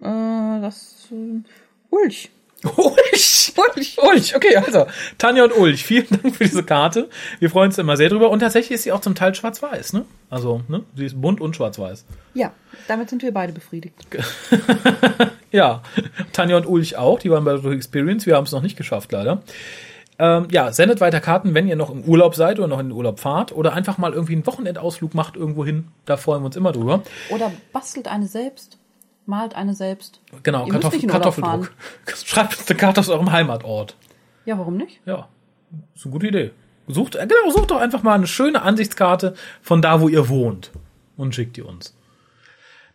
Äh, 0.00 0.60
das 0.60 1.08
äh, 1.10 1.42
Ulch. 1.90 2.30
Ulch. 2.64 3.52
Ulch. 3.56 3.98
Ulch. 3.98 4.34
Okay, 4.34 4.56
also 4.56 4.86
Tanja 5.18 5.44
und 5.44 5.56
Ulch, 5.56 5.84
vielen 5.84 6.06
Dank 6.08 6.36
für 6.36 6.44
diese 6.44 6.62
Karte. 6.62 7.08
Wir 7.38 7.50
freuen 7.50 7.68
uns 7.68 7.78
immer 7.78 7.96
sehr 7.96 8.08
drüber. 8.08 8.30
Und 8.30 8.40
tatsächlich 8.40 8.76
ist 8.76 8.82
sie 8.84 8.92
auch 8.92 9.00
zum 9.00 9.14
Teil 9.14 9.34
schwarz-weiß, 9.34 9.92
ne? 9.92 10.06
Also, 10.30 10.62
ne? 10.68 10.82
Sie 10.94 11.04
ist 11.04 11.20
bunt 11.20 11.40
und 11.40 11.54
schwarz-weiß. 11.54 12.04
Ja, 12.34 12.52
damit 12.88 13.10
sind 13.10 13.22
wir 13.22 13.32
beide 13.32 13.52
befriedigt. 13.52 13.94
ja, 15.52 15.82
Tanja 16.32 16.56
und 16.56 16.66
Ulch 16.66 16.96
auch. 16.96 17.18
Die 17.18 17.30
waren 17.30 17.44
bei 17.44 17.56
der 17.56 17.72
Experience. 17.72 18.26
Wir 18.26 18.36
haben 18.36 18.44
es 18.44 18.52
noch 18.52 18.62
nicht 18.62 18.76
geschafft, 18.76 19.12
leider. 19.12 19.42
Ähm, 20.18 20.48
ja, 20.50 20.72
sendet 20.72 21.00
weiter 21.00 21.20
Karten, 21.20 21.54
wenn 21.54 21.68
ihr 21.68 21.76
noch 21.76 21.90
im 21.90 22.02
Urlaub 22.04 22.34
seid 22.34 22.58
oder 22.58 22.68
noch 22.68 22.78
in 22.78 22.86
den 22.86 22.96
Urlaub 22.96 23.20
fahrt 23.20 23.52
oder 23.52 23.74
einfach 23.74 23.98
mal 23.98 24.14
irgendwie 24.14 24.32
einen 24.32 24.46
Wochenendausflug 24.46 25.14
macht 25.14 25.36
irgendwo 25.36 25.64
hin. 25.64 25.88
Da 26.06 26.16
freuen 26.16 26.40
wir 26.42 26.46
uns 26.46 26.56
immer 26.56 26.72
drüber. 26.72 27.02
Oder 27.30 27.52
bastelt 27.72 28.08
eine 28.08 28.26
selbst. 28.26 28.75
Malt 29.26 29.54
eine 29.54 29.74
selbst. 29.74 30.20
Genau, 30.42 30.66
Kartoffel, 30.66 31.06
Kartoffeldruck. 31.06 31.72
Schreibt 32.24 32.68
eine 32.68 32.78
Karte 32.78 33.00
aus 33.00 33.08
eurem 33.08 33.32
Heimatort. 33.32 33.96
Ja, 34.44 34.58
warum 34.58 34.76
nicht? 34.76 35.00
Ja, 35.04 35.28
ist 35.94 36.04
eine 36.04 36.12
gute 36.12 36.28
Idee. 36.28 36.50
Sucht, 36.88 37.16
äh, 37.16 37.26
genau, 37.26 37.50
sucht 37.50 37.70
doch 37.70 37.80
einfach 37.80 38.02
mal 38.02 38.14
eine 38.14 38.26
schöne 38.26 38.62
Ansichtskarte 38.62 39.34
von 39.60 39.82
da, 39.82 40.00
wo 40.00 40.08
ihr 40.08 40.28
wohnt 40.28 40.70
und 41.16 41.34
schickt 41.34 41.56
die 41.56 41.62
uns. 41.62 41.94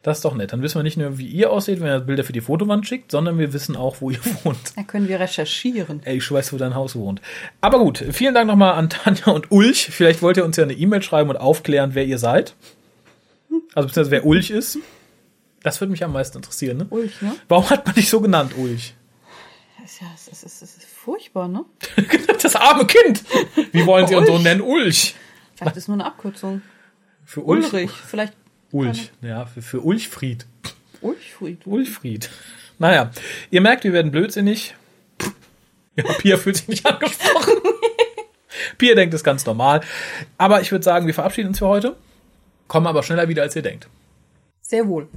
Das 0.04 0.18
ist 0.18 0.26
doch 0.26 0.34
nett. 0.34 0.52
Dann 0.52 0.64
wissen 0.64 0.80
wir 0.80 0.84
nicht 0.84 0.98
nur, 0.98 1.20
wie 1.20 1.28
ihr 1.28 1.52
aussieht, 1.52 1.80
wenn 1.80 1.88
ihr 1.88 2.00
Bilder 2.00 2.24
für 2.24 2.34
die 2.34 2.42
Fotowand 2.42 2.88
schickt, 2.88 3.12
sondern 3.12 3.38
wir 3.38 3.54
wissen 3.54 3.76
auch, 3.76 3.98
wo 4.02 4.10
ihr 4.10 4.20
wohnt. 4.44 4.76
Da 4.76 4.84
können 4.84 5.08
wir 5.08 5.20
recherchieren. 5.20 6.02
Ey, 6.04 6.18
ich 6.18 6.32
weiß, 6.32 6.54
wo 6.54 6.58
dein 6.58 6.74
Haus 6.74 6.96
wohnt. 6.96 7.22
Aber 7.60 7.78
gut, 7.78 8.04
vielen 8.12 8.34
Dank 8.34 8.48
nochmal 8.48 8.74
an 8.74 8.90
Tanja 8.90 9.28
und 9.28 9.52
Ulch. 9.52 9.90
Vielleicht 9.92 10.24
wollt 10.24 10.38
ihr 10.38 10.46
uns 10.46 10.58
ja 10.58 10.64
eine 10.64 10.74
E-Mail 10.74 11.04
schreiben 11.04 11.30
und 11.30 11.38
aufklären, 11.38 11.94
wer 11.94 12.06
ihr 12.06 12.18
seid. 12.18 12.56
Also 13.76 13.88
beziehungsweise 13.88 14.12
wer 14.12 14.26
Ulch 14.26 14.50
ist. 14.50 14.80
Das 15.64 15.80
würde 15.80 15.92
mich 15.92 16.04
am 16.04 16.14
meisten 16.14 16.38
interessieren, 16.38 16.78
ne? 16.78 16.88
Ulch, 16.90 17.22
ne? 17.22 17.36
Warum 17.48 17.70
hat 17.70 17.86
man 17.86 17.96
dich 17.96 18.10
so 18.10 18.20
genannt, 18.20 18.54
Ulch? 18.58 18.96
Das 19.82 19.92
ist 19.92 20.02
ja, 20.02 20.08
das 20.14 20.44
ist, 20.44 20.62
das 20.62 20.78
ist 20.78 20.86
furchtbar, 20.86 21.48
ne? 21.48 21.66
das 22.42 22.56
arme 22.56 22.86
Kind. 22.86 23.24
Wie 23.72 23.86
wollen 23.86 24.08
Sie 24.08 24.16
uns 24.16 24.28
so 24.28 24.38
nennen? 24.40 24.62
Ulch. 24.62 25.16
Vielleicht 25.56 25.78
ist 25.78 25.88
nur 25.88 25.96
eine 25.96 26.06
Abkürzung. 26.06 26.62
Für 27.26 27.42
Ulch. 27.42 27.72
Ulrich, 27.72 27.92
vielleicht. 27.92 28.34
Ulch, 28.72 29.12
ja, 29.22 29.46
für, 29.46 29.62
für 29.62 29.82
Ulchfried. 29.82 30.46
Ulchfried. 31.02 31.66
Ulchfried. 31.66 32.30
Naja, 32.80 33.12
ihr 33.50 33.62
merkt, 33.62 33.84
wir 33.84 33.94
werden 33.94 34.12
blödsinnig. 34.12 34.76
Ja, 35.96 36.04
Pia 36.14 36.38
fühlt 36.38 36.58
sich 36.58 36.68
nicht 36.68 36.86
angesprochen. 36.86 37.54
Pia 38.78 38.96
denkt, 38.96 39.14
es 39.14 39.24
ganz 39.24 39.46
normal. 39.46 39.82
Aber 40.38 40.62
ich 40.62 40.72
würde 40.72 40.84
sagen, 40.84 41.06
wir 41.06 41.14
verabschieden 41.14 41.50
uns 41.50 41.60
für 41.60 41.68
heute. 41.68 41.96
Kommen 42.68 42.88
aber 42.88 43.04
schneller 43.04 43.28
wieder, 43.28 43.44
als 43.44 43.56
ihr 43.56 43.62
denkt. 43.62 43.88
Sehr 44.62 44.88
wohl. 44.88 45.10